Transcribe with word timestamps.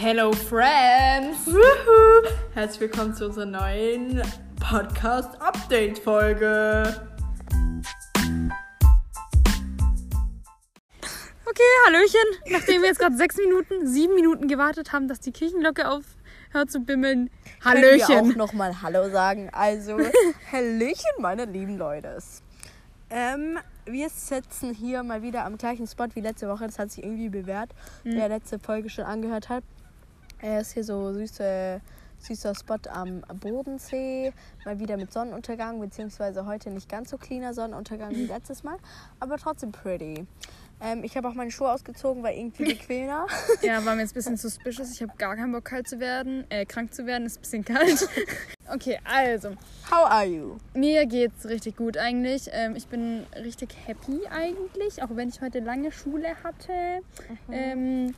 Hello 0.00 0.32
Friends! 0.32 1.44
Wuhu. 1.46 2.28
Herzlich 2.54 2.80
willkommen 2.82 3.14
zu 3.14 3.26
unserer 3.26 3.46
neuen 3.46 4.22
Podcast-Update-Folge. 4.60 7.08
Okay, 11.46 11.62
Hallöchen. 11.86 12.20
Nachdem 12.50 12.82
wir 12.82 12.88
jetzt 12.88 12.98
gerade 13.00 13.16
sechs 13.16 13.36
Minuten, 13.38 13.86
sieben 13.88 14.14
Minuten 14.14 14.46
gewartet 14.48 14.92
haben, 14.92 15.08
dass 15.08 15.20
die 15.20 15.32
Kirchenglocke 15.32 15.88
aufhört 15.88 16.70
zu 16.70 16.80
bimmeln. 16.80 17.30
Hallöchen. 17.64 18.06
Können 18.06 18.28
wir 18.28 18.34
auch 18.34 18.36
nochmal 18.48 18.82
Hallo 18.82 19.08
sagen. 19.10 19.48
Also, 19.52 19.96
Hallöchen, 20.52 21.10
meine 21.18 21.46
lieben 21.46 21.76
Leute. 21.78 22.18
Ähm, 23.10 23.58
wir 23.86 24.10
sitzen 24.10 24.74
hier 24.74 25.02
mal 25.02 25.22
wieder 25.22 25.44
am 25.46 25.56
gleichen 25.58 25.86
Spot 25.86 26.08
wie 26.14 26.20
letzte 26.20 26.46
Woche. 26.48 26.66
Das 26.66 26.78
hat 26.78 26.90
sich 26.92 27.02
irgendwie 27.02 27.30
bewährt, 27.30 27.70
Hm. 28.04 28.16
wer 28.16 28.28
letzte 28.28 28.58
Folge 28.58 28.90
schon 28.90 29.04
angehört 29.04 29.48
hat. 29.48 29.64
Er 30.40 30.60
ist 30.60 30.72
hier 30.72 30.84
so 30.84 31.12
süße, 31.12 31.80
süßer 32.20 32.54
Spot 32.54 32.76
am 32.90 33.22
Bodensee. 33.40 34.32
Mal 34.64 34.78
wieder 34.78 34.96
mit 34.96 35.12
Sonnenuntergang, 35.12 35.80
beziehungsweise 35.80 36.46
heute 36.46 36.70
nicht 36.70 36.88
ganz 36.88 37.10
so 37.10 37.18
cleaner 37.18 37.54
Sonnenuntergang 37.54 38.14
wie 38.14 38.26
letztes 38.26 38.62
Mal, 38.62 38.76
aber 39.18 39.36
trotzdem 39.36 39.72
pretty. 39.72 40.26
Ähm, 40.80 41.02
ich 41.02 41.16
habe 41.16 41.28
auch 41.28 41.34
meine 41.34 41.50
Schuhe 41.50 41.72
ausgezogen, 41.72 42.22
weil 42.22 42.38
irgendwie 42.38 42.66
bequemer. 42.66 43.26
Ja, 43.62 43.84
war 43.84 43.96
mir 43.96 44.02
jetzt 44.02 44.12
ein 44.12 44.14
bisschen 44.14 44.36
suspicious. 44.36 44.92
Ich 44.92 45.02
habe 45.02 45.12
gar 45.18 45.34
keinen 45.34 45.50
Bock, 45.50 45.64
kalt 45.64 45.88
zu 45.88 45.98
werden. 45.98 46.44
Äh, 46.50 46.66
krank 46.66 46.94
zu 46.94 47.04
werden, 47.04 47.26
ist 47.26 47.38
ein 47.38 47.40
bisschen 47.40 47.64
kalt. 47.64 48.08
Okay, 48.70 48.98
also. 49.02 49.52
How 49.90 50.10
are 50.10 50.26
you? 50.26 50.58
Mir 50.74 51.06
geht's 51.06 51.48
richtig 51.48 51.76
gut 51.76 51.96
eigentlich. 51.96 52.50
Ähm, 52.52 52.76
ich 52.76 52.86
bin 52.86 53.24
richtig 53.34 53.70
happy 53.86 54.26
eigentlich, 54.30 55.02
auch 55.02 55.08
wenn 55.12 55.30
ich 55.30 55.40
heute 55.40 55.60
lange 55.60 55.90
Schule 55.90 56.28
hatte. 56.44 57.00
Ähm, 57.50 58.14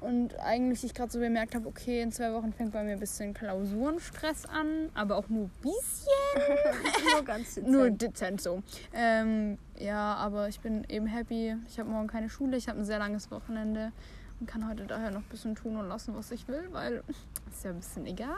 und 0.00 0.38
eigentlich 0.40 0.84
ich 0.84 0.94
gerade 0.94 1.12
so 1.12 1.18
bemerkt 1.18 1.54
habe, 1.54 1.68
okay, 1.68 2.00
in 2.00 2.12
zwei 2.12 2.32
Wochen 2.32 2.52
fängt 2.52 2.72
bei 2.72 2.82
mir 2.82 2.92
ein 2.92 3.00
bisschen 3.00 3.34
Klausurenstress 3.34 4.46
an, 4.46 4.90
aber 4.94 5.16
auch 5.16 5.28
nur 5.28 5.44
ein 5.44 5.50
bisschen. 5.60 7.04
Nur 7.12 7.24
ganz 7.24 7.54
dezent. 7.54 7.68
Nur 7.68 7.90
dezent 7.90 8.40
so. 8.40 8.62
Ähm, 8.94 9.58
ja, 9.78 10.14
aber 10.14 10.48
ich 10.48 10.60
bin 10.60 10.84
eben 10.88 11.06
happy. 11.06 11.56
Ich 11.68 11.78
habe 11.78 11.90
morgen 11.90 12.08
keine 12.08 12.28
Schule, 12.28 12.56
ich 12.56 12.68
habe 12.68 12.78
ein 12.78 12.84
sehr 12.84 12.98
langes 12.98 13.30
Wochenende 13.30 13.92
und 14.40 14.46
kann 14.46 14.68
heute 14.68 14.84
daher 14.84 15.10
noch 15.10 15.20
ein 15.20 15.28
bisschen 15.30 15.54
tun 15.54 15.76
und 15.76 15.88
lassen, 15.88 16.14
was 16.16 16.30
ich 16.30 16.48
will, 16.48 16.68
weil 16.72 17.02
ist 17.50 17.64
ja 17.64 17.70
ein 17.70 17.76
bisschen 17.76 18.06
egal. 18.06 18.30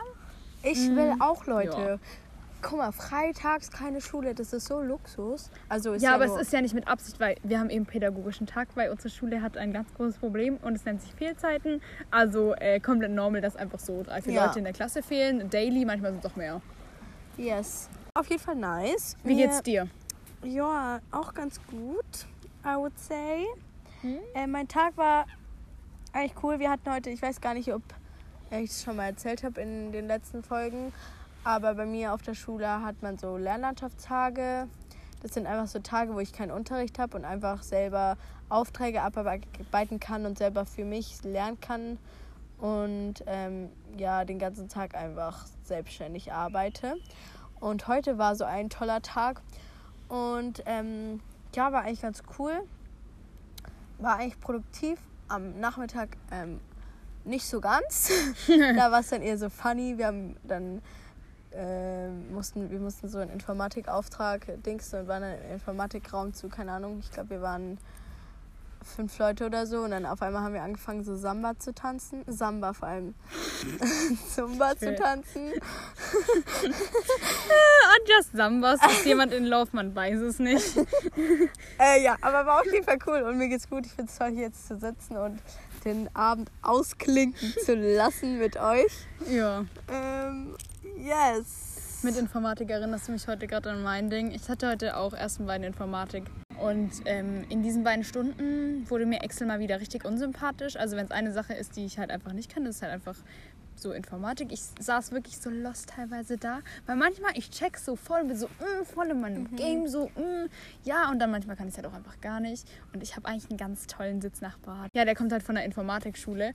Ich 0.63 0.89
will 0.95 1.15
auch, 1.19 1.47
Leute. 1.47 1.81
Ja. 1.81 1.99
Guck 2.63 2.79
mal, 2.79 2.93
freitags 2.93 3.71
keine 3.71 4.01
Schule, 4.01 4.35
das 4.35 4.53
ist 4.53 4.67
so 4.67 4.81
Luxus. 4.81 5.51
Also 5.69 5.93
ist 5.95 6.03
Ja, 6.03 6.15
aber 6.15 6.27
es 6.27 6.37
ist 6.41 6.53
ja 6.53 6.61
nicht 6.61 6.75
mit 6.75 6.87
Absicht, 6.87 7.19
weil 7.19 7.37
wir 7.43 7.59
haben 7.59 7.71
eben 7.71 7.85
pädagogischen 7.87 8.47
Tag, 8.47 8.69
weil 8.77 8.91
unsere 8.91 9.11
Schule 9.11 9.43
hat 9.43 9.57
ein 9.57 9.73
ganz 9.73 9.93
großes 9.95 10.19
Problem 10.19 10.59
und 10.63 10.75
es 10.77 10.85
nennt 10.85 11.03
sich 11.03 11.13
Fehlzeiten. 11.13 11.83
Also 12.13 12.55
äh, 12.55 12.79
komplett 12.79 13.11
normal, 13.11 13.41
dass 13.41 13.57
einfach 13.57 13.81
so 13.81 14.03
drei, 14.05 14.23
vier 14.23 14.33
Ja. 14.35 14.47
Leute 14.47 14.61
in 14.61 14.65
der 14.65 14.73
Klasse 14.73 15.03
fehlen. 15.03 15.51
Daily, 15.51 15.85
manchmal 15.85 16.13
sind 16.13 16.25
es 16.25 16.31
auch 16.31 16.37
mehr. 16.37 16.63
Yes. 17.37 17.89
Auf 18.15 18.29
jeden 18.29 18.43
Fall 18.43 18.57
nice. 18.57 19.17
Wie 19.25 19.35
Mir- 19.35 19.47
geht's 19.49 19.63
dir? 19.63 19.89
Ja, 20.45 21.01
auch 21.11 21.35
ganz 21.35 21.61
gut, 21.67 22.27
I 22.65 22.77
would 22.77 22.97
say. 22.99 23.45
Hm? 24.03 24.19
Äh, 24.35 24.47
mein 24.47 24.69
Tag 24.69 24.97
war 24.97 25.27
eigentlich 26.13 26.35
cool. 26.43 26.59
Wir 26.59 26.71
hatten 26.71 26.91
heute, 26.93 27.11
ich 27.11 27.23
weiß 27.23 27.41
gar 27.41 27.55
nicht, 27.55 27.73
ob 27.73 27.83
ich 28.51 28.71
es 28.71 28.83
schon 28.85 28.97
mal 28.97 29.07
erzählt 29.07 29.43
habe 29.45 29.61
in 29.61 29.93
den 29.93 30.07
letzten 30.07 30.43
Folgen, 30.43 30.93
aber 31.45 31.75
bei 31.75 31.87
mir 31.87 32.13
auf 32.13 32.23
der 32.23 32.35
Schule 32.35 32.83
hat 32.83 33.03
man 33.03 33.19
so 33.19 33.37
Lernlandschaftstage. 33.37 34.69
Das 35.23 35.35
sind 35.35 35.47
einfach 35.47 35.67
so 35.67 35.79
Tage, 35.79 36.15
wo 36.15 36.21
ich 36.21 36.33
keinen 36.33 36.51
Unterricht 36.51 36.99
habe 36.99 37.17
und 37.17 37.25
einfach 37.25 37.63
selber 37.63 38.17
Aufträge 38.49 39.03
abarbeiten 39.03 40.01
kann 40.01 40.27
und 40.27 40.39
selber 40.39 40.67
für 40.67 40.85
mich 40.85 41.23
lernen 41.23 41.61
kann 41.61 41.99
und 42.59 43.25
ähm, 43.27 43.71
ja, 43.97 44.25
den 44.25 44.39
ganzen 44.39 44.69
Tag 44.69 44.95
einfach 44.95 45.47
selbstständig 45.65 46.33
arbeite. 46.33 46.97
Und 47.61 47.89
heute 47.89 48.19
war 48.19 48.37
so 48.37 48.45
ein 48.45 48.71
toller 48.71 49.03
Tag 49.03 49.43
und 50.09 50.63
ähm, 50.67 51.21
ja, 51.55 51.73
war 51.73 51.83
eigentlich 51.83 52.03
ganz 52.03 52.23
cool. 52.39 52.53
War 53.99 54.17
eigentlich 54.17 54.41
produktiv. 54.41 54.99
Am 55.29 55.59
Nachmittag 55.61 56.17
ähm, 56.31 56.61
nicht 57.25 57.47
so 57.47 57.61
ganz. 57.61 58.11
da 58.49 58.91
war 58.91 59.01
es 59.01 59.09
dann 59.09 59.23
eher 59.23 59.39
so 59.39 59.49
funny. 59.49 59.99
Wir 59.99 60.09
haben 60.09 60.37
dann 60.43 60.83
ähm, 61.55 62.33
mussten, 62.33 62.71
wir 62.71 62.81
mussten 62.81 63.09
so 63.09 63.19
einen 63.19 63.31
Informatikauftrag 63.31 64.63
Dings 64.65 64.93
und 64.95 65.09
waren 65.09 65.23
dann 65.23 65.35
im 65.35 65.53
Informatikraum 65.53 66.35
zu, 66.35 66.49
keine 66.49 66.73
Ahnung, 66.73 66.99
ich 67.01 67.11
glaube 67.11 67.31
wir 67.31 67.43
waren 67.43 67.79
fünf 68.85 69.19
Leute 69.19 69.47
oder 69.47 69.67
so 69.67 69.81
und 69.81 69.91
dann 69.91 70.07
auf 70.07 70.23
einmal 70.23 70.43
haben 70.43 70.55
wir 70.55 70.63
angefangen 70.63 71.05
so 71.05 71.17
Samba 71.17 71.59
zu 71.59 71.75
tanzen. 71.75 72.25
Samba 72.27 72.73
vor 72.73 72.89
allem. 72.89 73.15
Zumba 74.35 74.77
zu 74.77 74.95
tanzen. 74.95 75.53
Adjas 77.97 78.31
Sambas 78.33 78.81
ist 78.85 79.05
jemand 79.05 79.33
in 79.33 79.45
Lauf, 79.45 79.73
man 79.73 79.95
weiß 79.95 80.21
es 80.21 80.39
nicht. 80.39 80.77
Äh, 81.79 82.03
ja, 82.03 82.17
aber 82.21 82.47
war 82.47 82.61
auf 82.61 82.73
jeden 82.73 82.85
Fall 82.85 82.99
cool 83.07 83.23
und 83.23 83.39
mir 83.39 83.49
geht's 83.49 83.69
gut. 83.69 83.87
Ich 83.87 83.93
finde 83.93 84.11
es 84.11 84.19
toll, 84.19 84.31
hier 84.31 84.43
jetzt 84.43 84.69
zu 84.69 84.79
sitzen 84.79 85.17
und 85.17 85.41
den 85.85 86.15
Abend 86.15 86.51
ausklinken 86.63 87.55
zu 87.65 87.75
lassen 87.75 88.39
mit 88.39 88.57
euch. 88.57 88.93
Ja. 89.29 89.65
Ähm, 89.89 90.55
yes. 91.03 92.01
Mit 92.03 92.17
Informatik 92.17 92.71
erinnerst 92.71 93.09
du 93.09 93.13
mich 93.13 93.29
heute 93.29 93.47
gerade 93.47 93.71
an 93.71 93.83
mein 93.83 94.11
Ding. 94.11 94.33
Ich 94.33 94.49
hatte 94.49 94.69
heute 94.69 94.97
auch 94.97 95.13
ersten 95.13 95.47
beiden 95.47 95.67
Informatik. 95.67 96.25
Und 96.61 96.91
ähm, 97.07 97.45
in 97.49 97.63
diesen 97.63 97.85
beiden 97.85 98.05
Stunden 98.05 98.89
wurde 98.89 99.07
mir 99.07 99.23
Excel 99.23 99.47
mal 99.47 99.61
wieder 99.61 99.81
richtig 99.81 100.05
unsympathisch. 100.05 100.77
Also 100.77 100.97
wenn 100.97 101.05
es 101.05 101.11
eine 101.11 101.33
Sache 101.33 101.55
ist, 101.55 101.77
die 101.77 101.85
ich 101.85 101.99
halt 101.99 102.11
einfach 102.11 102.33
nicht 102.33 102.53
kann, 102.53 102.65
das 102.65 102.77
ist 102.77 102.83
halt 102.83 102.93
einfach 102.93 103.17
so 103.77 103.93
Informatik. 103.93 104.53
Ich 104.53 104.63
saß 104.81 105.13
wirklich 105.13 105.39
so 105.39 105.51
lost 105.51 105.91
teilweise 105.91 106.37
da. 106.37 106.61
Weil 106.87 106.97
manchmal, 106.97 107.33
ich 107.37 107.51
check 107.51 107.79
so 107.79 107.97
voll, 107.97 108.25
bin 108.25 108.37
so 108.37 108.47
mm, 108.47 108.85
voll 108.85 109.09
in 109.09 109.21
meinem 109.21 109.57
Game, 109.57 109.89
so 109.89 110.07
mm, 110.09 110.49
ja. 110.85 111.11
Und 111.11 111.19
dann 111.19 111.31
manchmal 111.31 111.57
kann 111.57 111.69
ich 111.69 111.75
es 111.75 111.79
halt 111.79 111.87
auch 111.87 111.95
einfach 111.95 112.21
gar 112.21 112.41
nicht. 112.41 112.69
Und 112.93 113.03
ich 113.03 113.17
habe 113.17 113.29
eigentlich 113.29 113.49
einen 113.51 113.59
ganz 113.59 113.87
tollen 113.87 114.21
Sitznachbar. 114.21 114.89
Ja, 114.95 115.05
der 115.05 115.15
kommt 115.15 115.33
halt 115.33 115.43
von 115.43 115.55
der 115.55 115.65
Informatikschule. 115.65 116.53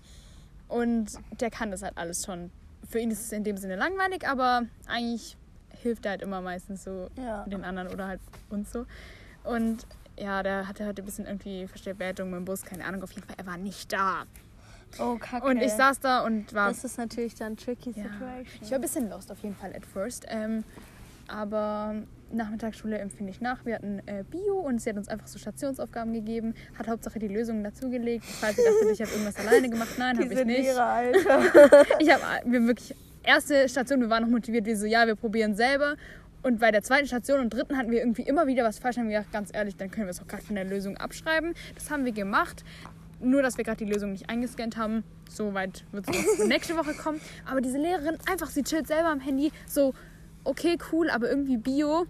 Und 0.68 1.12
der 1.40 1.50
kann 1.50 1.72
das 1.72 1.84
halt 1.84 1.98
alles 1.98 2.26
schon. 2.26 2.52
Für 2.88 3.00
ihn 3.00 3.12
ist 3.12 3.20
es 3.22 3.32
in 3.32 3.44
dem 3.44 3.58
Sinne 3.58 3.76
langweilig, 3.76 4.28
aber 4.28 4.64
eigentlich 4.88 5.38
hilft 5.82 6.06
er 6.06 6.12
halt 6.12 6.22
immer 6.22 6.42
meistens 6.42 6.84
so 6.84 7.10
Ja. 7.18 7.44
den 7.46 7.64
anderen 7.64 7.90
oder 7.90 8.08
halt 8.08 8.22
uns 8.50 8.72
so. 8.72 8.86
Und 9.44 9.86
ja, 10.18 10.42
der 10.42 10.68
hatte 10.68 10.86
heute 10.86 11.02
ein 11.04 11.06
bisschen 11.06 11.26
irgendwie 11.26 11.68
Verspätung 11.68 12.30
mit 12.32 12.40
dem 12.40 12.46
Bus, 12.46 12.64
keine 12.64 12.86
Ahnung, 12.86 13.04
auf 13.04 13.12
jeden 13.12 13.28
Fall, 13.28 13.36
er 13.38 13.46
war 13.46 13.58
nicht 13.58 13.92
da. 13.94 14.24
Oh, 15.00 15.18
kacke. 15.18 15.46
Und 15.46 15.58
ich 15.62 15.74
saß 15.74 16.00
da 16.00 16.22
und 16.22 16.54
war. 16.54 16.70
Das 16.70 16.84
ist 16.84 16.98
natürlich 16.98 17.36
dann 17.36 17.58
tricky 17.58 17.92
ja, 17.92 18.04
situation. 18.04 18.46
ich 18.62 18.72
war 18.72 18.78
ein 18.78 18.82
bisschen 18.82 19.10
lost 19.10 19.32
auf 19.32 19.40
jeden 19.40 19.56
Fall 19.56 19.76
at 19.76 19.86
first. 19.86 20.26
Ähm, 20.30 20.64
aber 21.28 21.96
Nachmittagsschule 22.32 22.98
empfinde 22.98 23.32
ich 23.32 23.42
nach. 23.42 23.66
Wir 23.66 23.76
hatten 23.76 24.00
äh, 24.06 24.24
Bio 24.30 24.60
und 24.60 24.82
sie 24.82 24.90
hat 24.90 24.98
uns 24.98 25.08
einfach 25.08 25.28
so 25.28 25.40
Stationsaufgaben 25.40 26.14
gegeben, 26.14 26.54
hat 26.78 26.88
Hauptsache 26.88 27.20
die 27.20 27.28
Lösungen 27.28 27.64
dazugelegt. 27.64 28.26
Falls 28.26 28.58
ihr 28.58 28.66
dachtet, 28.66 28.92
ich 28.92 29.02
habe 29.02 29.12
irgendwas 29.12 29.36
alleine 29.38 29.70
gemacht, 29.70 29.96
nein, 29.98 30.18
habe 30.18 30.34
ich 30.34 30.46
nicht. 30.46 30.62
Lehrer, 30.64 30.86
Alter. 30.86 31.86
Ich 32.00 32.12
habe 32.12 32.24
wir 32.46 32.68
wirklich 32.68 32.96
erste 33.24 33.68
Station, 33.70 34.02
wir 34.02 34.10
waren 34.10 34.24
noch 34.24 34.30
motiviert, 34.30 34.66
wir 34.66 34.78
so 34.78 34.86
ja, 34.86 35.06
wir 35.06 35.16
probieren 35.16 35.56
selber. 35.56 35.96
Und 36.44 36.60
bei 36.60 36.72
der 36.72 36.82
zweiten 36.82 37.08
Station 37.08 37.42
und 37.42 37.54
dritten 37.54 37.78
hatten 37.78 37.92
wir 37.92 38.00
irgendwie 38.00 38.22
immer 38.22 38.48
wieder 38.48 38.64
was 38.64 38.80
falsch. 38.80 38.96
Dann 38.96 39.06
haben 39.06 39.10
wir 39.10 39.18
gedacht, 39.18 39.34
ganz 39.34 39.50
ehrlich, 39.54 39.76
dann 39.76 39.92
können 39.92 40.08
wir 40.08 40.12
es 40.12 40.22
auch 40.22 40.28
gerade 40.28 40.44
von 40.44 40.56
der 40.56 40.66
Lösung 40.66 40.96
abschreiben. 40.98 41.54
Das 41.76 41.92
haben 41.92 42.06
wir 42.06 42.12
gemacht. 42.12 42.64
Nur, 43.20 43.42
dass 43.42 43.58
wir 43.58 43.64
gerade 43.64 43.84
die 43.84 43.92
Lösung 43.92 44.12
nicht 44.12 44.30
eingescannt 44.30 44.78
haben. 44.78 45.04
So 45.30 45.54
weit 45.54 45.84
wird 45.92 46.08
es 46.08 46.40
nächste 46.48 46.78
Woche 46.78 46.94
kommen. 46.94 47.20
Aber 47.46 47.62
diese 47.62 47.80
Lehrerin, 47.80 48.18
einfach, 48.32 48.50
sie 48.50 48.64
chillt 48.64 48.88
selber 48.88 49.10
am 49.10 49.20
Handy. 49.20 49.52
So, 49.66 49.94
okay, 50.48 50.78
cool, 50.92 51.10
aber 51.10 51.30
irgendwie 51.30 51.58
Bio. 51.58 52.06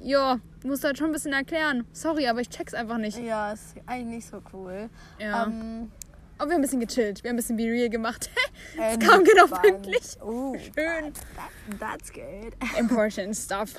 Ja, 0.00 0.38
musst 0.64 0.82
du 0.82 0.88
halt 0.88 0.98
schon 0.98 1.08
ein 1.08 1.12
bisschen 1.12 1.32
erklären. 1.32 1.86
Sorry, 1.92 2.26
aber 2.26 2.40
ich 2.40 2.48
check's 2.48 2.74
einfach 2.74 2.98
nicht. 2.98 3.18
ja, 3.18 3.52
ist 3.52 3.74
eigentlich 3.86 4.16
nicht 4.16 4.28
so 4.28 4.42
cool. 4.52 4.88
Ja. 5.18 5.44
Ähm, 5.44 5.90
aber 6.38 6.50
wir 6.50 6.54
haben 6.54 6.60
ein 6.60 6.62
bisschen 6.62 6.80
gechillt. 6.80 7.22
Wir 7.22 7.30
haben 7.30 7.36
ein 7.36 7.38
bisschen 7.38 7.56
Be 7.56 7.64
Real 7.64 7.88
gemacht. 7.88 8.28
äh, 8.78 8.98
kam 8.98 9.24
genau 9.24 9.46
pünktlich. 9.46 10.16
Oh, 10.22 10.54
Schön. 10.58 11.12
that, 11.14 11.80
that's 11.80 12.12
good. 12.12 12.54
Important 12.78 13.34
stuff. 13.36 13.74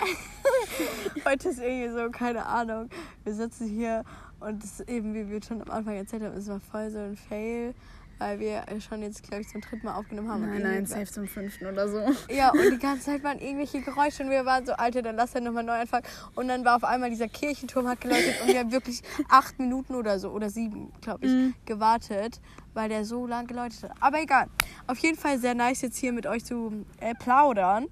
Heute 1.24 1.50
ist 1.50 1.60
irgendwie 1.60 1.90
so, 1.90 2.10
keine 2.10 2.46
Ahnung. 2.46 2.90
Wir 3.24 3.34
sitzen 3.34 3.68
hier 3.68 4.04
und 4.40 4.64
das 4.64 4.80
eben, 4.82 5.14
wie 5.14 5.30
wir 5.30 5.42
schon 5.44 5.62
am 5.62 5.70
Anfang 5.70 5.96
erzählt 5.96 6.24
haben, 6.24 6.36
es 6.36 6.48
war 6.48 6.60
voll 6.60 6.90
so 6.90 7.00
ein 7.00 7.16
Fail, 7.16 7.74
weil 8.20 8.40
wir 8.40 8.64
schon 8.80 9.02
jetzt, 9.02 9.24
glaube 9.24 9.42
ich, 9.42 9.50
zum 9.50 9.62
dritten 9.62 9.86
Mal 9.86 9.96
aufgenommen 9.96 10.30
haben. 10.32 10.42
Nein, 10.50 10.62
nein, 10.62 10.86
safe 10.86 11.06
zum 11.06 11.28
fünften 11.28 11.66
oder 11.68 11.88
so. 11.88 12.04
Ja, 12.30 12.52
und 12.52 12.72
die 12.72 12.80
ganze 12.80 13.06
Zeit 13.06 13.24
waren 13.24 13.40
irgendwelche 13.40 13.82
Geräusche 13.82 14.24
und 14.24 14.30
wir 14.30 14.46
waren 14.46 14.66
so, 14.66 14.74
Alter, 14.74 15.02
dann 15.02 15.16
lass 15.16 15.34
ja 15.34 15.42
nochmal 15.42 15.64
neu 15.64 15.74
anfangen. 15.74 16.06
Und 16.36 16.48
dann 16.48 16.66
war 16.66 16.76
auf 16.78 16.84
einmal 16.84 17.10
dieser 17.10 17.28
Kirchenturm 17.28 17.88
hat 17.88 18.02
geläutet 18.02 18.36
und 18.42 18.48
wir 18.48 18.60
haben 18.60 18.72
wirklich 18.72 19.02
acht 19.30 19.60
Minuten 19.60 19.96
oder 19.96 20.20
so, 20.20 20.30
oder 20.32 20.50
sieben, 20.50 20.92
glaube 21.02 21.26
ich, 21.26 21.32
Mhm. 21.32 21.54
gewartet, 21.66 22.42
weil 22.74 22.90
der 22.90 23.06
so 23.06 23.28
lang 23.28 23.48
geläutet 23.48 23.84
hat. 23.84 23.92
Aber 24.00 24.22
egal. 24.22 24.48
Auf 24.88 24.98
jeden 25.00 25.18
Fall 25.18 25.38
sehr 25.40 25.56
nice 25.56 25.82
jetzt 25.82 25.98
hier 25.98 26.14
mit 26.14 26.26
euch 26.26 26.44
zu 26.46 26.86
äh, 27.00 27.14
plaudern. 27.16 27.88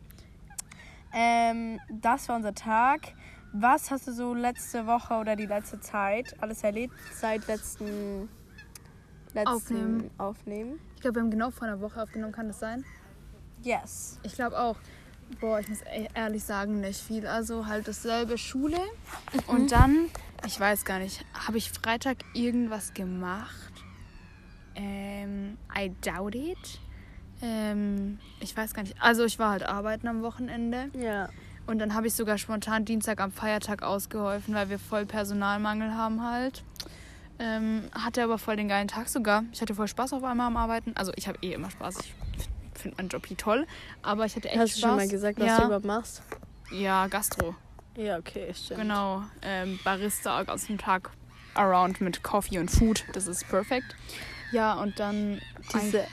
Ähm, 1.13 1.79
das 1.89 2.27
war 2.29 2.35
unser 2.35 2.53
Tag. 2.53 3.13
Was 3.53 3.89
hast 3.89 4.07
du 4.07 4.11
so 4.11 4.33
letzte 4.33 4.85
Woche 4.85 5.13
oder 5.13 5.35
die 5.37 5.45
letzte 5.45 5.79
Zeit 5.79 6.35
alles 6.41 6.61
erlebt 6.63 6.93
seit 7.13 7.47
letzten 7.47 8.27
letztem 9.35 9.53
Aufnehmen. 9.55 10.11
aufnehmen. 10.17 10.79
Ich 10.95 11.01
glaube, 11.01 11.17
wir 11.17 11.21
haben 11.23 11.31
genau 11.31 11.51
vor 11.51 11.67
einer 11.67 11.79
Woche 11.81 12.01
aufgenommen, 12.01 12.31
kann 12.33 12.47
das 12.47 12.59
sein? 12.59 12.83
Yes. 13.61 14.19
Ich 14.23 14.33
glaube 14.33 14.57
auch. 14.59 14.77
Boah, 15.39 15.59
ich 15.59 15.67
muss 15.67 15.81
e- 15.81 16.07
ehrlich 16.13 16.43
sagen, 16.43 16.81
nicht 16.81 17.01
viel. 17.01 17.25
Also 17.27 17.65
halt 17.65 17.87
dasselbe 17.87 18.37
Schule. 18.37 18.77
Und 19.47 19.71
dann, 19.71 20.09
ich 20.45 20.59
weiß 20.59 20.85
gar 20.85 20.99
nicht, 20.99 21.25
habe 21.33 21.57
ich 21.57 21.71
Freitag 21.71 22.17
irgendwas 22.33 22.93
gemacht? 22.93 23.73
Ähm, 24.75 25.57
I 25.75 25.91
doubt 26.01 26.35
it. 26.35 26.79
Ähm, 27.41 28.19
ich 28.39 28.55
weiß 28.55 28.73
gar 28.73 28.83
nicht. 28.83 28.95
Also 29.01 29.25
ich 29.25 29.39
war 29.39 29.51
halt 29.51 29.63
arbeiten 29.63 30.07
am 30.07 30.21
Wochenende. 30.21 30.89
Ja. 30.93 31.29
Und 31.67 31.79
dann 31.79 31.95
habe 31.95 32.07
ich 32.07 32.13
sogar 32.13 32.37
spontan 32.37 32.85
Dienstag 32.85 33.19
am 33.19 33.31
Feiertag 33.31 33.81
ausgeholfen, 33.81 34.53
weil 34.53 34.69
wir 34.69 34.77
voll 34.77 35.05
Personalmangel 35.05 35.95
haben 35.95 36.23
halt. 36.23 36.63
Ähm, 37.39 37.83
hatte 37.93 38.23
aber 38.23 38.37
voll 38.37 38.55
den 38.55 38.67
geilen 38.67 38.87
Tag 38.87 39.09
sogar. 39.09 39.43
Ich 39.51 39.61
hatte 39.61 39.75
voll 39.75 39.87
Spaß 39.87 40.13
auf 40.13 40.23
einmal 40.23 40.47
am 40.47 40.57
Arbeiten. 40.57 40.93
Also 40.95 41.11
ich 41.15 41.27
habe 41.27 41.37
eh 41.41 41.53
immer 41.53 41.69
Spaß. 41.69 41.97
Ich 41.99 42.79
finde 42.79 42.97
meinen 42.97 43.09
Job 43.09 43.25
hier 43.25 43.37
toll. 43.37 43.67
Aber 44.01 44.25
ich 44.25 44.35
hatte 44.35 44.49
echt 44.49 44.57
Hast 44.59 44.75
du 44.75 44.79
Spaß. 44.79 44.89
schon 44.89 44.97
mal 44.97 45.07
gesagt, 45.07 45.39
was 45.39 45.47
ja. 45.47 45.59
du 45.59 45.65
überhaupt 45.65 45.85
machst? 45.85 46.23
Ja, 46.71 47.07
Gastro. 47.07 47.55
Ja, 47.97 48.17
okay, 48.17 48.53
stimmt. 48.53 48.81
Genau. 48.81 49.23
Ähm, 49.41 49.79
Barista 49.83 50.37
den 50.39 50.47
ganzen 50.47 50.77
Tag 50.77 51.11
around 51.53 52.01
mit 52.01 52.23
Coffee 52.23 52.59
und 52.59 52.69
Food. 52.69 53.05
Das 53.13 53.27
ist 53.27 53.47
perfekt. 53.47 53.95
Ja, 54.51 54.73
und 54.73 54.99
dann 54.99 55.41
Diese 55.73 56.05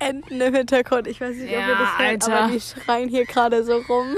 Enten 0.00 0.40
im 0.40 0.54
Hintergrund, 0.54 1.06
ich 1.06 1.20
weiß 1.20 1.36
nicht, 1.36 1.44
ob 1.46 1.50
ihr 1.52 1.58
Ja, 1.60 1.68
das 1.68 1.98
hört, 1.98 2.00
Alter. 2.00 2.40
aber 2.44 2.52
die 2.52 2.60
schreien 2.60 3.08
hier 3.08 3.24
gerade 3.26 3.62
so 3.64 3.76
rum. 3.78 4.16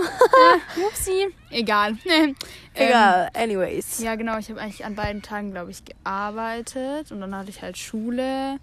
Upsi. 0.87 1.29
Egal. 1.51 1.97
Ähm, 2.75 2.89
Egal, 2.89 3.29
anyways. 3.35 3.99
Ja, 3.99 4.15
genau. 4.15 4.39
Ich 4.39 4.49
habe 4.49 4.59
eigentlich 4.59 4.87
an 4.87 4.95
beiden 4.95 5.21
Tagen, 5.21 5.51
glaube 5.51 5.71
ich, 5.71 5.85
gearbeitet. 5.85 7.13
Und 7.13 7.21
dann 7.21 7.37
hatte 7.37 7.51
ich 7.51 7.61
halt 7.61 7.77
Schule. 7.77 8.57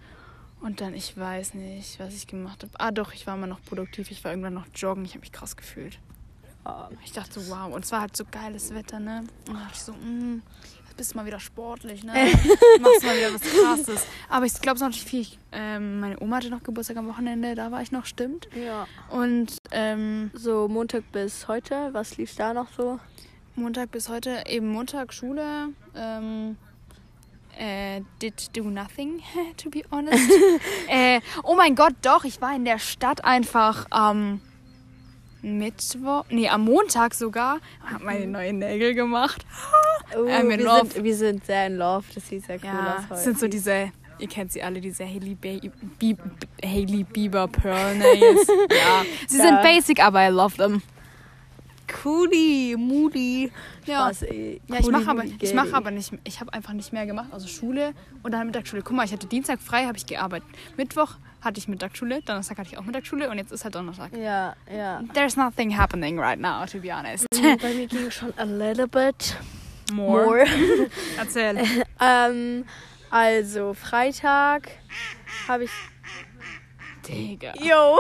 Und 0.62 0.82
dann, 0.82 0.96
ich 0.96 1.16
weiß 1.16 1.54
nicht, 1.54 2.00
was 2.00 2.16
ich 2.16 2.26
gemacht 2.26 2.64
habe. 2.64 2.74
Ah, 2.80 2.90
doch, 2.90 3.14
ich 3.14 3.28
war 3.28 3.36
immer 3.36 3.46
noch 3.46 3.62
produktiv. 3.64 4.10
Ich 4.10 4.24
war 4.24 4.32
irgendwann 4.32 4.56
noch 4.56 4.66
joggen. 4.74 5.06
Ich 5.06 5.12
habe 5.12 5.20
mich 5.20 5.32
krass 5.32 5.56
gefühlt. 5.56 6.00
Ja. 6.66 6.90
Ich 7.06 7.12
dachte 7.12 7.40
so, 7.40 7.52
wow. 7.52 7.72
Und 7.72 7.86
es 7.86 7.92
war 7.92 8.02
halt 8.02 8.18
so 8.18 8.24
geiles 8.32 8.74
Wetter, 8.74 9.00
ne? 9.00 9.26
Und 9.48 9.54
dachte 9.54 9.74
ich 9.74 9.80
so, 9.82 9.92
mm, 9.94 10.42
jetzt 10.64 10.79
bist 11.00 11.16
mal 11.16 11.26
wieder 11.26 11.40
sportlich, 11.40 12.04
ne? 12.04 12.12
Machst 12.82 13.04
mal 13.06 13.16
wieder 13.16 13.34
was 13.34 13.42
Krasses. 13.42 14.06
Aber 14.28 14.46
ich 14.46 14.54
glaube, 14.60 14.76
es 14.76 14.82
war 14.82 14.90
natürlich 14.90 15.10
viel. 15.10 15.22
Ich, 15.22 15.40
ähm, 15.54 16.02
meine 16.02 16.20
Oma 16.20 16.38
hatte 16.38 16.50
noch 16.50 16.62
Geburtstag 16.62 16.98
am 16.98 17.08
Wochenende. 17.08 17.56
Da 17.56 17.72
war 17.72 17.82
ich 17.82 17.94
noch, 17.94 18.06
stimmt. 18.06 18.50
ja. 18.54 18.86
Und 19.10 19.58
ähm, 19.72 20.30
So 20.34 20.68
Montag 20.68 21.10
bis 21.14 21.48
heute, 21.48 21.90
was 21.94 22.18
lief 22.18 22.36
da 22.36 22.54
noch 22.54 22.68
so? 22.76 23.00
Montag 23.56 23.92
bis 23.92 24.10
heute, 24.10 24.44
eben 24.46 24.68
Montag 24.68 25.14
Schule. 25.14 25.70
Ähm, 25.96 26.58
äh, 27.58 28.02
did 28.22 28.56
do 28.58 28.64
nothing, 28.64 29.22
to 29.58 29.70
be 29.70 29.84
honest. 29.92 30.30
äh, 30.90 31.22
oh 31.44 31.56
mein 31.56 31.76
Gott, 31.76 31.94
doch, 32.02 32.26
ich 32.26 32.42
war 32.42 32.54
in 32.54 32.66
der 32.66 32.80
Stadt 32.80 33.24
einfach 33.24 33.88
am 33.90 34.42
Mittwoch, 35.42 36.26
nee, 36.30 36.50
am 36.50 36.66
Montag 36.66 37.14
sogar, 37.14 37.60
hab 37.92 38.04
meine 38.04 38.28
neuen 38.28 38.60
Nägel 38.60 38.94
gemacht. 38.94 39.46
Oh, 40.18 40.26
Ähm, 40.28 40.50
wir, 40.50 40.58
Love. 40.58 40.88
sind, 40.92 41.04
wir 41.04 41.16
sind 41.16 41.46
sehr 41.46 41.68
in 41.68 41.78
Love, 41.78 42.06
das 42.14 42.28
sieht 42.28 42.46
sehr 42.46 42.58
cool 42.58 42.66
Ja, 42.66 42.98
aus. 42.98 43.04
das 43.10 43.24
sind 43.24 43.40
so 43.40 43.48
diese, 43.48 43.92
ihr 44.20 44.28
kennt 44.28 44.52
sie 44.52 44.62
alle, 44.62 44.82
diese 44.82 45.06
Hailey, 45.06 45.36
ba 45.36 45.70
Bie 45.98 46.18
Hailey 46.64 47.04
Bieber 47.04 47.48
Pearl 47.48 47.96
Nails. 47.98 48.48
ja, 48.70 49.06
sie 49.28 49.38
Ja. 49.38 49.44
sind 49.46 49.62
basic, 49.62 50.04
aber 50.04 50.28
I 50.28 50.32
love 50.32 50.56
them. 50.58 50.82
Cooli, 51.88 52.76
Moody. 52.78 53.52
Ja. 53.86 54.06
Spaß, 54.06 54.24
ey. 54.24 54.62
Ja, 54.68 54.78
ich 54.80 54.90
mache 54.92 55.10
aber, 55.10 55.24
ich 55.26 55.54
mache 55.56 55.68
Gay. 55.68 55.74
aber 55.76 55.92
nicht, 55.92 56.12
ich 56.24 56.40
habe 56.40 56.54
einfach 56.54 56.74
nicht 56.74 56.94
mehr 56.94 57.06
gemacht. 57.08 57.30
Also 57.32 57.48
Schule 57.48 57.94
und 58.22 58.32
dann 58.32 58.46
Mittagsschule. 58.46 58.84
Guck 58.84 58.96
mal, 58.96 59.06
ich 59.06 59.12
hatte 59.12 59.26
Dienstag 59.26 59.60
frei, 59.60 59.86
habe 59.86 59.98
ich 59.98 60.06
gearbeitet. 60.06 60.48
Mittwoch 60.78 61.16
hatte 61.42 61.60
ich 61.60 61.68
Mittagsschule, 61.68 62.22
Donnerstag 62.22 62.58
hatte 62.58 62.70
ich 62.72 62.78
auch 62.78 62.84
Mittagsschule 62.84 63.30
und 63.30 63.38
jetzt 63.38 63.52
ist 63.52 63.64
halt 63.64 63.76
Donnerstag. 63.76 64.12
Ja, 64.16 64.56
ja. 64.72 65.02
There's 65.14 65.36
nothing 65.36 65.76
happening 65.78 66.20
right 66.20 66.40
now, 66.40 66.66
to 66.66 66.80
be 66.80 66.94
honest. 66.94 67.26
Bei 67.32 67.74
mir 67.74 67.88
ging 67.88 68.12
schon 68.12 68.34
a 68.38 68.44
little 68.44 68.88
bit 68.88 69.38
More. 69.92 70.26
more. 70.26 70.46
Erzähl. 71.18 71.58
ähm, 72.02 72.66
also, 73.10 73.74
Freitag 73.74 74.70
habe 75.48 75.66
ich. 75.66 75.72
Digga. 77.08 77.54
Yo! 77.60 78.00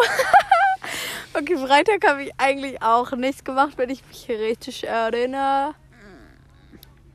okay, 1.33 1.57
Freitag 1.57 2.07
habe 2.07 2.23
ich 2.23 2.31
eigentlich 2.37 2.81
auch 2.81 3.11
nichts 3.13 3.43
gemacht, 3.43 3.73
wenn 3.77 3.89
ich 3.89 4.05
mich 4.07 4.29
richtig 4.29 4.87
erinnere. 4.87 5.73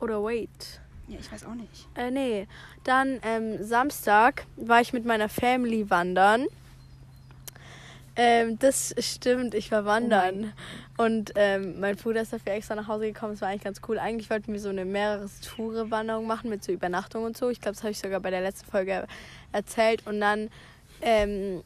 Oder 0.01 0.23
wait. 0.23 0.81
Ja, 1.09 1.19
ich 1.21 1.31
weiß 1.31 1.45
auch 1.45 1.55
nicht. 1.55 1.87
Äh, 1.95 2.11
nee. 2.11 2.47
Dann 2.85 3.21
ähm, 3.23 3.63
Samstag 3.63 4.47
war 4.57 4.81
ich 4.81 4.93
mit 4.93 5.05
meiner 5.05 5.29
Family 5.29 5.91
wandern. 5.91 6.47
Ähm, 8.17 8.59
das 8.61 8.95
stimmt, 8.99 9.55
ich 9.55 9.73
war 9.73 9.85
wandern. 9.85 10.53
und 10.97 11.33
ähm, 11.35 11.81
mein 11.81 11.97
Bruder 11.97 12.23
ist 12.23 12.33
dafür 12.33 12.53
extra 12.53 12.77
nach 12.77 12.87
Hause 12.87 13.07
gekommen. 13.07 13.35
Es 13.35 13.41
war 13.41 13.49
eigentlich 13.49 13.65
ganz 13.65 13.81
cool. 13.89 13.99
Eigentlich 13.99 14.31
wollten 14.31 14.53
wir 14.53 14.61
so 14.61 14.69
eine 14.69 14.85
mehreres 14.85 15.41
Toure-Wanderung 15.41 16.27
machen 16.27 16.49
mit 16.49 16.63
so 16.63 16.71
Übernachtung 16.71 17.25
und 17.25 17.37
so. 17.37 17.51
Ich 17.51 17.61
glaube, 17.61 17.75
das 17.75 17.83
habe 17.83 17.91
ich 17.91 17.99
sogar 17.99 18.21
bei 18.21 18.31
der 18.31 18.41
letzten 18.41 18.71
Folge 18.71 19.07
erzählt. 19.53 20.07
Und 20.07 20.21
dann, 20.21 20.49
ähm, 21.03 21.63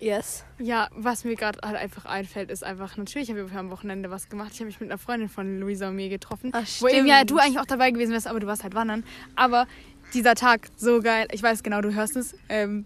yes. 0.00 0.44
Ja, 0.58 0.88
was 0.92 1.24
mir 1.24 1.34
gerade 1.36 1.58
halt 1.62 1.76
einfach 1.76 2.04
einfällt, 2.04 2.50
ist 2.50 2.64
einfach, 2.64 2.96
natürlich 2.96 3.30
habe 3.30 3.40
ich 3.40 3.52
am 3.56 3.70
Wochenende 3.70 4.10
was 4.10 4.28
gemacht. 4.28 4.50
Ich 4.52 4.60
habe 4.60 4.66
mich 4.66 4.80
mit 4.80 4.90
einer 4.90 4.98
Freundin 4.98 5.28
von 5.28 5.60
Luisa 5.60 5.88
und 5.88 5.96
mir 5.96 6.08
getroffen. 6.08 6.50
Ach, 6.52 6.64
wo 6.80 6.88
eben 6.88 7.06
ja 7.06 7.16
stimmt. 7.16 7.30
du 7.30 7.38
eigentlich 7.38 7.58
auch 7.60 7.66
dabei 7.66 7.90
gewesen 7.90 8.12
wärst, 8.12 8.26
aber 8.26 8.40
du 8.40 8.46
warst 8.46 8.62
halt 8.62 8.74
wandern. 8.74 9.04
Aber 9.34 9.66
dieser 10.14 10.34
Tag, 10.34 10.68
so 10.76 11.00
geil. 11.00 11.28
Ich 11.32 11.42
weiß 11.42 11.62
genau, 11.62 11.80
du 11.80 11.94
hörst 11.94 12.16
es. 12.16 12.34
Ähm, 12.48 12.84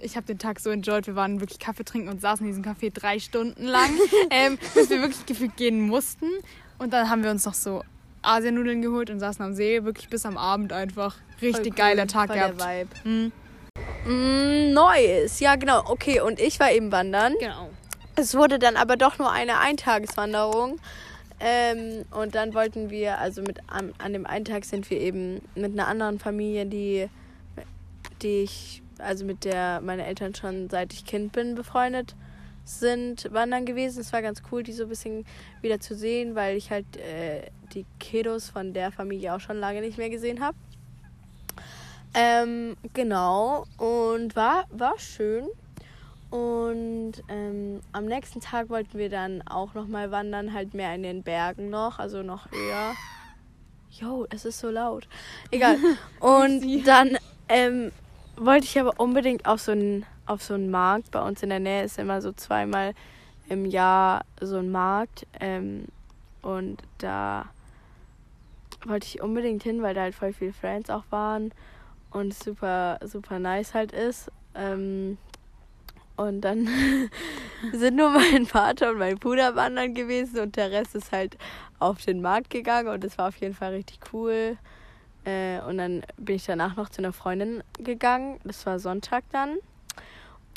ich 0.00 0.16
habe 0.16 0.26
den 0.26 0.38
Tag 0.38 0.60
so 0.60 0.70
enjoyed. 0.70 1.06
Wir 1.06 1.16
waren 1.16 1.40
wirklich 1.40 1.58
Kaffee 1.58 1.84
trinken 1.84 2.08
und 2.08 2.20
saßen 2.20 2.46
in 2.46 2.52
diesem 2.52 2.64
Café 2.64 2.92
drei 2.92 3.18
Stunden 3.18 3.64
lang, 3.64 3.90
ähm, 4.30 4.58
bis 4.74 4.90
wir 4.90 5.00
wirklich 5.00 5.26
gefühlt 5.26 5.56
gehen 5.56 5.80
mussten. 5.80 6.28
Und 6.78 6.92
dann 6.92 7.08
haben 7.08 7.22
wir 7.22 7.30
uns 7.30 7.44
noch 7.44 7.54
so 7.54 7.82
Asianudeln 8.22 8.82
geholt 8.82 9.10
und 9.10 9.20
saßen 9.20 9.44
am 9.44 9.54
See, 9.54 9.84
wirklich 9.84 10.08
bis 10.08 10.24
am 10.26 10.36
Abend 10.36 10.72
einfach. 10.72 11.16
Richtig 11.40 11.72
cool, 11.72 11.76
geiler 11.76 12.06
Tag 12.06 12.32
gehabt. 12.32 13.04
Mhm. 13.04 13.32
Mm, 14.04 14.72
Neues. 14.72 15.40
Ja, 15.40 15.56
genau. 15.56 15.82
Okay, 15.86 16.20
und 16.20 16.40
ich 16.40 16.58
war 16.60 16.72
eben 16.72 16.90
wandern. 16.92 17.34
Genau. 17.38 17.70
Es 18.16 18.34
wurde 18.34 18.58
dann 18.58 18.76
aber 18.76 18.96
doch 18.96 19.18
nur 19.18 19.30
eine 19.30 19.58
Eintageswanderung. 19.58 20.78
Ähm, 21.40 22.04
und 22.10 22.34
dann 22.34 22.54
wollten 22.54 22.90
wir, 22.90 23.18
also 23.18 23.42
mit 23.42 23.58
an, 23.68 23.92
an 23.98 24.12
dem 24.12 24.26
einen 24.26 24.44
Tag 24.44 24.64
sind 24.64 24.90
wir 24.90 25.00
eben 25.00 25.40
mit 25.54 25.72
einer 25.72 25.88
anderen 25.88 26.18
Familie, 26.18 26.66
die, 26.66 27.08
die 28.22 28.42
ich, 28.42 28.82
also 28.98 29.24
mit 29.24 29.44
der 29.44 29.80
meine 29.80 30.06
Eltern 30.06 30.34
schon 30.34 30.70
seit 30.70 30.92
ich 30.92 31.04
Kind 31.04 31.32
bin 31.32 31.54
befreundet 31.54 32.14
sind, 32.64 33.28
wandern 33.32 33.66
gewesen. 33.66 34.00
Es 34.00 34.12
war 34.12 34.22
ganz 34.22 34.42
cool, 34.52 34.62
die 34.62 34.72
so 34.72 34.84
ein 34.84 34.88
bisschen 34.88 35.24
wieder 35.62 35.80
zu 35.80 35.96
sehen, 35.96 36.36
weil 36.36 36.56
ich 36.56 36.70
halt 36.70 36.96
äh, 36.96 37.50
die 37.74 37.86
Kiddos 37.98 38.50
von 38.50 38.72
der 38.72 38.92
Familie 38.92 39.34
auch 39.34 39.40
schon 39.40 39.58
lange 39.58 39.80
nicht 39.80 39.98
mehr 39.98 40.10
gesehen 40.10 40.40
habe. 40.40 40.56
Ähm, 42.14 42.76
genau. 42.92 43.66
Und 43.78 44.36
war, 44.36 44.64
war 44.70 44.98
schön. 44.98 45.48
Und 46.30 47.12
ähm, 47.28 47.80
am 47.92 48.06
nächsten 48.06 48.40
Tag 48.40 48.70
wollten 48.70 48.98
wir 48.98 49.10
dann 49.10 49.42
auch 49.46 49.74
nochmal 49.74 50.10
wandern, 50.10 50.54
halt 50.54 50.72
mehr 50.72 50.94
in 50.94 51.02
den 51.02 51.22
Bergen 51.22 51.68
noch, 51.68 51.98
also 51.98 52.22
noch 52.22 52.50
höher. 52.50 52.94
Jo, 53.90 54.26
es 54.30 54.46
ist 54.46 54.58
so 54.58 54.70
laut. 54.70 55.06
Egal. 55.50 55.76
Und 56.20 56.86
dann 56.86 57.18
ähm, 57.48 57.92
wollte 58.36 58.64
ich 58.64 58.80
aber 58.80 58.98
unbedingt 58.98 59.44
auf 59.44 59.60
so 59.60 59.72
einen 59.72 60.06
auf 60.24 60.42
so 60.42 60.54
einen 60.54 60.70
Markt. 60.70 61.10
Bei 61.10 61.20
uns 61.20 61.42
in 61.42 61.50
der 61.50 61.60
Nähe 61.60 61.84
ist 61.84 61.98
immer 61.98 62.22
so 62.22 62.32
zweimal 62.32 62.94
im 63.48 63.66
Jahr 63.66 64.24
so 64.40 64.56
ein 64.56 64.70
Markt. 64.70 65.26
Ähm, 65.38 65.86
und 66.40 66.82
da 66.96 67.46
wollte 68.86 69.06
ich 69.06 69.20
unbedingt 69.20 69.62
hin, 69.62 69.82
weil 69.82 69.94
da 69.94 70.02
halt 70.02 70.14
voll 70.14 70.32
viele 70.32 70.54
Friends 70.54 70.88
auch 70.88 71.04
waren 71.10 71.52
und 72.12 72.32
es 72.32 72.40
super, 72.40 72.98
super 73.04 73.38
nice 73.38 73.74
halt 73.74 73.92
ist. 73.92 74.30
Ähm, 74.54 75.18
und 76.16 76.42
dann 76.42 76.68
sind 77.72 77.96
nur 77.96 78.10
mein 78.10 78.46
Vater 78.46 78.90
und 78.90 78.98
mein 78.98 79.18
Bruder 79.18 79.56
wandern 79.56 79.94
gewesen 79.94 80.40
und 80.40 80.56
der 80.56 80.70
Rest 80.70 80.94
ist 80.94 81.12
halt 81.12 81.36
auf 81.78 82.04
den 82.04 82.20
Markt 82.20 82.50
gegangen 82.50 82.88
und 82.88 83.02
das 83.02 83.18
war 83.18 83.28
auf 83.28 83.36
jeden 83.36 83.54
Fall 83.54 83.72
richtig 83.72 83.98
cool. 84.12 84.56
Äh, 85.24 85.60
und 85.62 85.78
dann 85.78 86.02
bin 86.16 86.36
ich 86.36 86.46
danach 86.46 86.76
noch 86.76 86.88
zu 86.88 87.00
einer 87.00 87.12
Freundin 87.12 87.62
gegangen. 87.78 88.40
Das 88.44 88.66
war 88.66 88.78
Sonntag 88.78 89.24
dann. 89.30 89.56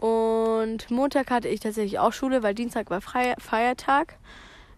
Und 0.01 0.91
Montag 0.91 1.31
hatte 1.31 1.47
ich 1.47 1.61
tatsächlich 1.61 1.99
auch 1.99 2.11
Schule, 2.11 2.43
weil 2.43 2.53
Dienstag 2.53 2.89
war 2.89 3.01
Freier 3.01 3.35
Feiertag. 3.39 4.17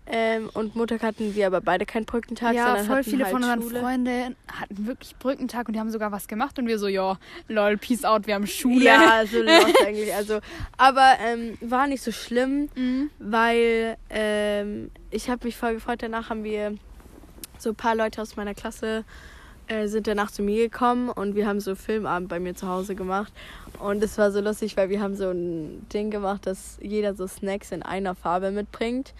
Ähm, 0.10 0.50
und 0.54 0.76
Montag 0.76 1.04
hatten 1.04 1.36
wir 1.36 1.48
aber 1.48 1.60
beide 1.60 1.86
keinen 1.86 2.06
Brückentag, 2.06 2.56
Ja, 2.56 2.78
voll 2.78 3.04
viele 3.04 3.26
halt 3.26 3.34
von 3.34 3.44
unseren 3.44 3.62
Schule. 3.62 3.80
Freunden 3.82 4.36
hatten 4.52 4.88
wirklich 4.88 5.16
Brückentag 5.18 5.68
und 5.68 5.74
die 5.74 5.80
haben 5.82 5.90
sogar 5.92 6.12
was 6.14 6.28
gemacht 6.30 6.58
und 6.60 6.68
wir 6.68 6.80
so, 6.80 6.88
ja, 6.88 7.18
lol, 7.50 7.78
peace 7.78 8.06
out, 8.06 8.26
wir 8.26 8.36
haben 8.36 8.48
Schule. 8.48 8.86
Ja, 8.86 9.24
so 9.32 9.42
lost 9.42 9.76
eigentlich. 9.86 10.14
Also, 10.16 10.40
aber 10.78 11.14
ähm, 11.26 11.58
war 11.62 11.88
nicht 11.88 12.02
so 12.02 12.12
schlimm, 12.12 12.70
Mhm. 12.76 13.10
weil 13.20 13.98
ähm, 14.10 14.92
ich 15.12 15.30
habe 15.30 15.46
mich 15.46 15.58
voll 15.58 15.74
gefreut. 15.74 16.02
Danach 16.02 16.30
haben 16.30 16.44
wir 16.44 16.76
so 17.58 17.70
ein 17.72 17.76
paar 17.76 17.96
Leute 17.96 18.22
aus 18.22 18.36
meiner 18.38 18.54
Klasse 18.54 19.04
äh, 19.68 19.88
sind 19.88 20.08
danach 20.08 20.32
zu 20.32 20.42
mir 20.44 20.70
gekommen 20.70 21.10
und 21.10 21.36
wir 21.36 21.46
haben 21.46 21.60
so 21.60 21.76
Filmabend 21.76 22.30
bei 22.30 22.40
mir 22.40 22.56
zu 22.56 22.70
Hause 22.70 22.96
gemacht. 22.96 23.34
Und 23.80 24.02
es 24.02 24.18
war 24.18 24.32
so 24.32 24.40
lustig, 24.40 24.78
weil 24.78 24.90
wir 24.90 25.02
haben 25.02 25.16
so 25.18 25.30
ein 25.32 25.86
Ding 25.94 26.10
gemacht, 26.12 26.46
dass 26.46 26.78
jeder 26.82 27.14
so 27.16 27.28
Snacks 27.28 27.74
in 27.74 27.84
einer 27.84 28.16
Farbe 28.16 28.52
mitbringt. 28.52 29.14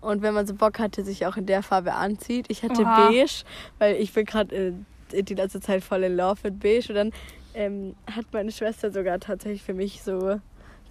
Und 0.00 0.22
wenn 0.22 0.34
man 0.34 0.46
so 0.46 0.54
Bock 0.54 0.78
hatte, 0.78 1.04
sich 1.04 1.26
auch 1.26 1.36
in 1.36 1.46
der 1.46 1.62
Farbe 1.62 1.92
anzieht. 1.92 2.46
Ich 2.48 2.62
hatte 2.62 2.82
Oha. 2.82 3.08
beige, 3.08 3.44
weil 3.78 3.96
ich 3.96 4.12
bin 4.12 4.24
gerade 4.24 4.74
äh, 5.12 5.22
die 5.22 5.34
letzte 5.34 5.60
Zeit 5.60 5.84
voll 5.84 6.04
in 6.04 6.16
Love 6.16 6.40
mit 6.44 6.60
beige. 6.60 6.88
Und 6.88 6.94
dann 6.94 7.12
ähm, 7.54 7.96
hat 8.10 8.26
meine 8.32 8.52
Schwester 8.52 8.90
sogar 8.90 9.18
tatsächlich 9.20 9.62
für 9.62 9.74
mich 9.74 10.02
so 10.02 10.40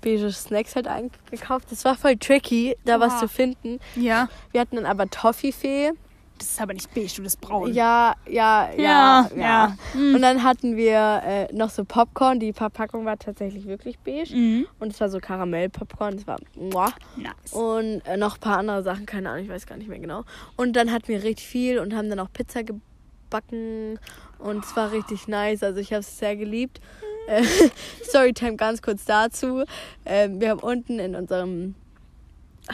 beige 0.01 0.32
Snacks 0.32 0.75
halt 0.75 0.88
eingekauft. 0.88 1.72
Das 1.72 1.84
war 1.86 1.96
voll 1.96 2.18
tricky, 2.18 2.78
da 2.86 3.00
was 3.00 3.13
Oha. 3.13 3.20
zu 3.22 3.28
finden. 3.28 3.80
Ja. 3.96 4.30
Wir 4.51 4.62
hatten 4.62 4.75
dann 4.75 4.86
aber 4.86 5.10
Toffifee. 5.10 5.92
Das 6.39 6.51
ist 6.51 6.62
aber 6.62 6.74
nicht 6.74 6.93
beige, 6.93 7.12
du 7.17 7.24
bist 7.24 7.41
braun. 7.41 7.74
Ja, 7.74 8.15
ja, 8.25 8.69
ja, 8.77 8.81
Ja, 8.81 9.29
ja. 9.36 9.77
Mhm. 9.93 10.15
Und 10.15 10.22
dann 10.22 10.41
hatten 10.41 10.77
wir 10.77 11.22
äh, 11.24 11.53
noch 11.53 11.69
so 11.69 11.84
Popcorn. 11.84 12.39
Die 12.39 12.53
Verpackung 12.53 13.03
war 13.03 13.19
tatsächlich 13.19 13.67
wirklich 13.67 14.00
beige. 14.00 14.34
Mhm. 14.34 14.65
Und 14.79 14.93
es 14.93 15.01
war 15.01 15.10
so 15.10 15.19
Karamell-Popcorn. 15.19 16.15
Das 16.15 16.27
war 16.27 16.38
muah. 16.55 16.93
Nice. 17.17 17.51
Und 17.51 18.01
äh, 18.05 18.15
noch 18.15 18.36
ein 18.36 18.39
paar 18.39 18.58
andere 18.58 18.84
Sachen, 18.84 19.05
keine 19.05 19.29
Ahnung, 19.29 19.43
ich 19.43 19.50
weiß 19.50 19.67
gar 19.67 19.75
nicht 19.77 19.89
mehr 19.89 20.00
genau. 20.00 20.24
Und 20.55 20.77
dann 20.77 20.91
hatten 20.93 21.10
wir 21.10 21.24
richtig 21.24 21.46
viel 21.46 21.77
und 21.79 21.93
haben 21.93 22.10
dann 22.10 22.19
auch 22.19 22.31
Pizza 22.31 22.63
gebacken. 22.63 24.00
Und 24.38 24.63
es 24.63 24.75
war 24.77 24.93
richtig 24.93 25.27
nice. 25.27 25.62
Also 25.62 25.81
ich 25.81 25.91
habe 25.91 26.00
es 26.00 26.17
sehr 26.17 26.38
geliebt. 26.38 26.79
Äh, 27.27 27.43
Storytime 28.03 28.55
ganz 28.55 28.81
kurz 28.81 29.03
dazu. 29.03 29.65
Ähm, 30.05 30.39
wir 30.39 30.51
haben 30.51 30.62
unten 30.62 31.00
in 31.00 31.15
unserem 31.15 31.75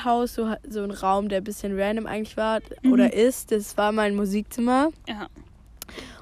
Haus 0.03 0.35
so, 0.35 0.53
so 0.69 0.81
einen 0.81 0.91
Raum, 0.91 1.29
der 1.29 1.39
ein 1.39 1.43
bisschen 1.43 1.79
random 1.79 2.07
eigentlich 2.07 2.37
war 2.37 2.59
oder 2.91 3.13
ist. 3.13 3.51
Das 3.51 3.77
war 3.77 3.91
mein 3.91 4.15
Musikzimmer. 4.15 4.89
Ja. 5.07 5.27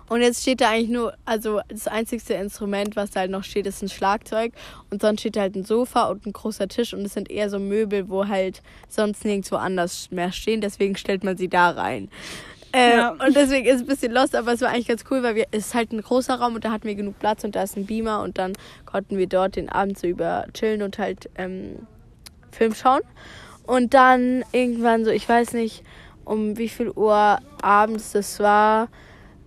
Und 0.09 0.21
jetzt 0.21 0.41
steht 0.41 0.61
da 0.61 0.69
eigentlich 0.69 0.89
nur, 0.89 1.13
also 1.25 1.61
das 1.69 1.87
einzigste 1.87 2.33
Instrument, 2.33 2.95
was 2.95 3.11
da 3.11 3.21
halt 3.21 3.31
noch 3.31 3.43
steht, 3.43 3.65
ist 3.65 3.81
ein 3.81 3.89
Schlagzeug. 3.89 4.53
Und 4.91 5.01
sonst 5.01 5.21
steht 5.21 5.37
da 5.37 5.41
halt 5.41 5.55
ein 5.55 5.63
Sofa 5.63 6.03
und 6.09 6.25
ein 6.25 6.33
großer 6.33 6.67
Tisch. 6.67 6.93
Und 6.93 7.01
es 7.05 7.13
sind 7.13 7.31
eher 7.31 7.49
so 7.49 7.57
Möbel, 7.57 8.09
wo 8.09 8.27
halt 8.27 8.61
sonst 8.89 9.25
nirgendwo 9.25 9.55
anders 9.55 10.11
mehr 10.11 10.31
stehen. 10.31 10.61
Deswegen 10.61 10.95
stellt 10.97 11.23
man 11.23 11.37
sie 11.37 11.47
da 11.47 11.71
rein. 11.71 12.09
Äh, 12.73 12.97
Ja. 12.97 13.11
Und 13.11 13.35
deswegen 13.35 13.65
ist 13.65 13.75
es 13.75 13.81
ein 13.81 13.87
bisschen 13.87 14.11
lost, 14.11 14.35
aber 14.35 14.53
es 14.53 14.61
war 14.61 14.69
eigentlich 14.69 14.87
ganz 14.87 15.05
cool, 15.09 15.23
weil 15.23 15.35
wir, 15.35 15.45
es 15.51 15.67
ist 15.67 15.73
halt 15.73 15.91
ein 15.93 16.01
großer 16.01 16.35
Raum 16.35 16.55
und 16.55 16.65
da 16.65 16.71
hatten 16.71 16.87
wir 16.87 16.95
genug 16.95 17.17
Platz 17.19 17.43
und 17.43 17.55
da 17.55 17.63
ist 17.63 17.77
ein 17.77 17.85
Beamer 17.85 18.21
und 18.21 18.37
dann 18.37 18.53
konnten 18.85 19.17
wir 19.17 19.27
dort 19.27 19.55
den 19.55 19.69
Abend 19.69 19.97
so 19.97 20.07
über 20.07 20.45
chillen 20.53 20.81
und 20.81 20.97
halt 20.97 21.29
ähm, 21.37 21.87
Film 22.51 22.73
schauen. 22.73 23.01
Und 23.65 23.93
dann 23.93 24.43
irgendwann 24.51 25.05
so, 25.05 25.11
ich 25.11 25.27
weiß 25.27 25.53
nicht, 25.53 25.83
um 26.25 26.57
wie 26.57 26.69
viel 26.69 26.89
Uhr 26.89 27.39
abends 27.61 28.11
das 28.11 28.39
war, 28.39 28.89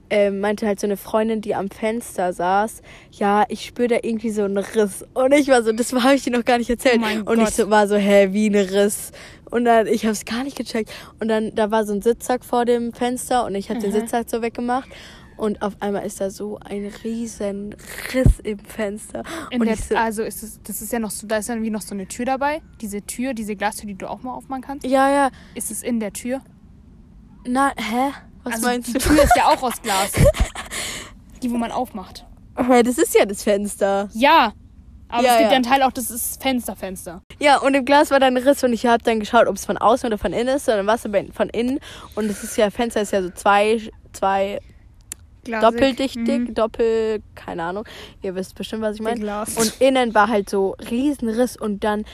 ähm, 0.09 0.41
meinte 0.41 0.67
halt 0.67 0.79
so 0.79 0.87
eine 0.87 0.97
Freundin, 0.97 1.41
die 1.41 1.55
am 1.55 1.69
Fenster 1.69 2.33
saß, 2.33 2.83
ja, 3.11 3.45
ich 3.49 3.67
spüre 3.67 3.89
da 3.89 3.97
irgendwie 4.03 4.31
so 4.31 4.45
einen 4.45 4.59
Riss. 4.59 5.05
Und 5.15 5.33
ich 5.33 5.49
war 5.49 5.63
so, 5.63 5.73
das 5.73 5.93
habe 5.93 6.15
ich 6.15 6.23
dir 6.23 6.31
noch 6.33 6.45
gar 6.45 6.59
nicht 6.59 6.71
erzählt. 6.71 7.01
Oh 7.03 7.31
und 7.31 7.39
Gott. 7.39 7.49
ich 7.49 7.55
so, 7.55 7.71
war 7.71 7.89
so, 7.89 7.97
hä, 7.97 8.29
wie 8.31 8.49
ein 8.49 8.55
Riss. 8.55 9.13
Und 9.51 9.65
dann, 9.65 9.87
ich 9.87 10.05
habe 10.05 10.13
es 10.13 10.25
gar 10.25 10.45
nicht 10.45 10.57
gecheckt. 10.57 10.91
Und 11.21 11.29
dann, 11.29 11.55
da 11.55 11.71
war 11.71 11.85
so 11.85 11.93
ein 11.93 12.03
Sitzsack 12.03 12.45
vor 12.45 12.65
dem 12.65 12.93
Fenster 12.93 13.45
und 13.45 13.55
ich 13.55 13.69
hatte 13.69 13.81
den 13.81 13.93
Sitzsack 13.93 14.29
so 14.29 14.43
weggemacht. 14.43 14.89
Und 15.37 15.61
auf 15.63 15.75
einmal 15.81 16.07
ist 16.07 16.21
da 16.21 16.31
so 16.31 16.59
ein 16.59 16.91
riesen 17.05 17.75
Riss 18.15 18.41
im 18.43 18.59
Fenster. 18.59 19.23
Und 19.53 19.65
der, 19.67 19.75
ich 19.75 19.85
so, 19.85 19.97
also 19.97 20.23
ist 20.23 20.43
es, 20.43 20.61
das 20.63 20.81
ist 20.81 20.93
ja 20.93 20.99
noch 20.99 21.11
so, 21.11 21.27
da 21.27 21.37
ist 21.37 21.49
ja 21.49 21.61
wie 21.61 21.71
noch 21.71 21.83
so 21.83 21.95
eine 21.95 22.07
Tür 22.07 22.25
dabei. 22.25 22.63
Diese 22.81 23.03
Tür, 23.03 23.35
diese 23.35 23.55
Glastür, 23.57 23.87
die 23.87 23.95
du 23.97 24.09
auch 24.09 24.23
mal 24.23 24.33
aufmachen 24.33 24.63
kannst. 24.63 24.87
ja, 24.87 25.11
ja, 25.11 25.31
Ist 25.55 25.71
es 25.71 25.83
in 25.83 26.01
der 26.01 26.13
Tür? 26.13 26.41
na, 27.49 27.73
hä? 27.77 28.13
Was 28.43 28.55
also 28.55 28.67
meinst 28.67 28.89
die 28.89 28.93
du? 28.95 28.99
Tür 28.99 29.23
ist 29.23 29.37
ja 29.37 29.47
auch 29.47 29.63
aus 29.63 29.81
Glas. 29.83 30.13
die, 31.43 31.51
wo 31.51 31.57
man 31.57 31.71
aufmacht. 31.71 32.25
Hä, 32.57 32.83
das 32.83 32.99
ist 32.99 33.15
ja 33.15 33.25
das 33.27 33.43
Fenster. 33.43 34.09
Ja. 34.13 34.53
Aber 35.09 35.23
Ja, 35.23 35.35
es 35.35 35.39
gibt 35.39 35.51
ja. 35.51 35.57
einen 35.57 35.65
Teil 35.65 35.83
auch, 35.83 35.93
das 35.93 36.11
ist 36.11 36.43
Fenster, 36.43 36.75
Fenster. 36.75 37.23
Ja, 37.39 37.59
und 37.59 37.75
im 37.75 37.85
Glas 37.85 38.11
war 38.11 38.19
dann 38.19 38.37
ein 38.37 38.43
Riss 38.43 38.65
und 38.65 38.73
ich 38.73 38.87
habe 38.87 39.03
dann 39.05 39.21
geschaut, 39.21 39.47
ob 39.47 39.55
es 39.57 39.65
von 39.65 39.77
außen 39.77 40.07
oder 40.09 40.19
von 40.19 40.33
innen 40.33 40.57
ist. 40.57 40.69
Und 40.69 40.77
dann 40.77 40.87
war 40.87 40.97
es 40.97 41.05
aber 41.07 41.23
von 41.33 41.49
innen. 41.51 41.79
Und 42.17 42.25
es 42.31 42.43
ist 42.43 42.57
ja, 42.57 42.71
Fenster 42.71 43.03
ist 43.03 43.13
ja 43.13 43.23
so 43.23 43.31
zwei, 43.31 43.81
zwei 44.13 44.61
doppeldichtig, 45.49 46.55
doppel, 46.55 47.23
keine 47.35 47.63
Ahnung. 47.65 47.85
Ihr 48.23 48.35
wisst 48.35 48.55
bestimmt, 48.55 48.83
was 48.83 48.97
ich 48.97 49.03
meine. 49.03 49.45
Und 49.57 49.81
innen 49.81 50.15
war 50.15 50.29
halt 50.29 50.51
so 50.51 50.77
Riesenriss 50.91 51.57
und 51.57 51.85
dann 51.85 52.05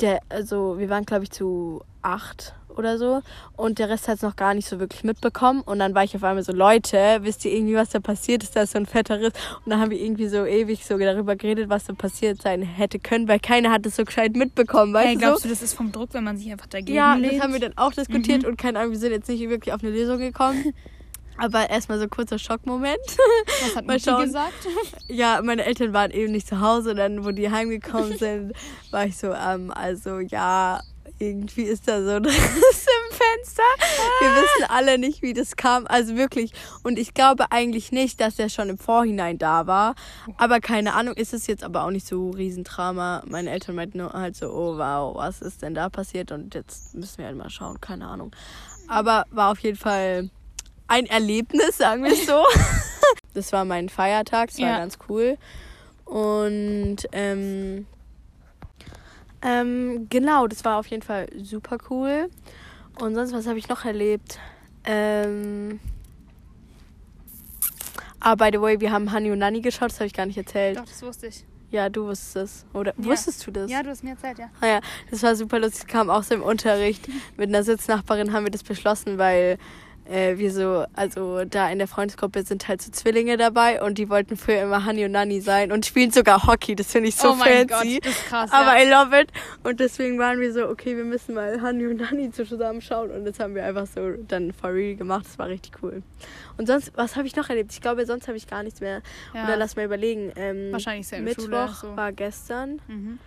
der, 0.00 0.20
also 0.28 0.78
wir 0.78 0.88
waren 0.88 1.04
glaube 1.04 1.24
ich 1.24 1.30
zu 1.30 1.82
acht 2.02 2.54
oder 2.76 2.96
so 2.96 3.20
und 3.56 3.78
der 3.78 3.90
Rest 3.90 4.08
hat 4.08 4.16
es 4.16 4.22
noch 4.22 4.36
gar 4.36 4.54
nicht 4.54 4.66
so 4.66 4.78
wirklich 4.80 5.04
mitbekommen 5.04 5.60
und 5.60 5.78
dann 5.80 5.94
war 5.94 6.04
ich 6.04 6.14
auf 6.16 6.22
einmal 6.24 6.42
so, 6.42 6.52
Leute, 6.52 7.18
wisst 7.20 7.44
ihr 7.44 7.52
irgendwie, 7.52 7.74
was 7.74 7.90
da 7.90 7.98
passiert 8.00 8.42
ist? 8.42 8.56
Da 8.56 8.62
ist 8.62 8.72
so 8.72 8.78
ein 8.78 8.86
fetter 8.86 9.20
Riss 9.20 9.32
und 9.64 9.70
dann 9.70 9.80
haben 9.80 9.90
wir 9.90 10.00
irgendwie 10.00 10.28
so 10.28 10.46
ewig 10.46 10.86
so 10.86 10.96
darüber 10.96 11.36
geredet, 11.36 11.68
was 11.68 11.84
da 11.84 11.92
passiert 11.92 12.40
sein 12.40 12.62
hätte 12.62 12.98
können, 12.98 13.28
weil 13.28 13.40
keiner 13.40 13.70
hat 13.72 13.84
es 13.84 13.96
so 13.96 14.04
gescheit 14.04 14.34
mitbekommen, 14.36 14.94
weißt 14.94 15.06
Hey, 15.08 15.14
du 15.16 15.20
glaubst 15.20 15.42
so? 15.42 15.48
du, 15.48 15.54
das 15.54 15.62
ist 15.62 15.74
vom 15.74 15.92
Druck, 15.92 16.10
wenn 16.14 16.24
man 16.24 16.38
sich 16.38 16.50
einfach 16.50 16.68
dagegen 16.68 16.96
Ja, 16.96 17.14
lehnt? 17.14 17.34
das 17.34 17.40
haben 17.42 17.52
wir 17.52 17.60
dann 17.60 17.76
auch 17.76 17.92
diskutiert 17.92 18.44
und 18.46 18.56
keine 18.56 18.78
Ahnung, 18.78 18.92
wir 18.92 18.98
sind 18.98 19.10
jetzt 19.12 19.28
nicht 19.28 19.46
wirklich 19.50 19.74
auf 19.74 19.82
eine 19.82 19.92
Lösung 19.92 20.18
gekommen. 20.18 20.72
Aber 21.40 21.70
erstmal 21.70 21.96
so 21.96 22.04
ein 22.04 22.10
kurzer 22.10 22.38
Schockmoment. 22.38 22.98
Was 23.62 23.76
hat 23.76 23.86
Mal 23.86 23.94
Mutti 23.94 24.10
schauen. 24.10 24.24
gesagt? 24.24 24.68
Ja, 25.08 25.40
meine 25.42 25.64
Eltern 25.64 25.94
waren 25.94 26.10
eben 26.10 26.32
nicht 26.32 26.46
zu 26.46 26.60
Hause. 26.60 26.94
Dann, 26.94 27.24
wo 27.24 27.30
die 27.30 27.50
heimgekommen 27.50 28.18
sind, 28.18 28.52
war 28.90 29.06
ich 29.06 29.16
so, 29.16 29.32
ähm, 29.32 29.70
also 29.70 30.18
ja, 30.18 30.82
irgendwie 31.18 31.62
ist 31.62 31.88
da 31.88 32.02
so 32.02 32.10
ein 32.16 32.26
Riss 32.26 32.36
im 32.36 33.16
Fenster. 33.16 33.62
Wir 34.20 34.28
wissen 34.34 34.66
alle 34.68 34.98
nicht, 34.98 35.22
wie 35.22 35.32
das 35.32 35.56
kam. 35.56 35.86
Also 35.86 36.14
wirklich. 36.14 36.52
Und 36.82 36.98
ich 36.98 37.14
glaube 37.14 37.50
eigentlich 37.50 37.90
nicht, 37.90 38.20
dass 38.20 38.38
er 38.38 38.50
schon 38.50 38.68
im 38.68 38.76
Vorhinein 38.76 39.38
da 39.38 39.66
war. 39.66 39.94
Aber 40.36 40.60
keine 40.60 40.92
Ahnung, 40.92 41.14
ist 41.14 41.32
es 41.32 41.46
jetzt 41.46 41.64
aber 41.64 41.84
auch 41.84 41.90
nicht 41.90 42.06
so 42.06 42.28
ein 42.28 42.34
Riesendrama. 42.34 43.22
Meine 43.26 43.48
Eltern 43.48 43.76
meinten 43.76 43.96
nur 43.96 44.12
halt 44.12 44.36
so, 44.36 44.50
oh 44.50 44.76
wow, 44.76 45.16
was 45.16 45.40
ist 45.40 45.62
denn 45.62 45.72
da 45.72 45.88
passiert? 45.88 46.32
Und 46.32 46.54
jetzt 46.54 46.94
müssen 46.94 47.16
wir 47.16 47.24
halt 47.24 47.36
mal 47.38 47.48
schauen, 47.48 47.80
keine 47.80 48.06
Ahnung. 48.06 48.36
Aber 48.88 49.24
war 49.30 49.52
auf 49.52 49.60
jeden 49.60 49.78
Fall 49.78 50.28
ein 50.90 51.06
Erlebnis, 51.06 51.78
sagen 51.78 52.04
wir 52.04 52.12
es 52.12 52.26
so. 52.26 52.42
Das 53.32 53.52
war 53.52 53.64
mein 53.64 53.88
Feiertag, 53.88 54.48
das 54.50 54.58
war 54.58 54.68
Ja. 54.68 54.78
ganz 54.78 54.98
cool. 55.08 55.38
Und 56.04 56.96
ähm, 57.12 57.86
ähm, 59.40 60.06
genau, 60.10 60.48
das 60.48 60.64
war 60.64 60.78
auf 60.80 60.88
jeden 60.88 61.02
Fall 61.02 61.28
super 61.40 61.78
cool. 61.90 62.28
Und 63.00 63.14
sonst, 63.14 63.32
was 63.32 63.46
habe 63.46 63.58
ich 63.58 63.68
noch 63.68 63.84
erlebt? 63.84 64.38
Ähm, 64.84 65.78
ah, 68.18 68.34
by 68.34 68.50
the 68.52 68.60
way, 68.60 68.80
wir 68.80 68.90
haben 68.90 69.12
Hani 69.12 69.30
und 69.30 69.38
Nani 69.38 69.60
geschaut, 69.60 69.90
das 69.90 69.98
habe 70.00 70.06
ich 70.08 70.12
gar 70.14 70.26
nicht 70.26 70.36
erzählt. 70.38 70.76
Doch, 70.78 70.84
das 70.84 71.02
wusste 71.02 71.28
ich. 71.28 71.44
Ja, 71.70 71.88
du 71.88 72.06
wusstest 72.06 72.36
es. 72.36 72.66
Oder 72.74 72.94
Ja. 72.98 73.04
wusstest 73.04 73.46
du 73.46 73.52
das? 73.52 73.70
Ja, 73.70 73.82
du 73.84 73.90
hast 73.90 74.02
mir 74.02 74.10
erzählt, 74.10 74.40
ja. 74.40 74.50
Ah 74.60 74.66
ja, 74.66 74.80
das 75.10 75.22
war 75.22 75.36
super 75.36 75.60
lustig. 75.60 75.86
Kam 75.86 76.10
auch 76.10 76.24
so 76.24 76.34
im 76.34 76.42
Unterricht. 76.42 77.08
Mit 77.36 77.48
einer 77.48 77.62
Sitznachbarin 77.62 78.32
haben 78.32 78.44
wir 78.44 78.50
das 78.50 78.64
beschlossen, 78.64 79.18
weil 79.18 79.56
äh, 80.10 80.38
wir 80.38 80.50
so, 80.52 80.84
also 80.94 81.44
da 81.44 81.70
in 81.70 81.78
der 81.78 81.88
Freundesgruppe 81.88 82.42
sind 82.42 82.66
halt 82.68 82.82
so 82.82 82.90
Zwillinge 82.90 83.36
dabei 83.36 83.82
und 83.82 83.96
die 83.98 84.08
wollten 84.10 84.36
früher 84.36 84.62
immer 84.62 84.84
Hani 84.84 85.04
und 85.04 85.12
Nani 85.12 85.40
sein 85.40 85.70
und 85.70 85.86
spielen 85.86 86.10
sogar 86.10 86.46
Hockey. 86.46 86.74
Das 86.74 86.92
finde 86.92 87.08
ich 87.08 87.16
so 87.16 87.30
oh 87.30 87.34
fancy. 87.34 87.66
Gott, 87.66 88.06
das 88.06 88.12
ist 88.12 88.26
krass. 88.26 88.52
Aber 88.52 88.76
ja. 88.76 88.84
I 88.84 88.90
love 88.90 89.20
it. 89.20 89.28
Und 89.62 89.80
deswegen 89.80 90.18
waren 90.18 90.40
wir 90.40 90.52
so, 90.52 90.68
okay, 90.68 90.96
wir 90.96 91.04
müssen 91.04 91.34
mal 91.34 91.60
Hani 91.62 91.86
und 91.86 91.98
Nani 91.98 92.30
zusammen 92.32 92.82
schauen. 92.82 93.10
Und 93.10 93.24
das 93.24 93.38
haben 93.38 93.54
wir 93.54 93.64
einfach 93.64 93.86
so 93.86 94.10
dann 94.28 94.52
for 94.52 94.72
real 94.74 94.96
gemacht. 94.96 95.26
Das 95.26 95.38
war 95.38 95.48
richtig 95.48 95.72
cool. 95.82 96.02
Und 96.56 96.66
sonst, 96.66 96.92
was 96.96 97.16
habe 97.16 97.26
ich 97.26 97.36
noch 97.36 97.48
erlebt? 97.48 97.72
Ich 97.72 97.80
glaube, 97.80 98.04
sonst 98.04 98.26
habe 98.26 98.36
ich 98.36 98.46
gar 98.46 98.62
nichts 98.62 98.80
mehr. 98.80 99.02
Ja. 99.32 99.44
Oder 99.44 99.56
lass 99.56 99.76
mal 99.76 99.84
überlegen. 99.84 100.32
Ähm, 100.36 100.72
Wahrscheinlich 100.72 101.06
selbe 101.06 101.26
Mittwoch 101.26 101.44
Schule, 101.44 101.68
so. 101.80 101.96
war 101.96 102.12
gestern. 102.12 102.80
Mhm. 102.88 103.18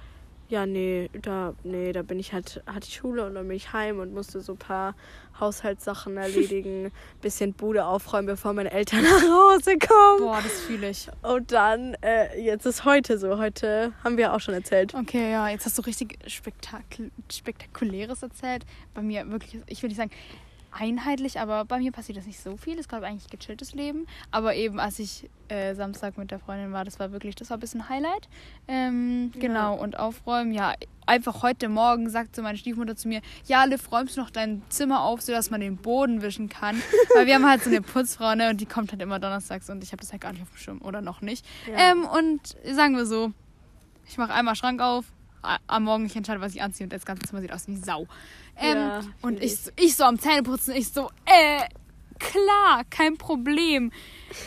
Ja, 0.54 0.68
nee, 0.68 1.10
da, 1.20 1.56
nee, 1.64 1.94
da 1.94 2.04
bin 2.04 2.20
ich 2.20 2.32
halt, 2.32 2.62
hatte 2.68 2.88
ich 2.88 2.94
Schule 2.94 3.26
und 3.26 3.34
dann 3.34 3.48
bin 3.48 3.58
ich 3.58 3.74
heim 3.74 3.98
und 3.98 4.14
musste 4.14 4.40
so 4.40 4.52
ein 4.52 4.58
paar 4.60 4.94
Haushaltssachen 5.40 6.16
erledigen, 6.28 6.92
bisschen 7.24 7.54
Bude 7.54 7.86
aufräumen, 7.86 8.28
bevor 8.28 8.54
meine 8.54 8.70
Eltern 8.70 9.02
nach 9.04 9.24
Hause 9.24 9.80
kommen. 9.80 10.20
Boah, 10.20 10.40
das 10.44 10.60
fühle 10.60 10.92
ich. 10.92 11.08
Und 11.24 11.52
dann, 11.52 11.96
äh, 12.04 12.40
jetzt 12.40 12.68
ist 12.68 12.86
heute 12.86 13.18
so. 13.18 13.40
Heute 13.40 13.94
haben 14.04 14.16
wir 14.18 14.32
auch 14.32 14.40
schon 14.42 14.54
erzählt. 14.54 14.94
Okay, 14.94 15.32
ja, 15.32 15.50
jetzt 15.50 15.66
hast 15.66 15.80
du 15.80 15.82
richtig 15.82 16.20
Spektakul 16.28 17.10
Spektakuläres 17.32 18.22
erzählt. 18.22 18.64
Bei 18.94 19.02
mir 19.02 19.28
wirklich, 19.32 19.60
ich 19.66 19.82
will 19.82 19.88
nicht 19.88 19.98
sagen 19.98 20.12
einheitlich, 20.78 21.40
aber 21.40 21.66
bei 21.66 21.80
mir 21.80 21.92
passiert 21.92 22.18
das 22.18 22.26
nicht 22.26 22.40
so 22.40 22.58
viel. 22.58 22.80
Es 22.80 22.88
gab 22.88 23.04
eigentlich 23.04 23.30
gechilltes 23.30 23.74
Leben. 23.74 24.08
Aber 24.32 24.56
eben, 24.56 24.80
als 24.80 25.00
ich 25.00 25.30
äh, 25.48 25.76
Samstag 25.76 26.18
mit 26.18 26.32
der 26.32 26.40
Freundin 26.40 26.72
war, 26.74 26.84
das 26.86 27.00
war 27.00 27.12
wirklich, 27.12 27.36
das 27.36 27.50
war 27.50 27.58
ein 27.58 27.60
bisschen 27.60 27.90
Highlight. 27.90 28.28
Ähm, 28.68 29.32
Genau, 29.40 29.76
und 29.76 30.00
aufräumen, 30.00 30.54
ja, 30.54 30.74
einfach 31.06 31.44
heute 31.44 31.70
Morgen 31.70 32.10
sagte 32.10 32.42
meine 32.42 32.58
Stiefmutter 32.58 32.96
zu 32.96 33.08
mir, 33.08 33.22
ja, 33.46 33.64
Liv, 33.66 33.92
räumst 33.92 34.18
du 34.18 34.22
noch 34.22 34.30
dein 34.30 34.62
Zimmer 34.70 35.02
auf, 35.02 35.22
sodass 35.22 35.50
man 35.50 35.62
den 35.62 35.78
Boden 35.78 36.22
wischen 36.22 36.50
kann. 36.50 36.82
Weil 37.16 37.26
wir 37.26 37.36
haben 37.36 37.48
halt 37.48 37.64
so 37.64 37.70
eine 37.70 37.82
Putzfrau, 37.82 38.36
ne, 38.36 38.50
und 38.50 38.62
die 38.62 38.66
kommt 38.66 38.92
halt 38.92 39.02
immer 39.02 39.20
donnerstags 39.20 39.70
und 39.70 39.84
ich 39.84 39.92
habe 39.92 40.02
das 40.02 40.12
halt 40.12 40.22
gar 40.22 40.32
nicht 40.34 40.42
auf 40.42 40.50
dem 40.50 40.58
Schirm 40.58 40.82
oder 40.82 41.02
noch 41.02 41.22
nicht. 41.22 41.46
Ja. 41.68 41.92
Ähm, 41.92 42.06
und 42.06 42.56
sagen 42.76 42.96
wir 42.96 43.06
so, 43.06 43.32
ich 44.08 44.18
mache 44.18 44.34
einmal 44.34 44.56
Schrank 44.56 44.82
auf, 44.82 45.06
am 45.68 45.84
Morgen 45.84 46.06
ich 46.06 46.16
entscheide, 46.16 46.42
was 46.42 46.54
ich 46.56 46.62
anziehe 46.62 46.86
und 46.86 46.94
das 46.94 47.06
ganze 47.06 47.24
Zimmer 47.28 47.42
sieht 47.42 47.52
aus 47.54 47.68
wie 47.68 47.76
Sau. 47.78 48.08
Ähm, 48.58 48.78
Ja, 48.78 49.02
und 49.22 49.42
ich, 49.44 49.58
so- 49.58 49.72
ich 49.76 49.96
so 49.96 50.04
am 50.06 50.18
Zähneputzen, 50.20 50.76
ich 50.76 50.90
so, 50.90 51.10
äh, 51.26 51.60
klar, 52.20 52.84
kein 52.90 53.18
Problem. 53.18 53.92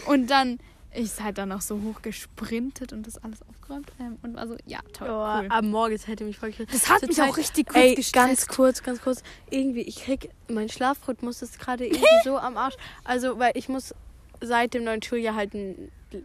Und 0.06 0.30
dann 0.30 0.58
ist 0.94 1.22
halt 1.22 1.36
dann 1.38 1.52
auch 1.52 1.60
so 1.60 1.80
hoch 1.82 2.00
gesprintet 2.00 2.92
und 2.94 3.06
das 3.06 3.22
alles 3.22 3.40
aufgeräumt. 3.42 3.92
Ähm, 4.00 4.16
und 4.22 4.38
also, 4.38 4.56
ja, 4.64 4.78
toll. 4.94 5.08
Oh, 5.10 5.38
cool. 5.40 5.46
Am 5.50 5.70
Morgen 5.70 5.92
das 5.92 6.06
hätte 6.06 6.24
mich 6.24 6.38
voll 6.38 6.50
gestresst. 6.52 6.72
Das 6.72 6.88
hat 6.88 7.00
Zur 7.00 7.08
mich 7.08 7.16
Zeit- 7.18 7.30
auch 7.30 7.36
richtig 7.36 7.66
kurz 7.66 7.76
Ey, 7.84 7.94
gestresst. 7.94 8.14
ganz 8.14 8.46
kurz, 8.48 8.82
ganz 8.82 9.02
kurz. 9.02 9.22
Irgendwie, 9.50 9.82
ich 9.82 9.96
krieg, 10.04 10.30
mein 10.48 10.68
Schlafrhythmus 10.70 11.42
ist 11.42 11.58
gerade 11.58 11.84
irgendwie 11.86 12.04
so 12.24 12.38
am 12.38 12.56
Arsch. 12.56 12.76
Also, 13.04 13.38
weil 13.38 13.52
ich 13.56 13.68
muss 13.68 13.94
seit 14.40 14.72
dem 14.72 14.84
neuen 14.84 15.02
Schuljahr 15.02 15.34
halt 15.34 15.52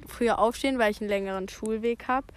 früher 0.07 0.39
aufstehen, 0.39 0.79
weil 0.79 0.91
ich 0.91 1.01
einen 1.01 1.09
längeren 1.09 1.49
Schulweg 1.49 2.07
habe. 2.07 2.27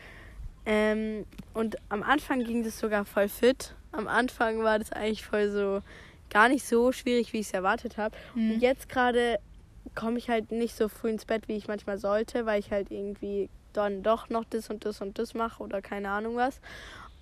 Ähm, 0.66 1.26
und 1.52 1.76
am 1.88 2.02
Anfang 2.02 2.44
ging 2.44 2.64
das 2.64 2.78
sogar 2.78 3.04
voll 3.04 3.28
fit. 3.28 3.74
Am 3.92 4.08
Anfang 4.08 4.62
war 4.62 4.78
das 4.78 4.92
eigentlich 4.92 5.24
voll 5.24 5.50
so 5.50 5.82
gar 6.30 6.48
nicht 6.48 6.66
so 6.66 6.90
schwierig, 6.92 7.32
wie 7.32 7.38
ich 7.38 7.46
es 7.46 7.52
erwartet 7.52 7.96
habe. 7.96 8.16
Mhm. 8.34 8.52
Und 8.52 8.60
jetzt 8.60 8.88
gerade 8.88 9.38
komme 9.94 10.18
ich 10.18 10.28
halt 10.28 10.50
nicht 10.50 10.74
so 10.74 10.88
früh 10.88 11.10
ins 11.10 11.24
Bett, 11.24 11.48
wie 11.48 11.56
ich 11.56 11.68
manchmal 11.68 11.98
sollte, 11.98 12.46
weil 12.46 12.58
ich 12.58 12.70
halt 12.72 12.90
irgendwie 12.90 13.48
dann 13.72 14.02
doch 14.02 14.28
noch 14.28 14.44
das 14.44 14.70
und 14.70 14.84
das 14.84 15.00
und 15.00 15.18
das 15.18 15.34
mache 15.34 15.62
oder 15.62 15.82
keine 15.82 16.10
Ahnung 16.10 16.36
was. 16.36 16.60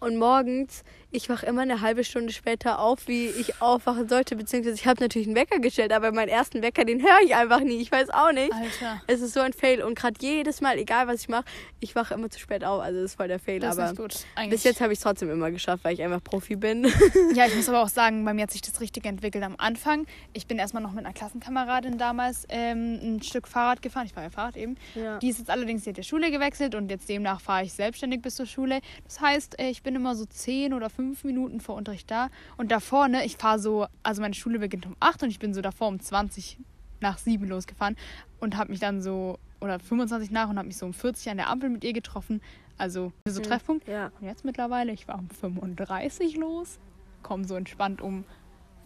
Und 0.02 0.16
morgens, 0.16 0.82
ich 1.12 1.28
wache 1.28 1.47
immer 1.47 1.62
eine 1.62 1.80
halbe 1.80 2.02
Stunde 2.02 2.32
später 2.32 2.80
auf, 2.80 3.06
wie 3.06 3.26
ich 3.26 3.62
aufwachen 3.62 4.09
sollte. 4.09 4.35
Beziehungsweise 4.35 4.75
ich 4.75 4.85
habe 4.85 5.00
natürlich 5.00 5.28
einen 5.28 5.37
Wecker 5.37 5.61
gestellt, 5.61 5.92
aber 5.92 6.11
meinen 6.11 6.28
ersten 6.28 6.61
Wecker, 6.61 6.85
den 6.85 7.00
höre 7.00 7.21
ich 7.25 7.37
einfach 7.37 7.61
nie. 7.61 7.80
Ich 7.80 7.92
weiß 7.92 8.11
auch 8.11 8.32
nicht. 8.32 8.52
Alter. 8.52 9.00
Es 9.06 9.21
ist 9.21 9.32
so 9.32 9.38
ein 9.38 9.52
Fail. 9.52 9.80
Und 9.80 9.94
gerade 9.94 10.16
jedes 10.21 10.61
Mal, 10.61 10.76
egal 10.78 11.06
was 11.06 11.21
ich 11.21 11.28
mache, 11.28 11.44
ich 11.78 11.94
wache 11.94 12.14
immer 12.14 12.30
zu 12.30 12.40
spät 12.40 12.64
auf. 12.64 12.82
Also 12.82 13.00
das 13.00 13.12
ist 13.12 13.16
voll 13.16 13.28
der 13.28 13.38
Fail. 13.38 13.61
Das 13.61 13.75
ist 13.75 13.78
aber 13.78 13.90
nicht 13.90 14.00
gut. 14.00 14.16
Eigentlich. 14.35 14.50
bis 14.50 14.64
jetzt 14.64 14.80
habe 14.80 14.92
ich 14.92 14.99
es 14.99 15.04
trotzdem 15.04 15.30
immer 15.30 15.52
geschafft, 15.52 15.85
weil 15.85 15.94
ich 15.94 16.02
einfach 16.02 16.23
Profi 16.23 16.56
bin. 16.56 16.90
Ja, 17.35 17.47
ich 17.47 17.54
muss 17.54 17.68
aber 17.68 17.82
auch 17.82 17.88
sagen, 17.88 18.25
bei 18.25 18.35
mir 18.35 18.42
hat 18.42 18.50
sich 18.50 18.62
das 18.62 18.80
richtig 18.80 19.06
entwickelt 19.06 19.44
am 19.44 19.54
Anfang. 19.56 20.06
Ich 20.32 20.47
bin 20.47 20.59
erstmal 20.59 20.82
noch 20.82 20.92
mit 20.92 21.04
einer 21.04 21.14
Klassenkameradin 21.14 21.97
damals 21.97 22.44
ähm, 22.49 22.99
ein 23.02 23.23
Stück 23.23 23.47
Fahrrad 23.47 23.80
gefahren. 23.80 24.06
Ich 24.06 24.12
fahre 24.12 24.26
ja 24.26 24.30
Fahrrad 24.30 24.56
eben. 24.56 24.76
Ja. 24.94 25.18
Die 25.18 25.28
ist 25.28 25.38
jetzt 25.38 25.50
allerdings, 25.50 25.85
die 25.85 25.90
hat 25.90 25.97
die 25.97 26.02
Schule 26.02 26.30
gewechselt 26.30 26.75
und 26.75 26.90
jetzt 26.90 27.09
demnach 27.09 27.40
fahre 27.40 27.64
ich 27.64 27.73
selbstständig 27.73 28.23
bis 28.23 28.35
zur 28.35 28.47
Schule. 28.47 28.80
Das 29.04 29.21
heißt, 29.21 29.59
äh, 29.61 29.68
ich 29.68 29.82
bin 29.82 29.91
immer 29.96 30.14
so 30.14 30.25
10 30.25 30.75
oder 30.75 30.90
5 30.90 31.25
Minuten 31.25 31.61
vor 31.61 31.76
Unterricht 31.76 32.11
da. 32.11 32.28
Und 32.56 32.70
davor, 32.70 33.08
ne, 33.08 33.25
ich 33.25 33.37
fahre 33.37 33.58
so, 33.58 33.87
also 34.02 34.22
meine 34.22 34.34
Schule 34.34 34.58
beginnt 34.58 34.87
um 34.87 34.96
8 35.00 35.25
und 35.25 35.30
ich 35.30 35.38
bin 35.38 35.54
so 35.54 35.61
davor 35.61 35.88
um 35.88 36.00
20 36.00 36.58
nach 37.00 37.18
7 37.18 37.46
losgefahren 37.49 37.96
und 38.40 38.56
habe 38.56 38.70
mich 38.70 38.80
dann 38.80 39.02
so, 39.02 39.38
oder 39.61 39.78
25 39.78 40.30
nach 40.30 40.49
und 40.49 40.58
habe 40.58 40.66
mich 40.66 40.76
so 40.76 40.87
um 40.87 40.94
40 40.94 41.30
an 41.30 41.37
der 41.37 41.49
Ampel 41.49 41.70
mit 41.70 41.84
ihr 41.84 41.92
getroffen. 41.92 42.40
Also 42.78 43.12
so 43.28 43.40
Treffpunkt. 43.40 43.87
Ja. 43.87 44.11
Und 44.20 44.26
jetzt 44.26 44.44
mittlerweile, 44.44 44.92
ich 44.92 45.06
war 45.06 45.18
um 45.18 45.28
35 45.28 46.37
los, 46.37 46.78
komme 47.22 47.46
so 47.46 47.54
entspannt 47.54 48.00
um 48.00 48.25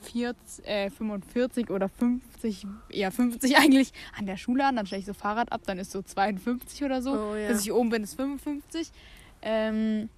40, 0.01 0.67
äh, 0.67 0.91
45 0.91 1.71
oder 1.71 1.89
50, 1.89 2.67
eher 2.91 3.11
50 3.11 3.57
eigentlich, 3.57 3.93
an 4.17 4.27
der 4.27 4.37
Schule 4.37 4.65
an. 4.65 4.77
Dann 4.77 4.87
stelle 4.87 5.01
ich 5.01 5.07
so 5.07 5.15
Fahrrad 5.15 5.53
ab, 5.53 5.63
dann 5.67 5.79
ist 5.79 5.93
so 5.93 6.03
52 6.03 6.85
oder 6.85 7.03
so. 7.03 7.13
Oh, 7.13 7.35
ja. 7.35 7.49
Bis 7.49 7.63
ich 7.63 7.73
oben 7.73 7.91
bin, 7.91 8.03
ist 8.03 8.15
55. 8.15 8.91
Ähm, 9.43 10.09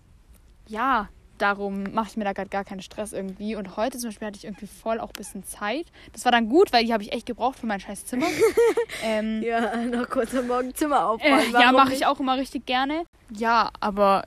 ja, 0.68 1.08
darum 1.38 1.84
mache 1.92 2.08
ich 2.10 2.16
mir 2.16 2.25
da 2.25 2.32
gerade 2.32 2.48
gar 2.48 2.64
keinen 2.64 2.82
Stress 2.82 3.12
irgendwie. 3.12 3.56
Und 3.56 3.76
heute 3.76 3.98
zum 3.98 4.10
Beispiel 4.10 4.26
hatte 4.28 4.38
ich 4.38 4.44
irgendwie 4.44 4.66
voll 4.66 5.00
auch 5.00 5.08
ein 5.10 5.16
bisschen 5.16 5.44
Zeit. 5.44 5.87
Das 6.12 6.25
war 6.25 6.32
dann 6.32 6.48
gut, 6.48 6.72
weil 6.72 6.84
die 6.84 6.92
habe 6.92 7.02
ich 7.02 7.12
echt 7.12 7.26
gebraucht 7.26 7.58
für 7.58 7.66
mein 7.66 7.80
scheiß 7.80 8.06
Zimmer. 8.06 8.26
ähm, 9.04 9.42
Ja, 9.42 9.76
noch 9.76 10.08
kurz 10.08 10.34
am 10.34 10.48
Morgen 10.48 10.75
Zimmer 10.75 10.96
äh, 10.96 11.00
aufräumen. 11.00 11.52
ja, 11.52 11.60
Warum 11.60 11.75
mache 11.76 11.94
ich 11.94 12.06
auch 12.06 12.20
immer 12.20 12.37
richtig 12.37 12.66
gerne. 12.66 13.04
Ja, 13.30 13.70
aber 13.80 14.25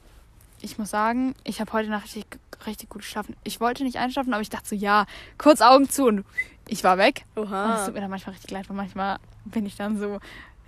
ich 0.62 0.78
muss 0.78 0.90
sagen, 0.90 1.36
ich 1.44 1.60
habe 1.60 1.74
heute 1.74 1.90
Nacht 1.90 2.06
richtig, 2.06 2.26
richtig 2.66 2.90
gut 2.90 3.02
geschlafen. 3.02 3.36
Ich 3.44 3.60
wollte 3.60 3.84
nicht 3.84 3.98
einschlafen, 3.98 4.34
aber 4.34 4.42
ich 4.42 4.50
dachte 4.50 4.70
so, 4.70 4.76
ja, 4.76 5.06
kurz 5.38 5.62
Augen 5.62 5.90
zu 5.90 6.06
und 6.06 6.26
ich 6.68 6.84
war 6.84 6.98
weg. 6.98 7.26
Und 7.36 7.46
es 7.46 7.50
Oha. 7.52 7.86
tut 7.86 7.94
mir 7.96 8.02
dann 8.02 8.10
manchmal 8.10 8.34
richtig 8.34 8.52
leid, 8.52 8.70
weil 8.70 8.78
manchmal 8.78 9.18
bin 9.46 9.66
ich 9.66 9.76
dann 9.76 9.98
so 9.98 10.20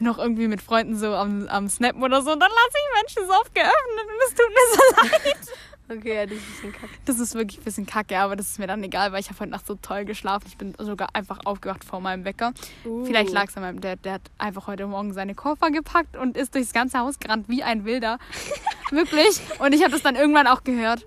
noch 0.04 0.20
irgendwie 0.20 0.48
mit 0.48 0.62
Freunden 0.62 0.98
so 0.98 1.14
am, 1.14 1.48
am 1.48 1.68
Snappen 1.68 2.04
oder 2.04 2.22
so 2.22 2.32
und 2.32 2.40
dann 2.40 2.52
lasse 2.52 2.78
ich 2.78 3.02
Menschen 3.02 3.28
so 3.28 3.34
oft 3.34 3.56
geöffnet 3.56 4.08
und 4.08 4.20
es 4.28 4.36
tut 4.36 4.50
mir 4.50 4.68
so 4.74 5.28
leid. 5.30 5.58
Okay, 5.90 6.16
ja, 6.16 6.26
das 6.26 6.38
ist 6.38 6.44
ein 6.44 6.52
bisschen 6.52 6.72
kacke. 6.72 6.94
Das 7.06 7.20
ist 7.20 7.36
wirklich 7.36 7.60
ein 7.60 7.64
bisschen 7.64 7.86
kacke, 7.86 8.18
aber 8.18 8.36
das 8.36 8.48
ist 8.52 8.60
mir 8.60 8.68
dann 8.68 8.84
egal, 8.84 9.12
weil 9.12 9.20
ich 9.20 9.30
habe 9.30 9.40
heute 9.42 9.52
Nacht 9.52 9.68
so 9.68 9.76
toll 9.76 10.06
geschlafen. 10.06 10.46
Ich 10.48 10.58
bin 10.58 10.74
sogar 10.78 11.10
einfach 11.14 11.40
aufgewacht 11.46 11.84
vor 11.84 12.00
meinem 12.00 12.24
Wecker. 12.24 12.54
Uh. 12.86 13.06
Vielleicht 13.06 13.32
lag 13.32 13.50
es 13.50 13.58
an 13.58 13.64
meinem 13.64 13.82
Dad. 13.82 14.00
Der 14.06 14.14
hat 14.14 14.22
einfach 14.38 14.68
heute 14.68 14.88
Morgen 14.88 15.14
seine 15.14 15.36
Koffer 15.36 15.72
gepackt 15.72 16.16
und 16.16 16.38
ist 16.38 16.56
durchs 16.56 16.72
ganze 16.72 17.00
Haus 17.00 17.20
gerannt 17.20 17.50
wie 17.50 17.64
ein 17.64 17.84
Wilder. 17.84 18.18
Wirklich. 18.92 19.42
Und 19.60 19.74
ich 19.74 19.82
habe 19.82 19.92
das 19.92 20.02
dann 20.02 20.16
irgendwann 20.16 20.48
auch 20.48 20.64
gehört. 20.64 21.06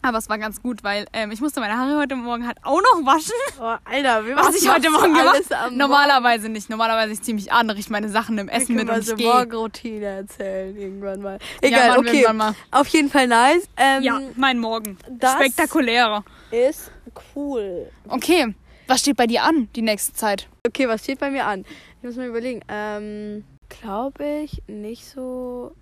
Aber 0.00 0.18
es 0.18 0.28
war 0.28 0.38
ganz 0.38 0.62
gut, 0.62 0.84
weil 0.84 1.06
ähm, 1.12 1.32
ich 1.32 1.40
musste 1.40 1.58
meine 1.58 1.76
Haare 1.76 1.98
heute 1.98 2.14
Morgen 2.14 2.46
halt 2.46 2.58
auch 2.62 2.80
noch 2.80 3.04
waschen. 3.04 3.32
Oh, 3.60 3.74
Alter, 3.84 4.24
wie 4.26 4.36
Was 4.36 4.54
ich 4.54 4.72
heute 4.72 4.90
Morgen 4.90 5.12
gemacht 5.12 5.52
am 5.52 5.76
Normalerweise 5.76 6.48
nicht. 6.48 6.70
Normalerweise 6.70 7.12
ich 7.14 7.22
ziehe 7.22 7.34
mich 7.34 7.50
an, 7.52 7.68
richte 7.68 7.90
meine 7.90 8.08
Sachen 8.08 8.38
im 8.38 8.48
Essen 8.48 8.74
Morgen? 8.76 8.76
mit 8.76 8.82
und 8.82 8.88
können 8.88 9.00
ich 9.02 9.08
so 9.08 9.16
gehe. 9.16 9.26
Morgenroutine 9.26 10.04
erzählen 10.06 10.76
irgendwann 10.76 11.20
mal. 11.20 11.38
Ja, 11.62 11.68
Egal, 11.68 11.88
machen 11.88 12.04
wir 12.04 12.24
okay. 12.24 12.32
mal. 12.32 12.54
Auf 12.70 12.86
jeden 12.88 13.10
Fall 13.10 13.26
nice. 13.26 13.68
Ähm, 13.76 14.02
Ja, 14.04 14.20
mein 14.36 14.58
Morgen. 14.60 14.96
das- 15.10 15.32
Spektakulärer. 15.34 16.24
Ist 16.52 16.92
cool. 17.34 17.90
Okay, 18.08 18.54
was 18.86 19.00
steht 19.00 19.16
bei 19.16 19.26
dir 19.26 19.42
an 19.42 19.68
die 19.74 19.82
nächste 19.82 20.12
Zeit? 20.14 20.48
Okay, 20.64 20.86
was 20.88 21.02
steht 21.02 21.18
bei 21.18 21.30
mir 21.30 21.44
an? 21.44 21.64
Ich 21.98 22.04
muss 22.04 22.14
mal 22.16 22.26
überlegen. 22.28 22.60
Ähm, 22.68 23.44
glaube 23.68 24.24
ich 24.44 24.62
nicht 24.68 25.04
so 25.06 25.74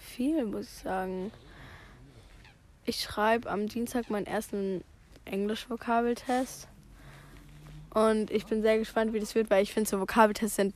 viel, 0.00 0.44
muss 0.46 0.66
ich 0.66 0.82
sagen. 0.84 1.32
Ich 2.88 3.00
schreibe 3.00 3.50
am 3.50 3.66
Dienstag 3.66 4.10
meinen 4.10 4.26
ersten 4.26 4.84
Englisch-Vokabeltest. 5.24 6.68
Und 7.92 8.30
ich 8.30 8.46
bin 8.46 8.62
sehr 8.62 8.78
gespannt, 8.78 9.12
wie 9.12 9.18
das 9.18 9.34
wird, 9.34 9.50
weil 9.50 9.64
ich 9.64 9.72
finde, 9.72 9.90
so 9.90 10.00
Vokabeltests 10.00 10.56
sind. 10.56 10.72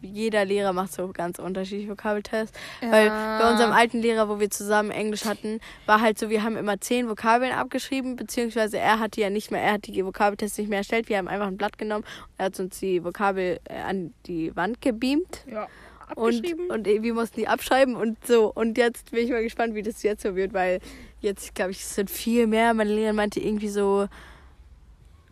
Jeder 0.00 0.44
Lehrer 0.44 0.72
macht 0.72 0.92
so 0.92 1.08
ganz 1.08 1.40
unterschiedliche 1.40 1.90
Vokabeltests. 1.90 2.56
Weil 2.80 3.08
bei 3.08 3.50
unserem 3.50 3.72
alten 3.72 3.98
Lehrer, 3.98 4.28
wo 4.28 4.38
wir 4.38 4.48
zusammen 4.48 4.92
Englisch 4.92 5.24
hatten, 5.24 5.58
war 5.86 6.00
halt 6.00 6.20
so, 6.20 6.30
wir 6.30 6.44
haben 6.44 6.56
immer 6.56 6.80
zehn 6.80 7.08
Vokabeln 7.08 7.52
abgeschrieben, 7.52 8.14
beziehungsweise 8.14 8.78
er 8.78 9.00
hat 9.00 9.16
die 9.16 9.22
ja 9.22 9.30
nicht 9.30 9.50
mehr, 9.50 9.60
er 9.60 9.72
hat 9.72 9.86
die 9.86 10.04
Vokabeltests 10.04 10.58
nicht 10.58 10.68
mehr 10.68 10.78
erstellt. 10.78 11.08
Wir 11.08 11.18
haben 11.18 11.26
einfach 11.26 11.48
ein 11.48 11.56
Blatt 11.56 11.78
genommen 11.78 12.04
und 12.04 12.34
er 12.38 12.46
hat 12.46 12.60
uns 12.60 12.78
die 12.78 13.02
Vokabel 13.02 13.58
äh, 13.64 13.80
an 13.80 14.14
die 14.26 14.54
Wand 14.54 14.80
gebeamt. 14.80 15.44
Ja, 15.50 15.66
abgeschrieben. 16.10 16.70
und 16.70 16.86
wir 16.86 17.14
mussten 17.14 17.40
die 17.40 17.48
abschreiben 17.48 17.96
und 17.96 18.16
so. 18.26 18.52
Und 18.52 18.78
jetzt 18.78 19.10
bin 19.10 19.24
ich 19.24 19.30
mal 19.30 19.42
gespannt, 19.42 19.74
wie 19.74 19.82
das 19.82 20.02
jetzt 20.02 20.22
so 20.22 20.36
wird, 20.36 20.52
weil 20.52 20.80
jetzt, 21.20 21.54
glaube 21.54 21.70
ich, 21.72 21.80
es 21.80 21.94
sind 21.94 22.10
viel 22.10 22.46
mehr. 22.46 22.74
Meine 22.74 22.92
Lehrerin 22.92 23.16
meinte 23.16 23.40
irgendwie 23.40 23.68
so 23.68 24.08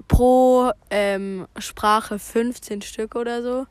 pro 0.08 0.70
ähm, 0.90 1.46
Sprache 1.58 2.18
15 2.18 2.82
Stück 2.82 3.14
oder 3.16 3.42
so. 3.42 3.66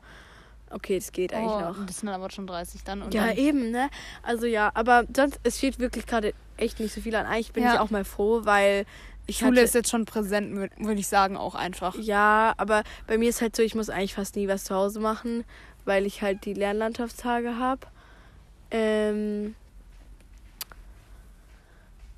Okay, 0.70 0.96
das 0.98 1.12
geht 1.12 1.32
eigentlich 1.32 1.52
oh, 1.52 1.60
noch. 1.60 1.86
Das 1.86 2.00
sind 2.00 2.08
aber 2.08 2.30
schon 2.30 2.46
30 2.46 2.82
dann. 2.84 3.02
Und 3.02 3.14
Ja, 3.14 3.26
dann, 3.26 3.36
eben, 3.36 3.70
ne? 3.70 3.88
Also 4.22 4.46
ja, 4.46 4.70
aber 4.74 5.04
sonst, 5.14 5.38
es 5.44 5.58
steht 5.58 5.78
wirklich 5.78 6.06
gerade 6.06 6.34
echt 6.56 6.80
nicht 6.80 6.92
so 6.92 7.00
viel 7.00 7.14
an. 7.14 7.26
Eigentlich 7.26 7.52
bin 7.52 7.62
Ja. 7.62 7.74
ich 7.74 7.80
auch 7.80 7.90
mal 7.90 8.04
froh, 8.04 8.40
weil 8.44 8.84
ich 9.26 9.38
Schule 9.38 9.52
hatte, 9.52 9.60
ist 9.62 9.74
jetzt 9.74 9.90
schon 9.90 10.04
präsent, 10.04 10.54
würde 10.78 11.00
ich 11.00 11.06
sagen, 11.08 11.36
auch 11.36 11.54
einfach. 11.54 11.94
Ja, 11.96 12.54
aber 12.56 12.82
bei 13.06 13.16
mir 13.18 13.28
ist 13.28 13.40
halt 13.42 13.56
so, 13.56 13.62
ich 13.62 13.74
muss 13.74 13.90
eigentlich 13.90 14.14
fast 14.14 14.36
nie 14.36 14.48
was 14.48 14.64
zu 14.64 14.74
Hause 14.74 15.00
machen, 15.00 15.44
weil 15.86 16.04
ich 16.06 16.22
halt 16.22 16.44
die 16.44 16.54
Lernlandschaftstage 16.54 17.58
habe. 17.58 17.86
Ähm, 18.70 19.54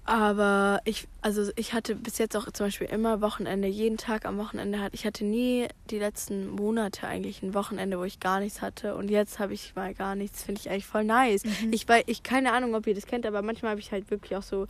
aber 0.08 0.80
ich, 0.86 1.06
also 1.20 1.50
ich 1.56 1.74
hatte 1.74 1.94
bis 1.94 2.16
jetzt 2.16 2.34
auch 2.34 2.50
zum 2.50 2.68
Beispiel 2.68 2.86
immer 2.86 3.20
Wochenende, 3.20 3.68
jeden 3.68 3.98
Tag 3.98 4.24
am 4.24 4.38
Wochenende 4.38 4.80
hatte 4.80 4.94
ich 4.94 5.04
hatte 5.04 5.22
nie 5.22 5.68
die 5.90 5.98
letzten 5.98 6.48
Monate 6.48 7.06
eigentlich 7.06 7.42
ein 7.42 7.52
Wochenende, 7.52 7.98
wo 7.98 8.04
ich 8.04 8.18
gar 8.18 8.40
nichts 8.40 8.62
hatte 8.62 8.94
und 8.94 9.10
jetzt 9.10 9.38
habe 9.38 9.52
ich 9.52 9.76
mal 9.76 9.92
gar 9.92 10.14
nichts, 10.14 10.44
finde 10.44 10.62
ich 10.62 10.70
eigentlich 10.70 10.86
voll 10.86 11.04
nice. 11.04 11.42
Ich 11.72 11.86
weil 11.90 12.04
ich 12.06 12.22
keine 12.22 12.52
Ahnung, 12.54 12.74
ob 12.74 12.86
ihr 12.86 12.94
das 12.94 13.04
kennt, 13.04 13.26
aber 13.26 13.42
manchmal 13.42 13.72
habe 13.72 13.80
ich 13.80 13.92
halt 13.92 14.10
wirklich 14.10 14.34
auch 14.34 14.42
so 14.42 14.66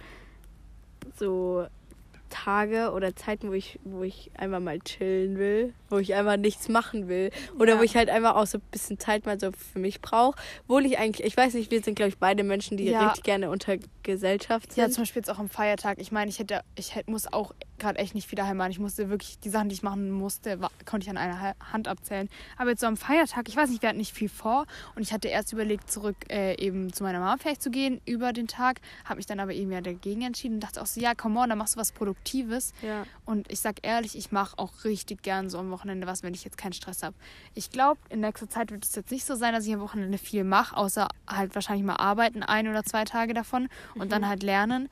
so 1.16 1.68
Tage 2.28 2.92
oder 2.92 3.14
Zeiten, 3.16 3.48
wo 3.48 3.52
ich, 3.52 3.78
wo 3.84 4.02
ich 4.02 4.30
einfach 4.36 4.60
mal 4.60 4.78
chillen 4.80 5.38
will, 5.38 5.74
wo 5.90 5.98
ich 5.98 6.14
einfach 6.14 6.36
nichts 6.36 6.68
machen 6.68 7.08
will. 7.08 7.30
Oder 7.58 7.74
Ja. 7.74 7.78
wo 7.78 7.82
ich 7.82 7.96
halt 7.96 8.08
einfach 8.10 8.36
auch 8.36 8.46
so 8.46 8.58
ein 8.58 8.62
bisschen 8.70 8.98
Zeit 8.98 9.26
mal 9.26 9.38
so 9.40 9.50
für 9.52 9.78
mich 9.78 10.00
brauche. 10.00 10.38
Obwohl 10.64 10.86
ich 10.86 10.98
eigentlich, 10.98 11.26
ich 11.26 11.36
weiß 11.36 11.54
nicht, 11.54 11.70
wir 11.70 11.82
sind, 11.82 11.94
glaube 11.94 12.10
ich, 12.10 12.18
beide 12.18 12.44
Menschen, 12.44 12.76
die 12.76 12.84
Ja. 12.84 13.06
richtig 13.08 13.24
gerne 13.24 13.50
unter 13.50 13.76
Gesellschaft 14.12 14.72
sind. 14.72 14.82
Ja, 14.82 14.90
zum 14.90 15.02
Beispiel 15.02 15.20
jetzt 15.20 15.30
auch 15.30 15.38
am 15.38 15.48
Feiertag. 15.48 15.98
Ich 16.00 16.10
meine, 16.12 16.30
ich 16.30 16.38
hätte, 16.38 16.62
ich 16.76 16.94
hätte, 16.94 17.10
muss 17.10 17.32
auch 17.32 17.54
gerade 17.78 17.98
echt 17.98 18.14
nicht 18.14 18.26
viel 18.28 18.36
daheim 18.36 18.56
machen. 18.56 18.70
Ich 18.72 18.78
musste 18.78 19.08
wirklich, 19.10 19.38
die 19.38 19.50
Sachen, 19.50 19.68
die 19.68 19.74
ich 19.74 19.82
machen 19.82 20.10
musste, 20.10 20.60
war, 20.60 20.70
konnte 20.84 21.04
ich 21.04 21.10
an 21.10 21.16
einer 21.16 21.40
Ha- 21.40 21.54
Hand 21.72 21.86
abzählen. 21.88 22.28
Aber 22.56 22.70
jetzt 22.70 22.80
so 22.80 22.86
am 22.86 22.96
Feiertag, 22.96 23.48
ich 23.48 23.54
weiß 23.56 23.70
nicht, 23.70 23.82
wir 23.82 23.88
hatten 23.90 23.98
nicht 23.98 24.14
viel 24.14 24.28
vor. 24.28 24.66
Und 24.96 25.02
ich 25.02 25.12
hatte 25.12 25.28
erst 25.28 25.52
überlegt, 25.52 25.90
zurück 25.90 26.16
äh, 26.30 26.54
eben 26.60 26.92
zu 26.92 27.02
meiner 27.04 27.20
Mama 27.20 27.36
vielleicht 27.38 27.62
zu 27.62 27.70
gehen 27.70 28.00
über 28.06 28.32
den 28.32 28.48
Tag. 28.48 28.80
Habe 29.04 29.16
mich 29.18 29.26
dann 29.26 29.38
aber 29.40 29.52
eben 29.52 29.70
ja 29.70 29.80
dagegen 29.80 30.22
entschieden 30.22 30.54
und 30.54 30.60
dachte 30.60 30.82
auch 30.82 30.86
so, 30.86 31.00
ja, 31.00 31.14
come 31.14 31.38
on, 31.38 31.48
dann 31.50 31.58
machst 31.58 31.76
du 31.76 31.80
was 31.80 31.92
Produktives. 31.92 32.72
ja. 32.82 33.04
Und 33.24 33.52
ich 33.52 33.60
sag 33.60 33.86
ehrlich, 33.86 34.16
ich 34.16 34.32
mache 34.32 34.58
auch 34.58 34.84
richtig 34.84 35.22
gern 35.22 35.50
so 35.50 35.58
am 35.58 35.70
Wochenende 35.70 36.06
was, 36.06 36.22
wenn 36.22 36.32
ich 36.32 36.44
jetzt 36.44 36.56
keinen 36.56 36.72
Stress 36.72 37.02
habe. 37.02 37.14
Ich 37.54 37.70
glaube, 37.70 38.00
in 38.08 38.20
nächster 38.20 38.48
Zeit 38.48 38.70
wird 38.70 38.84
es 38.86 38.94
jetzt 38.94 39.10
nicht 39.10 39.26
so 39.26 39.34
sein, 39.34 39.52
dass 39.52 39.66
ich 39.66 39.74
am 39.74 39.80
Wochenende 39.80 40.16
viel 40.16 40.44
mache, 40.44 40.74
außer 40.76 41.08
halt 41.28 41.54
wahrscheinlich 41.54 41.84
mal 41.84 41.96
arbeiten, 41.96 42.42
ein 42.42 42.66
oder 42.68 42.82
zwei 42.84 43.04
Tage 43.04 43.34
davon 43.34 43.68
und 44.00 44.12
dann 44.12 44.28
halt 44.28 44.42
lernen. 44.42 44.88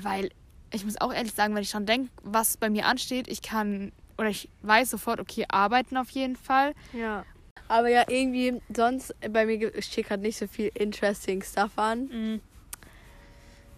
Weil 0.00 0.30
ich 0.72 0.84
muss 0.84 1.00
auch 1.00 1.12
ehrlich 1.12 1.32
sagen, 1.32 1.54
wenn 1.54 1.62
ich 1.62 1.70
schon 1.70 1.86
denke, 1.86 2.10
was 2.22 2.56
bei 2.56 2.70
mir 2.70 2.86
ansteht, 2.86 3.28
ich 3.28 3.42
kann 3.42 3.92
oder 4.18 4.28
ich 4.28 4.48
weiß 4.62 4.90
sofort, 4.90 5.20
okay, 5.20 5.44
arbeiten 5.48 5.96
auf 5.96 6.10
jeden 6.10 6.36
Fall. 6.36 6.74
Ja. 6.92 7.24
Aber 7.68 7.88
ja, 7.88 8.04
irgendwie, 8.08 8.60
sonst 8.74 9.14
bei 9.30 9.44
mir 9.44 9.70
steht 9.82 10.08
gerade 10.08 10.22
nicht 10.22 10.38
so 10.38 10.46
viel 10.46 10.70
interesting 10.74 11.42
Stuff 11.42 11.72
an. 11.76 12.06
Mhm. 12.06 12.40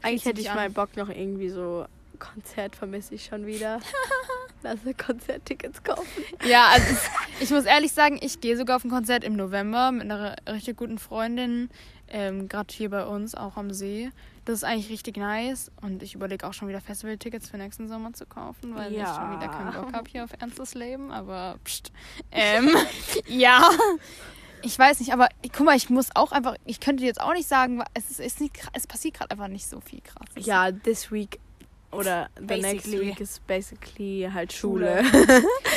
Eigentlich 0.02 0.24
hätte 0.24 0.40
ich 0.40 0.50
an. 0.50 0.56
mal 0.56 0.70
Bock 0.70 0.96
noch 0.96 1.08
irgendwie 1.08 1.48
so 1.48 1.86
Konzert 2.18 2.76
vermisse 2.76 3.14
ich 3.14 3.24
schon 3.24 3.46
wieder. 3.46 3.80
Lass 4.62 4.82
mir 4.84 4.94
Konzerttickets 4.94 5.82
kaufen. 5.82 6.24
Ja, 6.44 6.68
also 6.72 6.86
ich 7.40 7.50
muss 7.50 7.64
ehrlich 7.64 7.92
sagen, 7.92 8.18
ich 8.20 8.40
gehe 8.40 8.56
sogar 8.56 8.76
auf 8.76 8.84
ein 8.84 8.90
Konzert 8.90 9.24
im 9.24 9.36
November 9.36 9.92
mit 9.92 10.02
einer 10.02 10.36
richtig 10.48 10.76
guten 10.76 10.98
Freundin, 10.98 11.70
ähm, 12.08 12.48
gerade 12.48 12.72
hier 12.74 12.90
bei 12.90 13.04
uns, 13.06 13.34
auch 13.34 13.56
am 13.56 13.72
See. 13.72 14.10
Das 14.44 14.54
ist 14.56 14.64
eigentlich 14.64 14.88
richtig 14.90 15.16
nice 15.18 15.70
und 15.82 16.02
ich 16.02 16.14
überlege 16.14 16.46
auch 16.46 16.54
schon 16.54 16.68
wieder 16.68 16.80
Festivaltickets 16.80 17.50
für 17.50 17.58
nächsten 17.58 17.86
Sommer 17.86 18.14
zu 18.14 18.24
kaufen, 18.26 18.74
weil 18.74 18.92
ich 18.92 18.98
Ja. 18.98 19.14
schon 19.14 19.38
wieder 19.38 19.48
keinen 19.52 19.72
Bock 19.74 19.92
habe 19.92 20.08
hier 20.10 20.24
auf 20.24 20.30
ernstes 20.40 20.74
Leben, 20.74 21.12
aber 21.12 21.58
pst. 21.64 21.92
Ähm, 22.32 22.70
ja. 23.26 23.68
Ich 24.62 24.76
weiß 24.76 24.98
nicht, 25.00 25.12
aber 25.12 25.28
guck 25.56 25.66
mal, 25.66 25.76
ich 25.76 25.88
muss 25.88 26.08
auch 26.16 26.32
einfach, 26.32 26.56
ich 26.64 26.80
könnte 26.80 27.04
jetzt 27.04 27.20
auch 27.20 27.32
nicht 27.32 27.46
sagen, 27.46 27.80
es, 27.94 28.10
ist, 28.10 28.18
ist 28.20 28.40
nicht, 28.40 28.58
es 28.72 28.86
passiert 28.88 29.14
gerade 29.14 29.30
einfach 29.30 29.46
nicht 29.48 29.68
so 29.68 29.80
viel 29.80 30.00
krass. 30.00 30.26
Ja, 30.34 30.72
this 30.72 31.12
week 31.12 31.38
oder 31.90 32.28
the 32.36 32.42
next 32.60 32.84
Basically. 32.84 33.00
week 33.08 33.20
ist 33.20 33.46
basically 33.46 34.28
halt 34.32 34.52
Schule. 34.52 35.02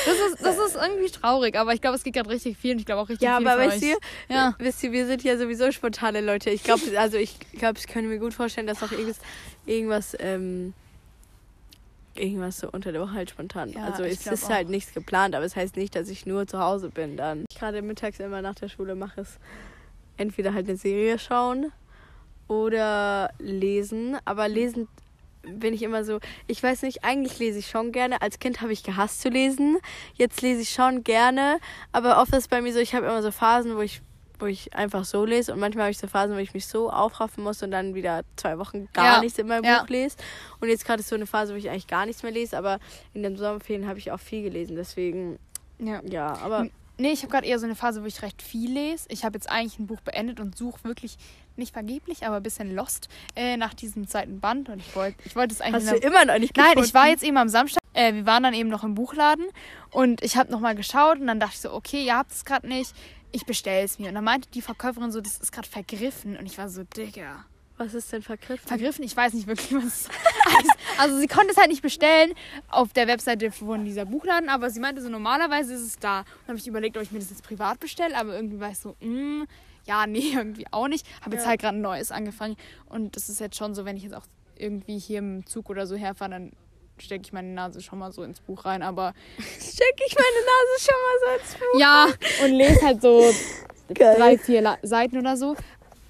Das 0.03 0.15
ist, 0.17 0.43
das 0.43 0.57
ist 0.57 0.75
irgendwie 0.75 1.11
traurig, 1.11 1.55
aber 1.55 1.75
ich 1.75 1.81
glaube, 1.81 1.95
es 1.95 2.03
geht 2.03 2.15
gerade 2.15 2.29
richtig 2.31 2.57
viel 2.57 2.71
und 2.73 2.79
ich 2.79 2.87
glaube 2.87 3.01
auch 3.03 3.09
richtig 3.09 3.23
Ja, 3.27 3.37
viel 3.37 3.47
aber 3.47 3.61
für 3.61 3.69
weißt 3.69 3.83
euch. 3.83 3.91
du, 4.27 4.33
Ja. 4.33 4.55
wisst 4.57 4.81
ihr, 4.81 4.91
wir 4.91 5.05
sind 5.05 5.23
ja 5.23 5.37
sowieso 5.37 5.71
spontane 5.71 6.21
Leute. 6.21 6.49
Ich 6.49 6.63
glaube, 6.63 6.81
also 6.97 7.17
ich 7.17 7.39
glaube, 7.51 7.77
ich 7.77 7.85
könnte 7.87 8.09
mir 8.09 8.17
gut 8.17 8.33
vorstellen, 8.33 8.65
dass 8.65 8.81
auch 8.81 8.91
irgendwas, 8.91 9.19
irgendwas, 9.67 10.17
ähm, 10.19 10.73
irgendwas 12.15 12.57
so 12.57 12.69
unter 12.71 12.91
der 12.91 13.01
Woche 13.01 13.13
halt 13.13 13.29
spontan. 13.29 13.69
Ja, 13.73 13.83
also 13.85 14.03
es 14.03 14.25
ist 14.25 14.45
auch. 14.45 14.49
halt 14.49 14.69
nichts 14.69 14.91
geplant, 14.93 15.35
aber 15.35 15.45
es 15.45 15.55
heißt 15.55 15.75
nicht, 15.77 15.95
dass 15.95 16.09
ich 16.09 16.25
nur 16.25 16.47
zu 16.47 16.57
Hause 16.59 16.89
bin 16.89 17.15
dann. 17.15 17.45
Ich 17.51 17.59
gerade 17.59 17.83
mittags 17.83 18.19
immer 18.19 18.41
nach 18.41 18.55
der 18.55 18.67
Schule 18.69 18.95
mache 18.95 19.21
es 19.21 19.37
entweder 20.17 20.53
halt 20.55 20.67
eine 20.67 20.77
Serie 20.77 21.19
schauen 21.19 21.71
oder 22.47 23.29
lesen. 23.37 24.17
Aber 24.25 24.47
lesen 24.47 24.87
bin 25.43 25.73
ich 25.73 25.81
immer 25.83 26.03
so, 26.03 26.19
ich 26.47 26.61
weiß 26.61 26.83
nicht, 26.83 27.03
eigentlich 27.03 27.39
lese 27.39 27.59
ich 27.59 27.67
schon 27.67 27.91
gerne. 27.91 28.21
Als 28.21 28.39
Kind 28.39 28.61
habe 28.61 28.73
ich 28.73 28.83
gehasst 28.83 29.21
zu 29.21 29.29
lesen. 29.29 29.77
Jetzt 30.13 30.41
lese 30.41 30.61
ich 30.61 30.69
schon 30.69 31.03
gerne. 31.03 31.59
Aber 31.91 32.21
oft 32.21 32.31
ist 32.31 32.39
es 32.39 32.47
bei 32.47 32.61
mir 32.61 32.73
so, 32.73 32.79
ich 32.79 32.93
habe 32.93 33.07
immer 33.07 33.21
so 33.21 33.31
Phasen, 33.31 33.75
wo 33.75 33.81
ich, 33.81 34.01
wo 34.39 34.45
ich 34.45 34.73
einfach 34.75 35.05
so 35.05 35.25
lese. 35.25 35.53
Und 35.53 35.59
manchmal 35.59 35.85
habe 35.85 35.91
ich 35.91 35.97
so 35.97 36.07
Phasen, 36.07 36.35
wo 36.35 36.39
ich 36.39 36.53
mich 36.53 36.67
so 36.67 36.91
aufraffen 36.91 37.43
muss 37.43 37.63
und 37.63 37.71
dann 37.71 37.95
wieder 37.95 38.21
zwei 38.35 38.57
Wochen 38.57 38.87
gar 38.93 39.15
Ja, 39.15 39.19
nichts 39.21 39.39
in 39.39 39.47
meinem 39.47 39.63
ja. 39.63 39.81
Buch 39.81 39.89
lese. 39.89 40.17
Und 40.59 40.69
jetzt 40.69 40.85
gerade 40.85 40.99
ist 40.99 41.09
so 41.09 41.15
eine 41.15 41.25
Phase, 41.25 41.53
wo 41.53 41.57
ich 41.57 41.69
eigentlich 41.69 41.87
gar 41.87 42.05
nichts 42.05 42.23
mehr 42.23 42.31
lese. 42.31 42.57
Aber 42.57 42.79
in 43.13 43.23
den 43.23 43.37
Sommerferien 43.37 43.87
habe 43.87 43.99
ich 43.99 44.11
auch 44.11 44.19
viel 44.19 44.43
gelesen. 44.43 44.75
Deswegen, 44.75 45.39
ja. 45.79 46.01
ja, 46.05 46.37
aber 46.37 46.67
Nee, 46.97 47.11
ich 47.11 47.23
habe 47.23 47.31
gerade 47.31 47.47
eher 47.47 47.57
so 47.57 47.65
eine 47.65 47.75
Phase, 47.75 48.03
wo 48.03 48.05
ich 48.05 48.21
recht 48.21 48.41
viel 48.41 48.71
lese. 48.71 49.05
Ich 49.09 49.23
habe 49.25 49.35
jetzt 49.35 49.49
eigentlich 49.49 49.79
ein 49.79 49.87
Buch 49.87 50.01
beendet 50.01 50.39
und 50.39 50.57
suche 50.57 50.83
wirklich, 50.83 51.17
nicht 51.57 51.73
vergeblich, 51.73 52.25
aber 52.25 52.37
ein 52.37 52.43
bisschen 52.43 52.73
lost 52.75 53.09
äh, 53.35 53.57
nach 53.57 53.73
diesem 53.73 54.07
zweiten 54.07 54.39
Band. 54.39 54.69
Und 54.69 54.79
ich 54.79 54.95
wollte 54.95 55.17
ich 55.25 55.35
wollte 55.35 55.53
es 55.53 55.61
eigentlich... 55.61 55.89
hast 55.89 56.03
du 56.03 56.07
immer 56.07 56.25
noch 56.25 56.37
nicht 56.39 56.55
Nein, 56.55 56.67
gefunden? 56.67 56.87
ich 56.87 56.93
war 56.93 57.07
jetzt 57.07 57.23
eben 57.23 57.37
am 57.37 57.49
Samstag. 57.49 57.81
Äh, 57.93 58.13
wir 58.13 58.25
waren 58.25 58.43
dann 58.43 58.53
eben 58.53 58.69
noch 58.69 58.83
im 58.83 58.95
Buchladen 58.95 59.45
und 59.89 60.23
ich 60.23 60.37
habe 60.37 60.51
nochmal 60.51 60.75
geschaut 60.75 61.19
und 61.19 61.27
dann 61.27 61.39
dachte 61.39 61.55
ich 61.55 61.61
so, 61.61 61.73
okay, 61.73 62.05
ihr 62.05 62.15
habt 62.17 62.31
es 62.31 62.45
gerade 62.45 62.67
nicht. 62.67 62.93
Ich 63.31 63.45
bestelle 63.45 63.83
es 63.83 63.99
mir. 63.99 64.09
Und 64.09 64.15
dann 64.15 64.23
meinte 64.23 64.49
die 64.49 64.61
Verkäuferin 64.61 65.11
so, 65.11 65.21
das 65.21 65.37
ist 65.37 65.51
gerade 65.51 65.67
vergriffen. 65.67 66.37
Und 66.37 66.45
ich 66.45 66.57
war 66.57 66.69
so, 66.69 66.83
Digga. 66.83 67.45
Was 67.77 67.93
ist 67.95 68.11
denn 68.13 68.21
vergriffen? 68.21 68.67
Vergriffen, 68.67 69.03
ich 69.03 69.15
weiß 69.17 69.33
nicht 69.33 69.47
wirklich, 69.47 69.73
was 69.73 69.83
es 69.85 70.09
heißt. 70.09 70.69
Also 70.99 71.17
sie 71.17 71.27
konnte 71.27 71.49
es 71.51 71.57
halt 71.57 71.69
nicht 71.69 71.81
bestellen 71.81 72.33
auf 72.69 72.93
der 72.93 73.07
Webseite 73.07 73.51
von 73.51 73.85
dieser 73.85 74.05
Buchladen, 74.05 74.49
aber 74.49 74.69
sie 74.69 74.79
meinte 74.79 75.01
so, 75.01 75.09
normalerweise 75.09 75.73
ist 75.73 75.81
es 75.81 75.97
da. 75.99 76.19
Und 76.19 76.25
dann 76.45 76.47
habe 76.49 76.57
ich 76.59 76.67
überlegt, 76.67 76.95
ob 76.97 77.03
ich 77.03 77.11
mir 77.11 77.19
das 77.19 77.29
jetzt 77.31 77.43
privat 77.43 77.79
bestelle, 77.79 78.15
aber 78.15 78.35
irgendwie 78.35 78.59
war 78.59 78.69
ich 78.69 78.77
so, 78.77 78.95
mm, 78.99 79.43
ja, 79.85 80.05
nee, 80.05 80.31
irgendwie 80.35 80.65
auch 80.71 80.87
nicht. 80.87 81.07
Habe 81.21 81.35
jetzt 81.35 81.43
Ja. 81.43 81.49
halt 81.49 81.61
gerade 81.61 81.77
ein 81.77 81.81
neues 81.81 82.11
angefangen 82.11 82.55
und 82.87 83.15
das 83.15 83.29
ist 83.29 83.39
jetzt 83.39 83.55
schon 83.57 83.73
so, 83.73 83.83
wenn 83.85 83.97
ich 83.97 84.03
jetzt 84.03 84.13
auch 84.15 84.25
irgendwie 84.57 84.99
hier 84.99 85.17
im 85.19 85.45
Zug 85.47 85.69
oder 85.71 85.87
so 85.87 85.95
herfahre, 85.95 86.29
dann 86.31 86.51
stecke 86.99 87.23
ich 87.23 87.33
meine 87.33 87.47
Nase 87.51 87.81
schon 87.81 87.97
mal 87.97 88.11
so 88.11 88.21
ins 88.21 88.41
Buch 88.41 88.63
rein, 88.65 88.83
aber 88.83 89.13
Stecke 89.39 90.03
ich 90.05 90.15
meine 90.15 90.45
Nase 90.45 90.85
schon 90.85 90.95
mal 91.01 91.19
so 91.19 91.41
ins 91.41 91.53
Buch? 91.55 91.79
ja, 91.79 92.07
und 92.45 92.51
lese 92.51 92.81
halt 92.85 93.01
so 93.01 93.33
Geil. 93.95 94.15
drei, 94.17 94.37
vier 94.37 94.61
La 94.61 94.77
Seiten 94.83 95.17
oder 95.17 95.35
so. 95.35 95.55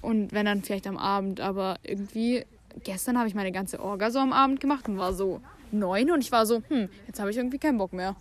Und 0.02 0.32
wenn 0.32 0.44
dann 0.46 0.62
vielleicht 0.62 0.86
am 0.86 0.98
Abend, 0.98 1.40
aber 1.40 1.76
irgendwie, 1.82 2.44
gestern 2.84 3.16
habe 3.18 3.28
ich 3.28 3.34
meine 3.34 3.52
ganze 3.52 3.80
Orga 3.80 4.10
so 4.10 4.18
am 4.18 4.32
Abend 4.32 4.60
gemacht 4.60 4.88
und 4.88 4.98
war 4.98 5.12
so 5.14 5.40
neun 5.70 6.10
und 6.10 6.20
ich 6.20 6.32
war 6.32 6.44
so, 6.44 6.60
hm, 6.68 6.88
jetzt 7.06 7.18
habe 7.20 7.30
ich 7.30 7.36
irgendwie 7.38 7.58
keinen 7.58 7.78
Bock 7.78 7.92
mehr. 7.92 8.14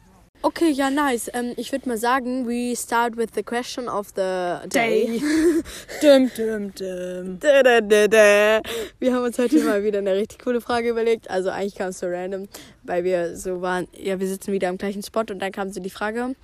Okay, 0.44 0.70
ja, 0.72 0.90
nice. 0.90 1.30
Ähm, 1.36 1.54
ich 1.56 1.72
würde 1.72 1.88
mal 1.88 1.98
sagen, 2.00 2.48
we 2.48 2.76
start 2.76 3.16
with 3.16 3.30
the 3.36 3.44
question 3.44 3.88
of 3.88 4.08
the 4.16 4.68
day. 4.70 5.22
Dum, 6.02 6.32
dum, 6.36 6.74
dum. 6.74 7.40
Da, 7.40 7.62
da, 7.62 7.80
da, 7.82 8.08
da. 8.08 8.62
Wir 8.98 9.14
haben 9.14 9.24
uns 9.26 9.38
heute 9.38 9.64
mal 9.64 9.84
wieder 9.84 10.00
eine 10.00 10.16
richtig 10.16 10.40
coole 10.40 10.60
Frage 10.60 10.90
überlegt. 10.90 11.30
Also 11.30 11.52
eigentlich 11.52 11.76
kam 11.76 11.90
es 11.90 12.00
so 12.00 12.08
random, 12.08 12.48
weil 12.82 13.04
wir 13.04 13.36
so 13.38 13.62
waren, 13.62 13.88
ja, 13.96 14.20
wir 14.20 14.26
sitzen 14.28 14.52
wieder 14.52 14.70
am 14.70 14.80
gleichen 14.80 15.04
Spot 15.04 15.20
und 15.30 15.38
dann 15.40 15.52
kam 15.52 15.72
so 15.72 15.80
die 15.80 15.92
Frage, 15.92 16.36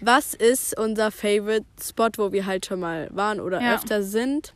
was 0.00 0.34
ist 0.34 0.76
unser 0.76 1.12
Favorite 1.12 1.66
Spot, 1.80 2.08
wo 2.16 2.32
wir 2.32 2.46
halt 2.46 2.66
schon 2.66 2.80
mal 2.80 3.08
waren 3.12 3.38
oder 3.38 3.60
Ja. 3.60 3.76
öfter 3.76 4.02
sind, 4.02 4.54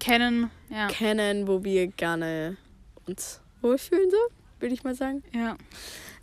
Kennen, 0.00 0.50
ja. 0.70 0.88
kennen, 0.88 1.46
wo 1.46 1.62
wir 1.62 1.86
gerne 1.86 2.56
uns 3.06 3.40
wohlfühlen, 3.60 4.10
so, 4.10 4.16
würde 4.58 4.74
ich 4.74 4.82
mal 4.82 4.94
sagen. 4.94 5.22
ja. 5.32 5.56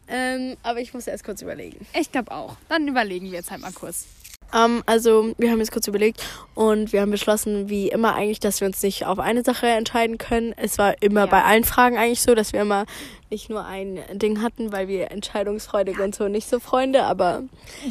Ähm, 0.10 0.56
aber 0.64 0.80
ich 0.80 0.94
muss 0.94 1.06
erst 1.06 1.26
kurz 1.26 1.42
überlegen. 1.42 1.86
Ich 1.94 2.12
glaube 2.14 2.32
auch. 2.32 2.56
Dann 2.70 2.88
überlegen 2.88 3.26
wir 3.26 3.34
jetzt 3.34 3.52
halt 3.52 3.60
mal 3.62 3.74
kurz. 3.74 4.06
Ähm, 4.54 4.82
also, 4.86 5.34
wir 5.38 5.52
haben 5.52 5.60
jetzt 5.60 5.74
kurz 5.74 5.86
überlegt 5.90 6.24
und 6.56 6.94
wir 6.94 7.02
haben 7.02 7.12
beschlossen, 7.12 7.68
wie 7.68 7.90
immer 7.90 8.16
eigentlich, 8.16 8.40
dass 8.40 8.62
wir 8.62 8.68
uns 8.68 8.82
nicht 8.82 9.06
auf 9.06 9.20
eine 9.20 9.44
Sache 9.44 9.68
entscheiden 9.68 10.18
können. 10.18 10.54
Es 10.56 10.78
war 10.78 11.02
immer 11.02 11.22
Ja. 11.22 11.26
bei 11.26 11.44
allen 11.44 11.66
Fragen 11.66 11.98
eigentlich 11.98 12.22
so, 12.22 12.36
dass 12.36 12.54
wir 12.54 12.62
immer 12.62 12.86
nicht 13.30 13.50
nur 13.50 13.66
ein 13.66 14.00
Ding 14.14 14.42
hatten, 14.42 14.72
weil 14.72 14.88
wir 14.88 15.12
entscheidungsfreudig 15.12 16.00
und 16.00 16.16
so 16.16 16.30
nicht 16.30 16.48
so 16.50 16.62
Freunde, 16.62 17.04
aber 17.04 17.44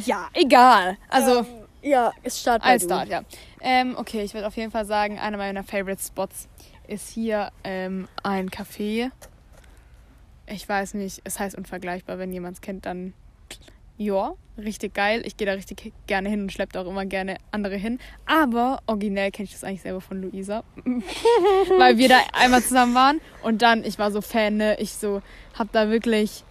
Ja, 0.05 0.27
egal. 0.33 0.97
Also, 1.09 1.45
ja, 1.83 2.11
es 2.23 2.41
startet 2.41 2.81
du. 2.81 2.85
Start, 2.85 3.09
ja. 3.09 3.21
Ähm, 3.61 3.95
okay, 3.97 4.23
ich 4.23 4.33
würde 4.33 4.47
auf 4.47 4.55
jeden 4.55 4.71
Fall 4.71 4.85
sagen, 4.85 5.19
einer 5.19 5.37
meiner 5.37 5.63
Favorite 5.63 6.01
Spots 6.01 6.47
ist 6.87 7.09
hier 7.09 7.51
ähm, 7.63 8.07
ein 8.23 8.49
Café. 8.49 9.11
Ich 10.45 10.67
weiß 10.67 10.93
nicht, 10.93 11.21
es 11.23 11.39
heißt 11.39 11.57
unvergleichbar. 11.57 12.19
Wenn 12.19 12.31
jemand 12.31 12.55
es 12.55 12.61
kennt, 12.61 12.85
dann 12.85 13.13
ja, 13.97 14.33
richtig 14.57 14.93
geil. 14.93 15.23
Ich 15.25 15.37
gehe 15.37 15.47
da 15.47 15.53
richtig 15.53 15.91
gerne 16.05 16.29
hin 16.29 16.43
und 16.43 16.51
schleppe 16.51 16.79
auch 16.79 16.85
immer 16.85 17.05
gerne 17.05 17.37
andere 17.51 17.75
hin. 17.75 17.99
Aber 18.25 18.79
originell 18.85 19.31
kenne 19.31 19.45
ich 19.45 19.53
das 19.53 19.63
eigentlich 19.63 19.81
selber 19.81 20.01
von 20.01 20.21
Luisa. 20.21 20.63
Weil 21.77 21.97
wir 21.97 22.09
da 22.09 22.19
einmal 22.33 22.61
zusammen 22.61 22.93
waren 22.93 23.21
und 23.41 23.61
dann, 23.61 23.83
ich 23.83 23.97
war 23.97 24.11
so 24.11 24.21
Fan, 24.21 24.57
ne? 24.57 24.79
Ich 24.79 24.93
so, 24.93 25.21
hab 25.57 25.71
da 25.71 25.89
wirklich 25.89 26.43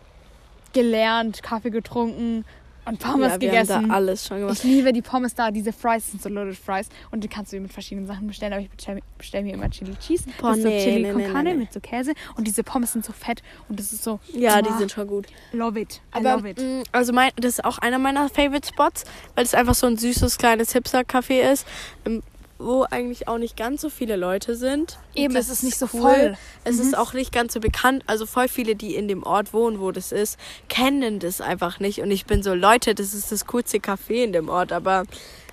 gelernt, 0.72 1.42
Kaffee 1.42 1.70
getrunken 1.70 2.44
und 2.86 2.98
Pommes 3.00 3.32
ja, 3.32 3.40
wir 3.40 3.50
gegessen. 3.50 3.74
haben 3.74 3.88
da 3.88 3.94
alles 3.94 4.26
schon 4.26 4.38
gemacht. 4.40 4.58
Ich 4.58 4.64
liebe 4.64 4.92
die 4.92 5.02
Pommes 5.02 5.34
da. 5.34 5.50
Diese 5.50 5.72
Fries 5.72 6.10
sind 6.10 6.22
so 6.22 6.28
loaded 6.28 6.56
Fries. 6.56 6.88
Und 7.10 7.24
die 7.24 7.28
kannst 7.28 7.52
du 7.52 7.60
mit 7.60 7.72
verschiedenen 7.72 8.06
Sachen 8.06 8.26
bestellen. 8.26 8.52
Aber 8.52 8.62
ich 8.62 8.70
bestelle 8.70 9.00
bestell 9.18 9.42
mir 9.42 9.54
immer 9.54 9.68
Chili 9.70 9.94
Cheese. 9.96 10.24
Boah, 10.40 10.52
mit 10.52 10.62
so 10.62 10.68
nee, 10.68 10.84
Chili 10.84 11.02
nee, 11.02 11.12
con 11.12 11.32
Carne, 11.32 11.50
nee. 11.50 11.60
mit 11.60 11.72
so 11.72 11.80
Käse. 11.80 12.14
Und 12.36 12.46
diese 12.46 12.62
Pommes 12.62 12.92
sind 12.92 13.04
so 13.04 13.12
fett. 13.12 13.42
Und 13.68 13.78
das 13.78 13.92
ist 13.92 14.04
so. 14.04 14.20
Ja, 14.32 14.62
die 14.62 14.70
Boah, 14.70 14.78
sind 14.78 14.92
schon 14.92 15.06
gut. 15.06 15.26
Love 15.52 15.80
it. 15.80 16.00
I 16.14 16.18
Aber 16.18 16.36
love 16.36 16.48
it. 16.48 16.58
mh, 16.58 16.84
also 16.92 17.12
mein, 17.12 17.30
das 17.36 17.58
ist 17.58 17.64
auch 17.64 17.78
einer 17.78 17.98
meiner 17.98 18.28
Favorite 18.28 18.66
Spots, 18.66 19.04
weil 19.34 19.44
es 19.44 19.54
einfach 19.54 19.74
so 19.74 19.86
ein 19.86 19.96
süßes 19.96 20.38
kleines 20.38 20.72
Hipster-Café 20.72 21.52
ist, 21.52 21.66
ähm, 22.04 22.22
wo 22.58 22.86
eigentlich 22.90 23.28
auch 23.28 23.38
nicht 23.38 23.56
ganz 23.56 23.82
so 23.82 23.90
viele 23.90 24.16
Leute 24.16 24.56
sind. 24.56 24.98
Eben, 25.14 25.34
Das 25.34 25.46
es 25.46 25.58
ist 25.58 25.62
nicht 25.62 25.78
so 25.78 25.86
cool. 25.92 26.00
voll. 26.00 26.30
Mhm. 26.30 26.36
Es 26.64 26.78
ist 26.78 26.96
auch 26.96 27.12
nicht 27.12 27.32
ganz 27.32 27.52
so 27.52 27.60
bekannt. 27.60 28.02
Also 28.06 28.26
voll 28.26 28.48
viele, 28.48 28.74
die 28.76 28.94
in 28.94 29.08
dem 29.08 29.22
Ort 29.22 29.52
wohnen, 29.52 29.80
wo 29.80 29.92
das 29.92 30.12
ist, 30.12 30.38
kennen 30.68 31.18
das 31.18 31.40
einfach 31.40 31.80
nicht. 31.80 32.00
Und 32.00 32.10
ich 32.10 32.26
bin 32.26 32.42
so, 32.42 32.54
Leute, 32.54 32.94
das 32.94 33.12
ist 33.14 33.30
das 33.30 33.46
coolste 33.46 33.78
Café 33.78 34.24
in 34.24 34.32
dem 34.32 34.48
Ort, 34.48 34.72
aber 34.72 35.04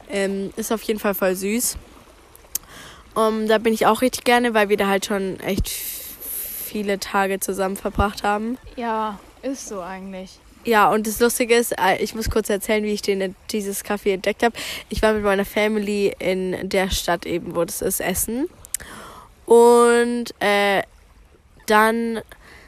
ähm, 0.10 0.54
ist 0.56 0.72
auf 0.72 0.82
jeden 0.84 1.00
Fall 1.00 1.13
voll 1.13 1.36
süß. 1.36 1.78
Um, 3.16 3.48
da 3.48 3.60
bin 3.60 3.74
ich 3.74 3.86
auch 3.86 4.02
richtig 4.02 4.24
gerne, 4.24 4.54
weil 4.54 4.70
wir 4.70 4.78
da 4.78 4.88
halt 4.88 5.06
schon 5.06 5.39
echt 5.42 5.70
viele 5.70 7.00
Tage 7.00 7.39
zusammen 7.39 7.76
verbracht 7.78 8.24
haben. 8.24 8.58
Ja, 8.76 9.20
ist 9.44 9.68
so 9.68 9.82
eigentlich. 9.82 10.39
Ja, 10.65 10.89
und 10.89 11.08
das 11.08 11.19
Lustige 11.19 11.56
ist, 11.56 11.73
äh, 11.78 11.97
ich 11.97 12.15
muss 12.15 12.30
kurz 12.30 12.49
erzählen, 12.49 12.84
wie 12.84 12.93
ich 12.93 13.02
den, 13.02 13.36
dieses 13.52 13.84
Café 13.84 14.13
entdeckt 14.13 14.43
habe. 14.43 14.56
Ich 14.89 15.02
war 15.02 15.13
mit 15.13 15.23
meiner 15.23 15.45
Family 15.45 16.15
in 16.19 16.69
der 16.69 16.89
Stadt 16.89 17.26
eben, 17.26 17.56
wo 17.56 17.65
das 17.65 17.82
ist, 17.82 17.99
Essen. 17.99 18.47
Und 19.45 20.34
äh, 20.39 20.84
dann 21.65 22.21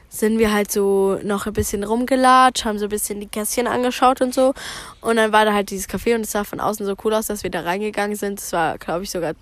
sind 0.09 0.39
wir 0.39 0.53
halt 0.53 0.71
so 0.71 1.19
noch 1.23 1.45
ein 1.45 1.53
bisschen 1.53 1.83
rumgelatscht, 1.83 2.65
haben 2.65 2.79
so 2.79 2.85
ein 2.85 2.89
bisschen 2.89 3.21
die 3.21 3.27
Kästchen 3.27 3.67
angeschaut 3.67 4.21
und 4.21 4.33
so. 4.33 4.53
Und 4.99 5.15
dann 5.15 5.31
war 5.31 5.45
da 5.45 5.53
halt 5.53 5.69
dieses 5.69 5.89
Café 5.89 6.15
und 6.15 6.21
es 6.21 6.31
sah 6.31 6.43
von 6.43 6.59
außen 6.59 6.85
so 6.85 6.95
cool 7.03 7.13
aus, 7.13 7.27
dass 7.27 7.43
wir 7.43 7.49
da 7.49 7.61
reingegangen 7.61 8.15
sind. 8.15 8.39
Es 8.39 8.51
war, 8.51 8.77
glaube 8.77 9.03
ich, 9.03 9.09
sogar, 9.09 9.33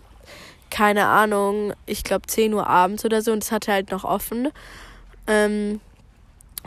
keine 0.69 1.07
Ahnung, 1.07 1.73
ich 1.87 2.03
glaube 2.03 2.27
10 2.27 2.53
Uhr 2.53 2.67
abends 2.67 3.03
oder 3.03 3.21
so 3.23 3.31
und 3.31 3.43
es 3.43 3.51
hatte 3.51 3.71
halt 3.71 3.91
noch 3.91 4.03
offen. 4.03 4.49
Ähm, 5.25 5.79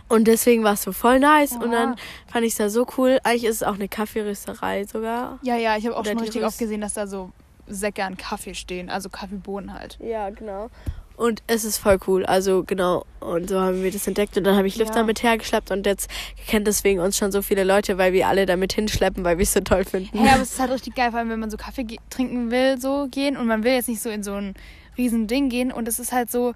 Und 0.08 0.28
deswegen 0.28 0.62
war 0.64 0.74
es 0.74 0.82
so 0.82 0.92
voll 0.92 1.18
nice. 1.18 1.52
Und 1.52 1.64
Oha. 1.64 1.72
dann 1.72 1.96
fand 2.26 2.44
ich 2.46 2.52
es 2.52 2.58
da 2.58 2.68
so 2.70 2.86
cool. 2.96 3.18
Eigentlich 3.24 3.44
ist 3.44 3.56
es 3.56 3.62
auch 3.62 3.74
eine 3.74 3.88
Kaffeerösterei 3.88 4.84
sogar. 4.84 5.38
Ja, 5.42 5.56
ja, 5.56 5.76
ich 5.76 5.84
habe 5.86 5.96
auch 5.96 6.00
Oder 6.00 6.10
schon 6.12 6.20
richtig 6.20 6.42
Röst- 6.42 6.46
oft 6.48 6.58
gesehen, 6.58 6.80
dass 6.80 6.94
da 6.94 7.06
so 7.06 7.30
Säcke 7.66 8.04
an 8.04 8.16
Kaffee 8.16 8.54
stehen, 8.54 8.88
also 8.90 9.08
Kaffeebohnen 9.08 9.72
halt. 9.74 9.98
Ja, 10.00 10.30
genau. 10.30 10.70
Und 11.16 11.42
es 11.46 11.64
ist 11.64 11.78
voll 11.78 11.98
cool. 12.06 12.26
Also 12.26 12.62
genau. 12.62 13.06
Und 13.20 13.48
so 13.48 13.58
haben 13.58 13.82
wir 13.82 13.90
das 13.90 14.06
entdeckt. 14.06 14.36
Und 14.36 14.44
dann 14.44 14.54
habe 14.56 14.66
ich 14.68 14.76
Lifter 14.76 14.98
Ja. 14.98 15.02
mit 15.04 15.22
hergeschleppt. 15.22 15.70
Und 15.70 15.86
jetzt 15.86 16.10
kennen 16.46 16.66
deswegen 16.66 17.00
uns 17.00 17.16
schon 17.16 17.32
so 17.32 17.40
viele 17.40 17.64
Leute, 17.64 17.96
weil 17.96 18.12
wir 18.12 18.28
alle 18.28 18.44
damit 18.44 18.74
hinschleppen, 18.74 19.24
weil 19.24 19.38
wir 19.38 19.42
es 19.44 19.52
so 19.54 19.60
toll 19.60 19.84
finden. 19.86 20.16
Hey, 20.18 20.28
aber 20.34 20.42
es 20.42 20.52
ist 20.52 20.60
halt 20.60 20.70
richtig 20.72 20.94
geil, 20.94 21.10
vor 21.10 21.18
allem 21.20 21.30
wenn 21.30 21.40
man 21.40 21.50
so 21.50 21.56
Kaffee 21.56 21.86
trinken 22.10 22.50
will, 22.50 22.78
so 22.78 23.08
gehen 23.10 23.36
und 23.38 23.46
man 23.46 23.64
will 23.64 23.72
jetzt 23.72 23.88
nicht 23.88 24.02
so 24.02 24.10
in 24.10 24.22
so 24.22 24.34
ein 24.34 24.54
riesen 24.98 25.26
Ding 25.26 25.48
gehen 25.48 25.72
und 25.72 25.88
es 25.88 25.98
ist 25.98 26.12
halt 26.12 26.30
so 26.30 26.52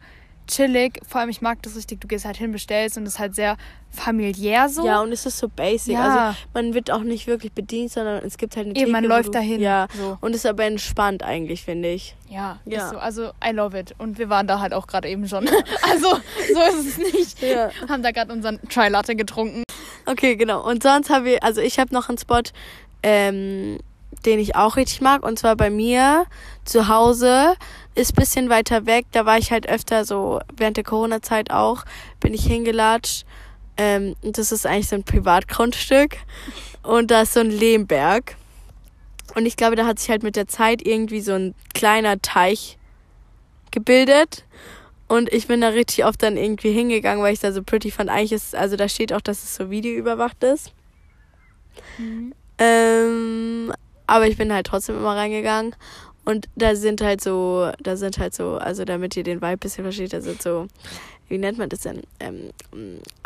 chillig. 0.51 1.01
Vor 1.07 1.21
allem 1.21 1.31
ich 1.31 1.41
mag 1.41 1.63
das 1.63 1.77
richtig, 1.77 2.01
du 2.01 2.09
gehst 2.09 2.25
halt 2.25 2.37
hin, 2.37 2.53
bestellst 2.53 2.97
und 2.97 3.05
es 3.05 3.15
ist 3.15 3.19
halt 3.19 3.35
sehr 3.35 3.57
familiär 3.91 4.69
so. 4.69 4.87
Ja, 4.87 5.01
und 5.01 5.13
es 5.13 5.27
ist 5.27 5.39
so 5.39 5.49
basic. 5.49 5.95
Ja. 5.95 6.05
Also 6.05 6.39
man 6.55 6.75
wird 6.75 6.91
auch 6.91 7.03
nicht 7.03 7.27
wirklich 7.27 7.53
bedient, 7.53 7.91
sondern 7.91 8.25
es 8.25 8.39
gibt 8.39 8.57
halt 8.57 8.67
eine 8.67 8.77
Eben, 8.77 8.93
man 8.93 9.03
Theke, 9.03 9.13
wo 9.13 9.17
läuft 9.17 9.35
dahin. 9.35 9.61
Ja. 9.61 9.89
So. 9.97 10.19
Und 10.21 10.35
ist 10.35 10.47
aber 10.47 10.65
entspannt 10.65 11.23
eigentlich, 11.23 11.63
finde 11.65 11.91
ich. 11.91 12.15
Ja, 12.29 12.61
Ja. 12.65 12.91
So. 12.91 12.99
Also 12.99 13.31
I 13.45 13.51
love 13.53 13.79
it. 13.79 13.95
Und 13.99 14.19
wir 14.19 14.29
waren 14.29 14.47
da 14.47 14.61
halt 14.61 14.75
auch 14.75 14.87
gerade 14.87 15.09
eben 15.09 15.27
schon. 15.29 15.49
Also 15.83 16.09
so 16.55 16.79
ist 16.79 16.87
es 16.87 16.99
nicht. 16.99 17.43
Ja. 17.43 17.71
Haben 17.89 18.03
da 18.03 18.11
gerade 18.11 18.33
unseren 18.33 18.61
Chai 18.69 18.89
Latte 18.89 19.17
getrunken. 19.17 19.65
Okay, 20.07 20.37
genau. 20.37 20.67
Und 20.67 20.83
sonst 20.83 21.11
habe 21.11 21.33
ich, 21.33 21.43
also 21.43 21.61
ich 21.61 21.79
habe 21.79 21.93
noch 21.95 22.09
einen 22.09 22.19
Spot, 22.19 22.43
ähm, 23.03 23.79
den 24.27 24.39
ich 24.39 24.57
auch 24.57 24.77
richtig 24.77 25.01
mag. 25.01 25.23
Und 25.23 25.39
zwar 25.39 25.57
bei 25.57 25.71
mir 25.71 26.27
zu 26.65 26.89
Hause. 26.89 27.55
Ist 27.95 28.15
bisschen 28.15 28.49
weiter 28.49 28.87
weg. 28.87 29.07
Da 29.13 29.27
war 29.27 29.39
ich 29.39 29.51
halt 29.51 29.69
öfter 29.69 30.05
so 30.05 30.41
während 30.57 30.77
der 30.77 30.85
Corona-Zeit 30.85 31.51
auch. 31.51 31.85
Bin 32.21 32.35
ich 32.35 32.45
hingelatscht. 32.45 33.25
Ähm, 33.77 34.15
und 34.23 34.39
das 34.39 34.53
ist 34.53 34.67
eigentlich 34.67 34.89
so 34.89 34.97
ein 34.97 35.05
Privatgrundstück. 35.05 36.19
Und 36.83 37.11
da 37.11 37.23
ist 37.23 37.35
so 37.35 37.41
ein 37.41 37.51
Lehmberg. 37.51 38.37
Und 39.35 39.47
ich 39.47 39.57
glaube, 39.57 39.77
da 39.77 39.87
hat 39.87 39.99
sich 39.99 40.11
halt 40.11 40.23
mit 40.23 40.37
der 40.37 40.49
Zeit 40.49 40.87
irgendwie 40.87 41.21
so 41.21 41.33
ein 41.33 41.55
kleiner 41.75 42.21
Teich 42.21 42.79
gebildet. 43.71 44.45
Und 45.09 45.33
ich 45.33 45.49
bin 45.49 45.61
da 45.61 45.69
richtig 45.69 46.05
oft 46.05 46.23
dann 46.23 46.37
irgendwie 46.37 46.73
hingegangen, 46.73 47.23
weil 47.23 47.33
ich 47.33 47.41
da 47.41 47.53
so 47.53 47.63
pretty 47.63 47.91
fand. 47.91 48.11
Eigentlich 48.11 48.33
ist, 48.33 48.55
also 48.55 48.77
da 48.77 48.89
steht 48.89 49.13
auch, 49.13 49.21
dass 49.21 49.43
es 49.43 49.57
so 49.57 49.71
videoüberwacht 49.71 50.43
ist. 50.45 50.73
Ähm, 52.59 53.73
aber 54.11 54.27
ich 54.27 54.37
bin 54.37 54.53
halt 54.53 54.67
trotzdem 54.67 54.97
immer 54.97 55.17
reingegangen. 55.17 55.75
Und 56.25 56.49
da 56.55 56.75
sind 56.77 57.01
halt 57.01 57.23
so, 57.23 57.71
da 57.83 57.97
sind 57.97 58.19
halt 58.19 58.35
so, 58.35 58.57
also 58.59 58.85
damit 58.85 59.17
ihr 59.17 59.23
den 59.25 59.39
Vibe 59.39 59.47
ein 59.47 59.59
bisschen 59.59 59.85
versteht, 59.85 60.13
da 60.13 60.21
sind 60.21 60.43
so, 60.43 60.67
wie 61.29 61.39
nennt 61.39 61.59
man 61.59 61.69
das 61.69 61.81
denn? 61.81 62.03
Ähm, 62.21 62.51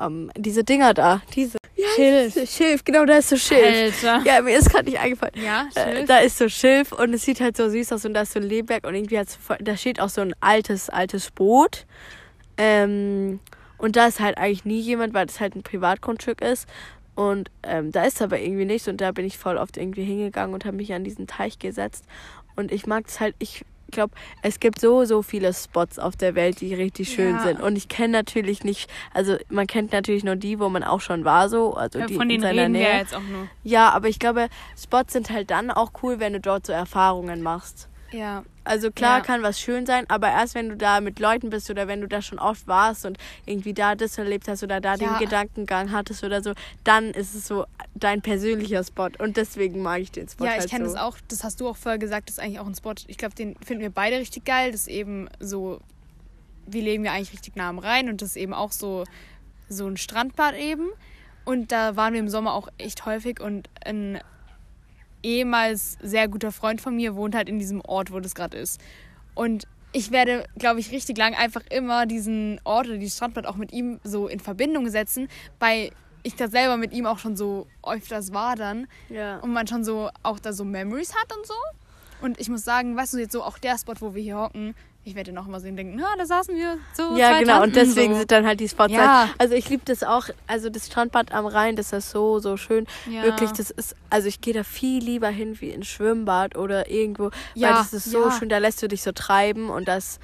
ähm, 0.00 0.30
diese 0.36 0.62
Dinger 0.62 0.94
da, 0.94 1.20
diese. 1.34 1.58
Schilf. 1.96 2.34
Schilf, 2.50 2.84
genau, 2.84 3.04
da 3.04 3.16
ist 3.18 3.28
so 3.30 3.36
Schilf. 3.36 4.04
Alter. 4.04 4.24
Ja, 4.24 4.40
mir 4.42 4.56
ist 4.56 4.70
gerade 4.70 4.84
nicht 4.84 4.98
eingefallen. 4.98 5.34
Ja, 5.42 5.66
Äh, 5.74 5.94
Schilf. 5.94 6.08
da 6.08 6.18
ist 6.18 6.38
so 6.38 6.48
Schilf 6.48 6.92
und 6.92 7.12
es 7.14 7.24
sieht 7.24 7.40
halt 7.40 7.56
so 7.56 7.68
süß 7.68 7.92
aus 7.92 8.04
und 8.04 8.14
da 8.14 8.22
ist 8.22 8.32
so 8.32 8.38
ein 8.40 8.44
Lehmberg 8.48 8.86
und 8.86 8.94
irgendwie 8.94 9.18
hat's 9.18 9.38
da 9.60 9.76
steht 9.76 10.00
auch 10.00 10.08
so 10.08 10.20
ein 10.20 10.34
altes, 10.40 10.88
altes 10.88 11.30
Boot. 11.30 11.84
Ähm, 12.56 13.40
und 13.78 13.96
da 13.96 14.06
ist 14.06 14.20
halt 14.20 14.38
eigentlich 14.38 14.64
nie 14.64 14.80
jemand, 14.80 15.14
weil 15.14 15.26
das 15.26 15.40
halt 15.40 15.56
ein 15.56 15.62
Privatgrundstück 15.62 16.40
ist. 16.40 16.66
Und 17.14 17.50
ähm, 17.62 17.92
da 17.92 18.04
ist 18.04 18.20
aber 18.22 18.40
irgendwie 18.40 18.64
nichts 18.64 18.88
und 18.88 19.00
da 19.00 19.12
bin 19.12 19.24
ich 19.24 19.38
voll 19.38 19.56
oft 19.56 19.76
irgendwie 19.76 20.04
hingegangen 20.04 20.54
und 20.54 20.64
habe 20.64 20.76
mich 20.76 20.92
an 20.92 21.04
diesen 21.04 21.26
Teich 21.26 21.58
gesetzt. 21.58 22.04
Und 22.56 22.72
ich 22.72 22.86
mag 22.86 23.04
es 23.06 23.20
halt, 23.20 23.34
ich 23.38 23.64
glaube, 23.90 24.14
es 24.42 24.58
gibt 24.58 24.80
so, 24.80 25.04
so 25.04 25.22
viele 25.22 25.52
Spots 25.54 25.98
auf 26.00 26.16
der 26.16 26.34
Welt, 26.34 26.60
die 26.60 26.74
richtig 26.74 27.08
schön 27.12 27.36
Ja. 27.36 27.42
sind. 27.42 27.60
Und 27.60 27.76
ich 27.76 27.88
kenne 27.88 28.12
natürlich 28.12 28.64
nicht, 28.64 28.90
also 29.12 29.36
man 29.48 29.66
kennt 29.68 29.92
natürlich 29.92 30.24
nur 30.24 30.34
die, 30.36 30.58
wo 30.58 30.68
man 30.68 30.82
auch 30.82 31.00
schon 31.00 31.24
war, 31.24 31.48
so. 31.48 31.74
Also 31.74 32.00
Ja, 32.00 32.06
die 32.06 32.14
Von 32.14 32.22
in 32.24 32.28
denen 32.30 32.42
seiner 32.42 32.62
reden 32.62 32.74
wir 32.74 32.80
Nähe. 32.80 32.90
ja 32.92 32.98
jetzt 32.98 33.14
auch 33.14 33.22
nur. 33.22 33.48
Ja, 33.62 33.90
aber 33.90 34.08
ich 34.08 34.18
glaube, 34.18 34.48
Spots 34.76 35.12
sind 35.12 35.30
halt 35.30 35.50
dann 35.50 35.70
auch 35.70 35.92
cool, 36.02 36.18
wenn 36.18 36.32
du 36.32 36.40
dort 36.40 36.66
so 36.66 36.72
Erfahrungen 36.72 37.42
machst. 37.42 37.88
Ja. 38.10 38.42
Also 38.64 38.90
klar 38.90 39.18
Ja. 39.18 39.24
kann 39.24 39.42
was 39.42 39.60
schön 39.60 39.84
sein, 39.84 40.04
aber 40.08 40.28
erst 40.28 40.54
wenn 40.54 40.70
du 40.70 40.76
da 40.76 41.00
mit 41.02 41.18
Leuten 41.20 41.50
bist 41.50 41.68
oder 41.70 41.86
wenn 41.86 42.00
du 42.00 42.08
da 42.08 42.22
schon 42.22 42.38
oft 42.38 42.66
warst 42.66 43.04
und 43.04 43.18
irgendwie 43.44 43.74
da 43.74 43.94
das 43.94 44.16
erlebt 44.16 44.48
hast 44.48 44.62
oder 44.62 44.80
da 44.80 44.96
den 44.96 45.08
Ja. 45.08 45.18
Gedankengang 45.18 45.92
hattest 45.92 46.24
oder 46.24 46.42
so, 46.42 46.52
dann 46.82 47.10
ist 47.10 47.34
es 47.34 47.46
so 47.46 47.66
dein 47.94 48.22
persönlicher 48.22 48.82
Spot 48.82 49.10
und 49.18 49.36
deswegen 49.36 49.82
mag 49.82 50.00
ich 50.00 50.10
den 50.12 50.28
Spot 50.28 50.46
Ja, 50.46 50.52
halt 50.52 50.64
ich 50.64 50.70
kenne 50.70 50.86
so. 50.88 50.94
das 50.94 51.02
auch. 51.02 51.16
Das 51.28 51.44
hast 51.44 51.60
du 51.60 51.68
auch 51.68 51.76
vorher 51.76 51.98
gesagt, 51.98 52.28
das 52.30 52.38
ist 52.38 52.42
eigentlich 52.42 52.58
auch 52.58 52.66
ein 52.66 52.74
Spot. 52.74 52.94
Ich 53.06 53.18
glaube, 53.18 53.34
den 53.34 53.54
finden 53.56 53.82
wir 53.82 53.90
beide 53.90 54.16
richtig 54.18 54.44
geil. 54.46 54.72
Das 54.72 54.82
ist 54.82 54.88
eben 54.88 55.28
so, 55.40 55.80
wie 56.66 56.80
leben 56.80 57.04
wir 57.04 57.12
eigentlich 57.12 57.32
richtig 57.34 57.56
nah 57.56 57.68
am 57.68 57.78
Rhein 57.78 58.08
und 58.08 58.22
das 58.22 58.30
ist 58.30 58.36
eben 58.36 58.54
auch 58.54 58.72
so, 58.72 59.04
so 59.68 59.86
ein 59.86 59.98
Strandbad 59.98 60.54
eben. 60.56 60.88
Und 61.44 61.70
da 61.72 61.96
waren 61.96 62.14
wir 62.14 62.20
im 62.20 62.30
Sommer 62.30 62.54
auch 62.54 62.68
echt 62.78 63.04
häufig 63.04 63.40
und 63.40 63.68
ein 63.84 64.18
ehemals 65.24 65.98
sehr 66.02 66.28
guter 66.28 66.52
Freund 66.52 66.80
von 66.80 66.94
mir 66.94 67.16
wohnt 67.16 67.34
halt 67.34 67.48
in 67.48 67.58
diesem 67.58 67.80
Ort, 67.80 68.12
wo 68.12 68.20
das 68.20 68.34
gerade 68.34 68.56
ist. 68.56 68.80
Und 69.34 69.66
ich 69.92 70.10
werde, 70.10 70.44
glaube 70.56 70.80
ich, 70.80 70.90
richtig 70.92 71.16
lang 71.18 71.34
einfach 71.34 71.62
immer 71.70 72.06
diesen 72.06 72.60
Ort 72.64 72.86
oder 72.88 72.98
dieses 72.98 73.16
Strandbad 73.16 73.46
auch 73.46 73.56
mit 73.56 73.72
ihm 73.72 74.00
so 74.04 74.28
in 74.28 74.40
Verbindung 74.40 74.88
setzen, 74.88 75.28
weil 75.60 75.90
ich 76.22 76.34
da 76.36 76.48
selber 76.48 76.76
mit 76.76 76.92
ihm 76.92 77.06
auch 77.06 77.18
schon 77.18 77.36
so 77.36 77.66
öfters 77.82 78.32
war 78.32 78.56
dann 78.56 78.86
Ja. 79.08 79.38
und 79.38 79.52
man 79.52 79.66
schon 79.66 79.84
so 79.84 80.10
auch 80.22 80.38
da 80.38 80.52
so 80.52 80.64
Memories 80.64 81.14
hat 81.14 81.36
und 81.36 81.46
so. 81.46 81.54
Und 82.22 82.40
ich 82.40 82.48
muss 82.48 82.64
sagen, 82.64 82.96
weißt 82.96 83.14
du, 83.14 83.18
jetzt 83.18 83.32
so 83.32 83.42
auch 83.42 83.58
der 83.58 83.78
Spot, 83.78 83.94
wo 84.00 84.14
wir 84.14 84.22
hier 84.22 84.38
hocken, 84.38 84.74
ich 85.06 85.14
werde 85.14 85.32
noch 85.32 85.46
mal 85.46 85.60
sehen 85.60 85.76
denken, 85.76 85.96
na, 85.96 86.06
da 86.16 86.24
saßen 86.24 86.56
wir 86.56 86.78
so. 86.94 87.14
Ja, 87.14 87.38
genau. 87.38 87.56
Und 87.62 87.74
Tanten, 87.74 87.74
deswegen 87.74 88.14
so. 88.14 88.20
sind 88.20 88.30
dann 88.30 88.46
halt 88.46 88.58
die 88.58 88.68
Spots. 88.68 88.92
Ja. 88.92 89.24
Halt. 89.24 89.34
Also 89.36 89.54
ich 89.54 89.68
liebe 89.68 89.82
das 89.84 90.02
auch. 90.02 90.28
Also 90.46 90.70
das 90.70 90.86
Strandbad 90.86 91.32
am 91.32 91.44
Rhein, 91.44 91.76
das 91.76 91.92
ist 91.92 92.10
so, 92.10 92.38
so 92.38 92.56
schön. 92.56 92.86
Ja. 93.10 93.22
Wirklich, 93.22 93.50
das 93.52 93.70
ist, 93.70 93.94
also 94.08 94.28
ich 94.28 94.40
gehe 94.40 94.54
da 94.54 94.64
viel 94.64 95.04
lieber 95.04 95.28
hin 95.28 95.60
wie 95.60 95.68
ins 95.70 95.88
Schwimmbad 95.88 96.56
oder 96.56 96.90
irgendwo. 96.90 97.30
Ja, 97.54 97.68
Weil 97.68 97.74
das 97.76 97.92
ist 97.92 98.10
so 98.10 98.24
ja. 98.24 98.30
schön, 98.30 98.48
da 98.48 98.58
lässt 98.58 98.82
du 98.82 98.88
dich 98.88 99.02
so 99.02 99.12
treiben 99.12 99.68
und 99.68 99.88
das, 99.88 100.20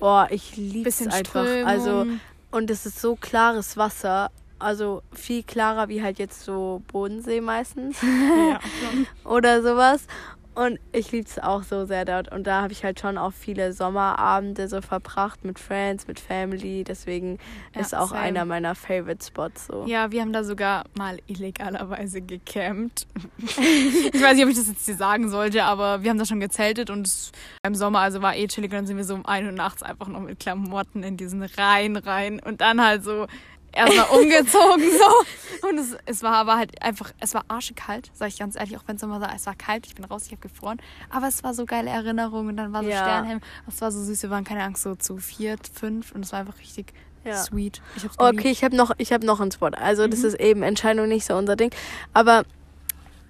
oh, 0.00 0.24
ich 0.30 0.56
liebe 0.56 0.88
es 0.88 0.96
bisschen 0.96 1.12
einfach. 1.12 1.44
Strömung. 1.44 1.66
Also, 1.66 2.06
und 2.50 2.70
es 2.70 2.86
ist 2.86 3.00
so 3.00 3.14
klares 3.14 3.76
Wasser. 3.76 4.30
Also 4.58 5.02
viel 5.12 5.44
klarer 5.44 5.88
wie 5.88 6.02
halt 6.02 6.18
jetzt 6.18 6.42
so 6.42 6.82
Bodensee 6.88 7.40
meistens 7.40 7.96
ja, 8.02 8.58
oder 9.30 9.62
sowas. 9.62 10.06
Und 10.58 10.80
ich 10.90 11.12
liebe 11.12 11.24
es 11.28 11.38
auch 11.38 11.62
so 11.62 11.84
sehr 11.86 12.04
dort. 12.04 12.32
Und 12.32 12.48
da 12.48 12.62
habe 12.62 12.72
ich 12.72 12.82
halt 12.82 12.98
schon 12.98 13.16
auch 13.16 13.32
viele 13.32 13.72
Sommerabende 13.72 14.66
so 14.66 14.80
verbracht 14.80 15.44
mit 15.44 15.60
Friends, 15.60 16.08
mit 16.08 16.18
Family. 16.18 16.82
Deswegen 16.82 17.38
Ja, 17.76 17.80
ist 17.80 17.94
auch 17.94 18.08
same. 18.08 18.20
einer 18.22 18.44
meiner 18.44 18.74
Favorite 18.74 19.24
Spots 19.24 19.68
so. 19.68 19.84
ja, 19.86 20.10
wir 20.10 20.20
haben 20.20 20.32
da 20.32 20.42
sogar 20.42 20.82
mal 20.96 21.18
illegalerweise 21.28 22.20
gecampt. 22.22 23.06
ich 23.36 24.20
weiß 24.20 24.34
nicht, 24.34 24.44
ob 24.44 24.50
ich 24.50 24.56
das 24.56 24.66
jetzt 24.66 24.84
hier 24.86 24.96
sagen 24.96 25.28
sollte, 25.28 25.62
aber 25.62 26.02
wir 26.02 26.10
haben 26.10 26.18
da 26.18 26.24
schon 26.24 26.40
gezeltet 26.40 26.90
und 26.90 27.06
es 27.06 27.30
im 27.64 27.76
Sommer, 27.76 28.00
also 28.00 28.20
war 28.20 28.34
eh 28.34 28.48
chillig. 28.48 28.72
Und 28.72 28.78
dann 28.78 28.86
sind 28.88 28.96
wir 28.96 29.04
so 29.04 29.14
um 29.14 29.26
1 29.26 29.46
Uhr 29.46 29.52
nachts 29.52 29.84
einfach 29.84 30.08
noch 30.08 30.20
mit 30.20 30.40
Klamotten 30.40 31.04
in 31.04 31.16
diesen 31.16 31.44
Rhein 31.44 31.96
rein 31.96 32.40
und 32.44 32.60
dann 32.62 32.84
halt 32.84 33.04
so 33.04 33.28
erstmal 33.72 34.06
umgezogen 34.18 34.84
so. 34.90 35.68
Und 35.68 35.78
es, 35.78 35.96
es 36.06 36.22
war 36.22 36.34
aber 36.34 36.56
halt 36.56 36.80
einfach, 36.82 37.12
es 37.20 37.34
war 37.34 37.44
arschekalt, 37.48 38.10
sag 38.14 38.28
ich 38.28 38.38
ganz 38.38 38.54
ehrlich, 38.56 38.76
auch 38.76 38.84
wenn 38.86 38.94
es 38.96 39.00
Sommer 39.00 39.20
war, 39.20 39.34
es 39.34 39.46
war 39.46 39.54
kalt, 39.56 39.86
ich 39.86 39.94
bin 39.94 40.04
raus, 40.04 40.24
ich 40.26 40.32
habe 40.32 40.40
gefroren. 40.40 40.78
Aber 41.10 41.26
es 41.28 41.42
war 41.42 41.52
so 41.54 41.66
geile 41.66 41.90
Erinnerung 41.90 42.46
und 42.48 42.56
dann 42.56 42.72
war 42.72 42.82
so 42.84 42.88
Ja. 42.90 42.98
Sternhelm, 42.98 43.40
es 43.66 43.80
war 43.80 43.90
so 43.90 44.02
süß, 44.02 44.22
wir 44.22 44.30
waren 44.30 44.44
keine 44.44 44.62
Angst, 44.62 44.82
so 44.82 44.94
zu 44.94 45.16
viert, 45.18 45.68
fünf 45.72 46.12
und 46.12 46.24
es 46.24 46.32
war 46.32 46.40
einfach 46.40 46.58
richtig 46.60 46.92
Ja. 47.24 47.36
sweet. 47.36 47.82
Ich. 47.96 48.06
Okay, 48.18 48.50
ich 48.50 48.62
habe 48.64 48.76
noch, 48.76 48.92
ich 48.98 49.12
habe 49.12 49.26
noch 49.26 49.40
einen 49.40 49.50
Spot. 49.50 49.66
Also 49.68 50.04
Mhm. 50.06 50.10
das 50.12 50.20
ist 50.22 50.38
eben 50.40 50.62
Entscheidung 50.62 51.08
nicht 51.08 51.26
so 51.26 51.34
unser 51.36 51.56
Ding. 51.56 51.70
Aber 52.14 52.44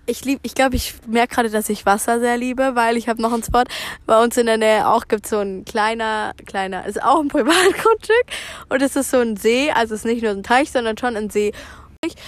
ich 0.08 0.24
liebe, 0.24 0.40
ich 0.42 0.54
glaube, 0.54 0.76
ich 0.76 0.94
merke 1.06 1.34
gerade, 1.34 1.50
dass 1.50 1.68
ich 1.68 1.84
Wasser 1.84 2.18
sehr 2.18 2.38
liebe, 2.38 2.74
weil 2.74 2.96
ich 2.96 3.08
habe 3.08 3.20
noch 3.20 3.32
einen 3.32 3.42
Spot. 3.42 3.64
Bei 4.06 4.22
uns 4.22 4.36
in 4.36 4.46
der 4.46 4.56
Nähe 4.56 4.88
auch 4.88 5.06
gibt 5.06 5.26
so 5.26 5.38
ein 5.38 5.64
kleiner, 5.64 6.32
kleiner, 6.46 6.86
ist 6.86 7.02
auch 7.02 7.20
ein 7.20 7.28
Privatgrundstück 7.28 8.26
und 8.70 8.82
es 8.82 8.96
ist 8.96 9.10
so 9.10 9.18
ein 9.18 9.36
See, 9.36 9.70
also 9.70 9.94
es 9.94 10.00
ist 10.00 10.06
nicht 10.06 10.22
nur 10.22 10.32
ein 10.32 10.42
Teich, 10.42 10.70
sondern 10.70 10.96
schon 10.96 11.16
ein 11.16 11.30
See. 11.30 11.52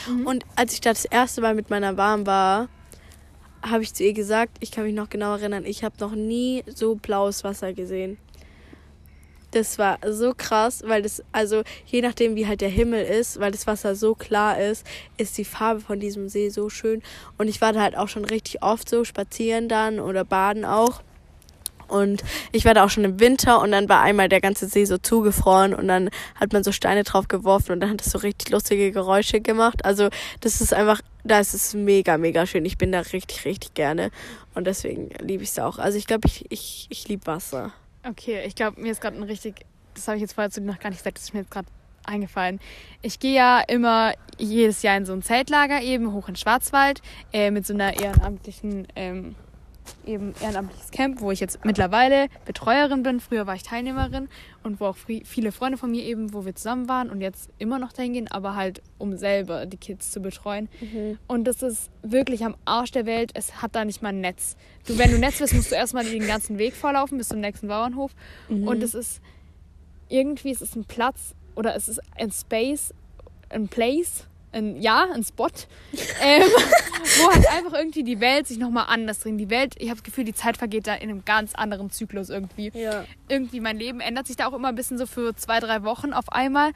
Mhm. 0.07 0.27
Und 0.27 0.45
als 0.57 0.75
ich 0.75 0.81
da 0.81 0.91
das 0.91 1.07
erste 1.07 1.41
Mal 1.41 1.55
mit 1.55 1.71
meiner 1.71 1.97
Warm 1.97 2.27
war, 2.27 2.69
habe 3.63 3.83
ich 3.83 3.95
zu 3.95 4.05
ihr 4.05 4.13
gesagt, 4.13 4.59
ich 4.61 4.71
kann 4.71 4.85
mich 4.85 4.95
noch 4.95 5.09
genau 5.09 5.33
erinnern, 5.33 5.65
ich 5.65 5.83
habe 5.83 5.95
noch 6.01 6.13
nie 6.13 6.65
so 6.67 6.95
blaues 6.95 7.45
Wasser 7.45 7.73
gesehen. 7.73 8.19
Das 9.53 9.79
war 9.79 9.99
so 10.07 10.33
krass, 10.37 10.85
weil 10.87 11.03
das, 11.03 11.23
also 11.33 11.63
je 11.87 12.03
nachdem 12.03 12.37
wie 12.37 12.47
halt 12.47 12.61
der 12.61 12.69
Himmel 12.69 13.05
ist, 13.05 13.41
weil 13.41 13.51
das 13.51 13.67
Wasser 13.67 13.97
so 13.97 14.15
klar 14.15 14.61
ist, 14.61 14.87
ist 15.17 15.37
die 15.39 15.45
Farbe 15.45 15.81
von 15.81 15.99
diesem 15.99 16.29
See 16.29 16.51
so 16.51 16.69
schön. 16.69 17.03
Und 17.37 17.49
ich 17.49 17.61
war 17.61 17.73
da 17.73 17.83
halt 17.83 17.97
auch 17.97 18.09
schon 18.09 18.25
richtig 18.25 18.63
oft 18.63 18.89
so 18.89 19.05
spazieren 19.05 19.69
dann 19.69 19.99
oder 19.99 20.25
baden 20.25 20.65
auch. 20.65 21.03
Und 21.91 22.23
ich 22.53 22.65
war 22.65 22.75
da 22.75 22.85
auch 22.85 22.91
schon 22.91 23.05
im 23.05 23.19
Winter 23.19 23.61
und 23.61 23.73
dann 23.73 23.89
war 23.89 24.01
einmal 24.01 24.29
der 24.29 24.41
ganze 24.41 24.69
See 24.69 24.85
so 24.85 24.97
zugefroren 24.97 25.75
und 25.75 25.89
dann 25.89 26.09
hat 26.37 26.53
man 26.53 26.63
so 26.63 26.71
Steine 26.71 27.03
drauf 27.03 27.27
geworfen 27.27 27.73
und 27.73 27.81
dann 27.81 27.91
hat 27.91 28.01
es 28.01 28.13
so 28.13 28.19
richtig 28.19 28.51
lustige 28.51 28.93
Geräusche 28.93 29.41
gemacht. 29.41 29.85
Also 29.85 30.09
das 30.41 30.61
ist 30.61 30.73
einfach, 30.73 31.01
da 31.25 31.41
ist 31.41 31.53
es 31.53 31.75
mega, 31.75 32.17
mega 32.17 32.47
schön. 32.47 32.65
Ich 32.65 32.79
bin 32.79 32.93
da 32.93 33.01
richtig, 33.01 33.45
richtig 33.45 33.75
gerne 33.75 34.13
und 34.55 34.69
deswegen 34.69 35.11
liebe 35.21 35.43
ich 35.43 35.51
es 35.51 35.59
auch. 35.59 35.79
Also 35.81 35.99
ich 35.99 36.07
glaube, 36.07 36.29
ich, 36.29 36.47
ich, 36.51 36.87
ich 36.91 37.09
liebe 37.09 37.27
Wasser. 37.27 37.73
Okay, 38.07 38.45
ich 38.47 38.55
glaube, 38.55 38.81
mir 38.81 38.93
ist 38.93 39.01
gerade 39.01 39.17
ein 39.17 39.23
richtig, 39.23 39.67
das 39.95 40.09
habe 40.09 40.17
ich 40.17 40.23
jetzt 40.23 40.33
vorher 40.33 40.51
zu 40.51 40.61
dir 40.61 40.67
noch 40.67 40.79
gar 40.79 40.91
nicht 40.91 41.01
gesagt, 41.01 41.19
das 41.19 41.25
ist 41.25 41.35
mir 41.35 41.41
jetzt 41.41 41.51
gerade 41.51 41.69
eingefallen. 42.05 42.61
Ich 43.03 43.19
gehe 43.21 43.35
ja 43.35 43.61
immer 43.61 44.15
jedes 44.39 44.83
Jahr 44.83 44.97
in 44.97 45.05
so 45.05 45.13
ein 45.13 45.23
Zeltlager 45.23 45.83
eben 45.83 46.13
hoch 46.13 46.29
in 46.29 46.37
Schwarzwald 46.37 47.03
äh, 47.33 47.51
mit 47.51 47.67
so 47.67 47.75
einer 47.75 48.01
ehrenamtlichen 48.01 48.89
ähm, 48.97 49.35
eben 50.07 50.35
ehrenamtliches 50.41 50.91
Camp, 50.91 51.21
wo 51.21 51.31
ich 51.31 51.41
jetzt 51.41 51.65
mittlerweile 51.65 52.29
Betreuerin 52.45 53.03
bin. 53.03 53.21
Früher 53.21 53.47
war 53.47 53.55
ich 53.55 53.63
Teilnehmerin 53.63 54.29
und 54.63 54.81
wo 54.81 54.87
auch 54.87 54.97
viele 54.97 55.53
Freunde 55.53 55.79
von 55.79 55.91
mir 55.91 56.05
eben, 56.05 56.33
wo 56.33 56.45
wir 56.45 56.55
zusammen 56.55 56.89
waren 56.89 57.11
und 57.11 57.21
jetzt 57.21 57.51
immer 57.59 57.79
noch 57.79 57.93
dahin 57.93 58.13
gehen, 58.13 58.29
aber 58.29 58.57
halt 58.57 58.83
um 58.99 59.17
selber 59.17 59.67
die 59.67 59.77
Kids 59.77 60.11
zu 60.11 60.21
betreuen. 60.21 60.69
Mhm. 60.81 61.19
Und 61.27 61.45
das 61.45 61.63
ist 61.63 61.91
wirklich 62.03 62.45
am 62.45 62.57
Arsch 62.65 62.93
der 62.93 63.07
Welt. 63.07 63.33
Es 63.35 63.63
hat 63.63 63.75
da 63.75 63.85
nicht 63.85 64.03
mal 64.03 64.11
ein 64.11 64.21
Netz. 64.21 64.57
Du, 64.87 64.99
wenn 64.99 65.11
du 65.11 65.19
Netz 65.19 65.41
willst, 65.41 65.55
musst 65.55 65.71
du 65.71 65.77
erstmal 65.77 66.05
den 66.05 66.27
ganzen 66.27 66.59
Weg 66.59 66.75
vorlaufen 66.75 67.19
bis 67.19 67.29
zum 67.29 67.41
nächsten 67.41 67.69
Bauernhof. 67.69 68.13
Mhm. 68.49 68.67
Und 68.67 68.83
es 68.83 68.95
ist 68.95 69.21
irgendwie, 70.09 70.51
es 70.51 70.63
ist 70.63 70.77
ein 70.77 70.85
Platz 70.85 71.35
oder 71.55 71.75
es 71.75 71.89
ist 71.89 72.01
ein 72.17 72.31
Space, 72.31 72.95
ein 73.51 73.69
Place 73.69 74.27
ein, 74.53 74.81
ja, 74.81 75.07
ein 75.13 75.23
Spot, 75.25 75.49
ähm, 76.23 76.43
wo 76.43 77.33
halt 77.33 77.47
einfach 77.49 77.75
irgendwie 77.75 78.03
die 78.03 78.21
Welt 78.21 78.47
sich 78.47 78.59
nochmal 78.59 78.87
anders 78.89 79.21
dreht. 79.21 79.39
Die 79.39 79.51
Welt, 79.51 79.75
ich 79.79 79.89
habe 79.89 79.97
das 79.97 80.05
Gefühl, 80.05 80.25
die 80.25 80.35
Zeit 80.35 80.57
vergeht 80.57 80.87
da 80.87 80.95
in 80.95 81.11
einem 81.11 81.25
ganz 81.25 81.55
anderen 81.55 81.91
Zyklus 81.91 82.31
irgendwie. 82.31 82.71
Ja. 82.75 83.05
Irgendwie 83.29 83.61
mein 83.61 83.79
Leben 83.79 84.01
ändert 84.01 84.27
sich 84.27 84.37
da 84.37 84.47
auch 84.49 84.55
immer 84.55 84.69
ein 84.69 84.75
bisschen 84.75 84.99
so 84.99 85.07
für 85.07 85.35
zwei, 85.37 85.61
drei 85.61 85.83
Wochen 85.85 86.13
auf 86.13 86.31
einmal. 86.33 86.73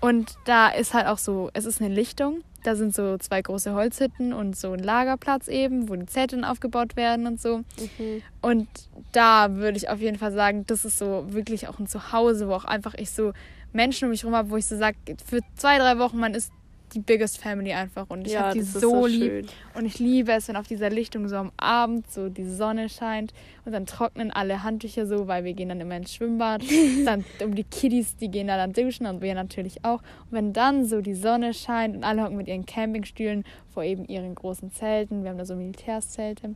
Und 0.00 0.34
da 0.44 0.68
ist 0.68 0.92
halt 0.92 1.06
auch 1.06 1.18
so, 1.18 1.50
es 1.54 1.64
ist 1.64 1.80
eine 1.80 1.92
Lichtung. 1.92 2.42
Da 2.62 2.76
sind 2.76 2.94
so 2.94 3.18
zwei 3.18 3.40
große 3.42 3.74
Holzhütten 3.74 4.32
und 4.32 4.56
so 4.56 4.72
ein 4.72 4.80
Lagerplatz 4.80 5.48
eben, 5.48 5.88
wo 5.88 5.96
die 5.96 6.06
Zelte 6.06 6.40
aufgebaut 6.48 6.96
werden 6.96 7.26
und 7.26 7.40
so. 7.40 7.58
Mhm. 7.58 8.22
Und 8.42 8.68
da 9.12 9.54
würde 9.54 9.76
ich 9.76 9.88
auf 9.88 10.00
jeden 10.00 10.18
Fall 10.18 10.32
sagen, 10.32 10.64
das 10.66 10.84
ist 10.84 10.98
so 10.98 11.26
wirklich 11.28 11.68
auch 11.68 11.78
ein 11.78 11.86
Zuhause, 11.86 12.48
wo 12.48 12.52
auch 12.52 12.64
einfach 12.64 12.94
ich 12.94 13.10
so 13.10 13.32
Menschen 13.72 14.04
um 14.04 14.10
mich 14.10 14.22
herum 14.22 14.34
habe, 14.34 14.50
wo 14.50 14.56
ich 14.56 14.66
so 14.66 14.76
sage, 14.76 14.96
für 15.24 15.40
zwei, 15.56 15.78
drei 15.78 15.98
Wochen, 15.98 16.18
man 16.18 16.34
ist 16.34 16.52
die 16.94 17.00
biggest 17.00 17.38
family 17.38 17.72
einfach. 17.72 18.08
Und 18.08 18.26
ich 18.26 18.34
ja, 18.34 18.44
habe 18.44 18.54
die 18.54 18.62
so, 18.62 18.80
so 18.80 19.06
lieb. 19.06 19.22
schön. 19.22 19.46
und 19.74 19.86
ich 19.86 19.98
liebe 19.98 20.32
es, 20.32 20.48
wenn 20.48 20.56
auf 20.56 20.66
dieser 20.66 20.90
Lichtung 20.90 21.28
so 21.28 21.36
am 21.36 21.52
Abend 21.56 22.10
so 22.10 22.28
die 22.28 22.48
Sonne 22.48 22.88
scheint 22.88 23.32
und 23.64 23.72
dann 23.72 23.86
trocknen 23.86 24.30
alle 24.30 24.62
Handtücher 24.62 25.06
so, 25.06 25.26
weil 25.26 25.44
wir 25.44 25.54
gehen 25.54 25.68
dann 25.68 25.80
immer 25.80 25.96
ins 25.96 26.14
Schwimmbad, 26.14 26.62
dann 27.04 27.24
um 27.42 27.54
die 27.54 27.64
Kiddies, 27.64 28.16
die 28.16 28.30
gehen 28.30 28.46
da 28.46 28.56
dann 28.56 28.72
duschen 28.72 29.06
und 29.06 29.20
wir 29.20 29.34
natürlich 29.34 29.84
auch. 29.84 30.00
Und 30.30 30.32
wenn 30.32 30.52
dann 30.52 30.84
so 30.84 31.00
die 31.00 31.14
Sonne 31.14 31.54
scheint 31.54 31.96
und 31.96 32.04
alle 32.04 32.22
hocken 32.22 32.36
mit 32.36 32.48
ihren 32.48 32.66
Campingstühlen 32.66 33.44
vor 33.72 33.82
eben 33.82 34.04
ihren 34.06 34.34
großen 34.34 34.70
Zelten, 34.72 35.22
wir 35.22 35.30
haben 35.30 35.38
da 35.38 35.44
so 35.44 35.56
Militärszelte. 35.56 36.54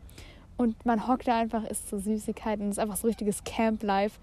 Und 0.56 0.84
man 0.84 1.06
hockt 1.06 1.28
da 1.28 1.38
einfach, 1.38 1.64
isst 1.64 1.88
so 1.88 1.98
Süßigkeiten, 1.98 2.64
und 2.64 2.70
ist 2.70 2.80
einfach 2.80 2.96
so 2.96 3.06
richtiges 3.06 3.44
Camp 3.44 3.82
Life. 3.82 4.18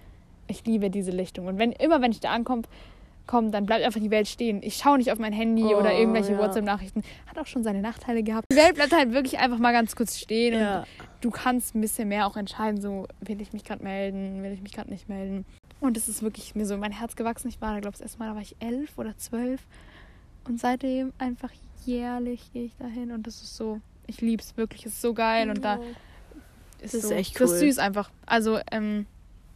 Ich 0.48 0.66
liebe 0.66 0.90
diese 0.90 1.12
Lichtung. 1.12 1.48
Und 1.48 1.58
wenn 1.58 1.72
immer 1.72 2.02
wenn 2.02 2.12
ich 2.12 2.20
da 2.20 2.32
ankomme, 2.32 2.64
komm, 3.28 3.52
dann 3.52 3.66
bleibt 3.66 3.84
einfach 3.84 4.00
die 4.00 4.12
Welt 4.12 4.28
stehen. 4.28 4.62
Ich 4.64 4.78
schaue 4.78 4.98
nicht 4.98 5.12
auf 5.12 5.20
mein 5.20 5.34
Handy 5.34 5.64
oh, 5.64 5.80
oder 5.80 5.94
irgendwelche 5.94 6.34
ja. 6.34 6.40
WhatsApp-Nachrichten. 6.40 7.04
Hat 7.28 7.38
auch 7.38 7.48
schon 7.48 7.64
seine 7.64 7.82
Nachteile 7.82 8.24
gehabt. 8.24 8.46
Die 8.52 8.56
Welt 8.56 8.76
bleibt 8.76 8.94
halt 8.94 9.14
wirklich 9.14 9.40
einfach 9.40 9.58
mal 9.58 9.72
ganz 9.72 9.96
kurz 9.96 10.18
stehen 10.18 10.60
ja. 10.60 10.80
und 10.80 10.88
du 11.22 11.32
kannst 11.32 11.76
ein 11.76 11.82
bisschen 11.82 12.08
mehr 12.08 12.28
auch 12.28 12.38
entscheiden, 12.38 12.80
so 12.80 13.08
will 13.22 13.42
ich 13.42 13.54
mich 13.54 13.64
gerade 13.64 13.84
melden, 13.84 14.44
will 14.44 14.52
ich 14.52 14.62
mich 14.62 14.74
gerade 14.74 14.90
nicht 14.90 15.10
melden. 15.10 15.46
Und 15.80 15.98
es 15.98 16.08
ist 16.08 16.24
wirklich 16.24 16.56
mir 16.56 16.66
so 16.66 16.76
in 16.76 16.80
mein 16.80 16.92
Herz 16.92 17.16
gewachsen. 17.16 17.50
Ich 17.50 17.62
war 17.62 17.74
da, 17.74 17.80
glaube 17.80 17.96
ich, 17.96 18.00
das 18.00 18.02
erste 18.02 18.20
Mal, 18.20 18.30
da 18.30 18.36
war 18.36 18.42
ich 18.42 18.56
elf 18.60 18.98
oder 18.98 19.18
zwölf. 19.18 19.62
Und 20.48 20.60
seitdem 20.60 21.12
einfach 21.18 21.52
jährlich 21.86 22.52
gehe 22.54 22.66
ich 22.66 22.76
dahin 22.78 23.12
und 23.12 23.28
das 23.28 23.42
ist 23.42 23.56
so, 23.56 23.82
ich 24.08 24.22
liebe 24.22 24.42
es 24.42 24.58
wirklich, 24.58 24.86
es 24.86 24.94
ist 24.94 25.02
so 25.02 25.14
geil 25.14 25.50
und 25.50 25.64
da 25.64 25.80
ist, 26.82 26.94
das 26.94 26.94
ist 26.94 27.10
so, 27.10 27.14
echt 27.14 27.40
cool. 27.40 27.48
Das 27.48 27.52
ist 27.54 27.60
süß 27.60 27.78
einfach. 27.80 28.10
Also, 28.26 28.60
ähm, 28.72 29.06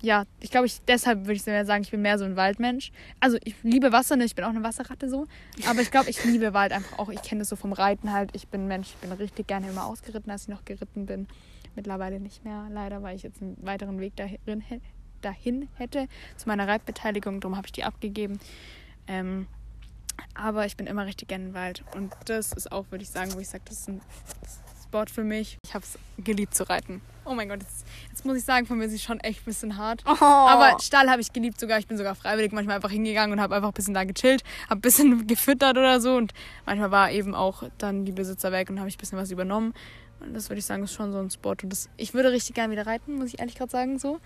ja, 0.01 0.23
ich 0.39 0.49
glaube, 0.49 0.65
ich, 0.65 0.79
deshalb 0.85 1.21
würde 1.21 1.33
ich 1.33 1.43
sagen, 1.43 1.83
ich 1.83 1.91
bin 1.91 2.01
mehr 2.01 2.17
so 2.17 2.25
ein 2.25 2.35
Waldmensch. 2.35 2.91
Also 3.19 3.37
ich 3.43 3.55
liebe 3.63 3.91
Wasser, 3.91 4.15
ne? 4.15 4.23
ich 4.23 4.35
bin 4.35 4.45
auch 4.45 4.49
eine 4.49 4.63
Wasserratte 4.63 5.09
so. 5.09 5.27
Aber 5.67 5.81
ich 5.81 5.91
glaube, 5.91 6.09
ich 6.09 6.23
liebe 6.23 6.53
Wald 6.53 6.71
einfach 6.71 6.99
auch. 6.99 7.09
Ich 7.09 7.21
kenne 7.21 7.39
das 7.39 7.49
so 7.49 7.55
vom 7.55 7.73
Reiten 7.73 8.13
halt. 8.13 8.29
Ich 8.33 8.47
bin 8.47 8.67
Mensch, 8.67 8.89
ich 8.89 8.95
bin 8.95 9.11
richtig 9.11 9.47
gerne 9.47 9.69
immer 9.69 9.85
ausgeritten, 9.85 10.31
als 10.31 10.43
ich 10.43 10.47
noch 10.49 10.63
geritten 10.63 11.05
bin. 11.05 11.27
Mittlerweile 11.75 12.19
nicht 12.19 12.43
mehr, 12.45 12.67
leider, 12.71 13.03
weil 13.03 13.15
ich 13.15 13.23
jetzt 13.23 13.41
einen 13.41 13.57
weiteren 13.61 13.99
Weg 13.99 14.15
dahin, 14.15 14.39
dahin 15.21 15.67
hätte 15.75 16.07
zu 16.37 16.47
meiner 16.47 16.67
Reitbeteiligung. 16.67 17.41
Darum 17.41 17.57
habe 17.57 17.67
ich 17.67 17.73
die 17.73 17.83
abgegeben. 17.83 18.39
Ähm, 19.07 19.47
aber 20.33 20.65
ich 20.65 20.77
bin 20.77 20.87
immer 20.87 21.05
richtig 21.05 21.27
gerne 21.27 21.45
im 21.45 21.53
Wald. 21.53 21.83
Und 21.95 22.13
das 22.25 22.53
ist 22.53 22.71
auch, 22.71 22.85
würde 22.89 23.03
ich 23.03 23.09
sagen, 23.09 23.33
wo 23.33 23.39
ich 23.39 23.49
sage, 23.49 23.63
das 23.65 23.81
ist 23.81 23.89
ein 23.89 24.01
Spot 24.89 25.05
für 25.05 25.23
mich. 25.23 25.59
Ich 25.63 25.73
habe 25.75 25.85
es 25.85 25.99
geliebt 26.23 26.55
zu 26.55 26.67
reiten. 26.67 27.01
Oh 27.25 27.35
mein 27.35 27.47
Gott, 27.47 27.59
jetzt, 27.61 27.85
jetzt, 28.09 28.25
muss 28.25 28.37
ich 28.37 28.43
sagen, 28.43 28.65
von 28.65 28.79
mir 28.79 28.85
ist 28.85 28.91
sie 28.91 28.97
schon 28.97 29.19
echt 29.19 29.41
ein 29.41 29.45
bisschen 29.45 29.77
hart. 29.77 30.03
Oh. 30.07 30.23
Aber 30.23 30.79
Stall 30.81 31.11
habe 31.11 31.21
ich 31.21 31.31
geliebt 31.31 31.59
sogar. 31.59 31.77
Ich 31.77 31.85
bin 31.85 31.95
sogar 31.95 32.15
freiwillig 32.15 32.51
manchmal 32.53 32.77
einfach 32.77 32.89
hingegangen 32.89 33.33
und 33.33 33.39
habe 33.39 33.55
einfach 33.55 33.69
ein 33.69 33.73
bisschen 33.73 33.93
da 33.93 34.03
gechillt, 34.03 34.43
habe 34.63 34.79
ein 34.79 34.81
bisschen 34.81 35.27
gefüttert 35.27 35.77
oder 35.77 36.01
so. 36.01 36.15
Und 36.15 36.33
manchmal 36.65 36.89
war 36.89 37.11
eben 37.11 37.35
auch 37.35 37.63
dann 37.77 38.03
die 38.03 38.11
Besitzer 38.11 38.51
weg 38.51 38.71
und 38.71 38.79
habe 38.79 38.89
ich 38.89 38.95
ein 38.95 38.97
bisschen 38.97 39.19
was 39.19 39.29
übernommen. 39.29 39.75
Und 40.21 40.33
das 40.33 40.49
würde 40.49 40.59
ich 40.59 40.65
sagen, 40.65 40.83
ist 40.83 40.93
schon 40.93 41.11
so 41.11 41.19
ein 41.19 41.29
Spot. 41.29 41.51
Und 41.51 41.69
das, 41.69 41.87
ich 41.97 42.15
würde 42.15 42.31
richtig 42.31 42.55
gerne 42.55 42.71
wieder 42.71 42.87
reiten, 42.87 43.15
muss 43.15 43.27
ich 43.27 43.39
ehrlich 43.39 43.55
gerade 43.55 43.71
sagen. 43.71 43.99
so. 43.99 44.19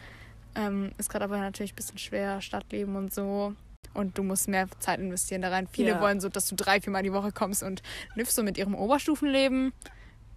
Ähm, 0.56 0.92
ist 0.98 1.10
gerade 1.10 1.26
aber 1.26 1.40
natürlich 1.40 1.74
ein 1.74 1.76
bisschen 1.76 1.98
schwer, 1.98 2.40
Stadtleben 2.40 2.96
und 2.96 3.14
so. 3.14 3.54
Und 3.94 4.18
du 4.18 4.24
musst 4.24 4.48
mehr 4.48 4.68
Zeit 4.80 5.00
investieren 5.00 5.42
da 5.42 5.50
rein. 5.50 5.68
Viele 5.70 5.90
ja. 5.90 6.02
wollen 6.02 6.22
so, 6.22 6.30
dass 6.30 6.48
du 6.48 6.56
drei, 6.56 6.80
viermal 6.80 7.04
die 7.04 7.12
Woche 7.12 7.34
kommst 7.34 7.64
und 7.64 7.82
nüffst 8.16 8.36
so 8.36 8.44
mit 8.44 8.58
ihrem 8.58 8.76
Oberstufenleben. 8.76 9.74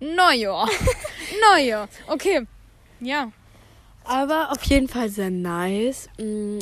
Naja. 0.00 0.66
naja. 1.52 1.88
Okay. 2.06 2.46
Ja. 3.00 3.32
Aber 4.04 4.52
auf 4.52 4.62
jeden 4.64 4.88
Fall 4.88 5.08
sehr 5.08 5.30
nice. 5.30 6.08
Mm, 6.18 6.58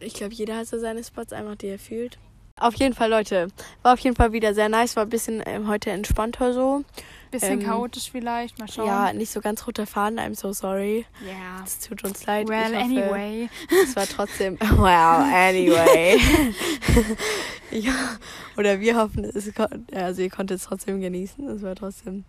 ich 0.00 0.14
glaube, 0.14 0.34
jeder 0.34 0.56
hat 0.56 0.66
so 0.66 0.78
seine 0.78 1.04
Spots 1.04 1.32
einfach, 1.32 1.56
die 1.56 1.68
er 1.68 1.78
fühlt. 1.78 2.18
Auf 2.58 2.74
jeden 2.76 2.94
Fall, 2.94 3.10
Leute. 3.10 3.48
War 3.82 3.92
auf 3.92 3.98
jeden 3.98 4.16
Fall 4.16 4.32
wieder 4.32 4.54
sehr 4.54 4.70
nice. 4.70 4.96
War 4.96 5.02
ein 5.02 5.10
bisschen 5.10 5.42
ähm, 5.44 5.68
heute 5.68 5.90
entspannter 5.90 6.54
so. 6.54 6.84
Bisschen 7.30 7.60
ähm, 7.60 7.66
chaotisch 7.66 8.10
vielleicht. 8.10 8.58
Mal 8.58 8.66
schauen. 8.66 8.86
Ja, 8.86 9.12
nicht 9.12 9.30
so 9.30 9.42
ganz 9.42 9.66
roter 9.66 9.86
Faden. 9.86 10.18
I'm 10.18 10.34
so 10.34 10.54
sorry. 10.54 11.04
Ja. 11.20 11.32
Yeah. 11.32 11.64
Es 11.66 11.80
tut 11.80 12.02
uns 12.02 12.24
leid. 12.24 12.48
Well, 12.48 12.64
hoffe, 12.64 12.78
anyway. 12.78 13.50
Es 13.84 13.94
war 13.94 14.06
trotzdem. 14.06 14.56
Well, 14.78 14.88
anyway. 14.88 16.18
ja. 17.72 17.92
Oder 18.56 18.80
wir 18.80 18.96
hoffen, 18.96 19.24
es, 19.24 19.52
also 19.92 20.22
ihr 20.22 20.30
konntet 20.30 20.58
es 20.58 20.64
trotzdem 20.64 21.02
genießen. 21.02 21.46
Es 21.48 21.62
war 21.62 21.74
trotzdem 21.74 22.24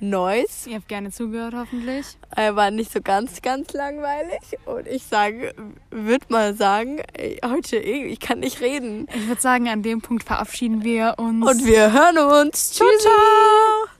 Noise. 0.00 0.70
Ihr 0.70 0.76
habt 0.76 0.88
gerne 0.88 1.10
zugehört, 1.10 1.54
hoffentlich. 1.56 2.06
Er 2.34 2.56
war 2.56 2.70
nicht 2.70 2.92
so 2.92 3.00
ganz, 3.00 3.42
ganz 3.42 3.72
langweilig. 3.72 4.40
Und 4.64 4.86
ich 4.86 5.04
sage, 5.04 5.54
würde 5.90 6.26
mal 6.28 6.54
sagen, 6.54 7.02
heute, 7.44 7.76
ich 7.76 8.20
kann 8.20 8.40
nicht 8.40 8.60
reden. 8.60 9.08
Ich 9.14 9.26
würde 9.28 9.40
sagen, 9.40 9.68
an 9.68 9.82
dem 9.82 10.00
Punkt 10.00 10.24
verabschieden 10.24 10.84
wir 10.84 11.14
uns. 11.18 11.46
Und 11.46 11.66
wir 11.66 11.92
hören 11.92 12.18
uns. 12.18 12.72
Ciao, 12.72 12.88
ciao. 13.00 13.97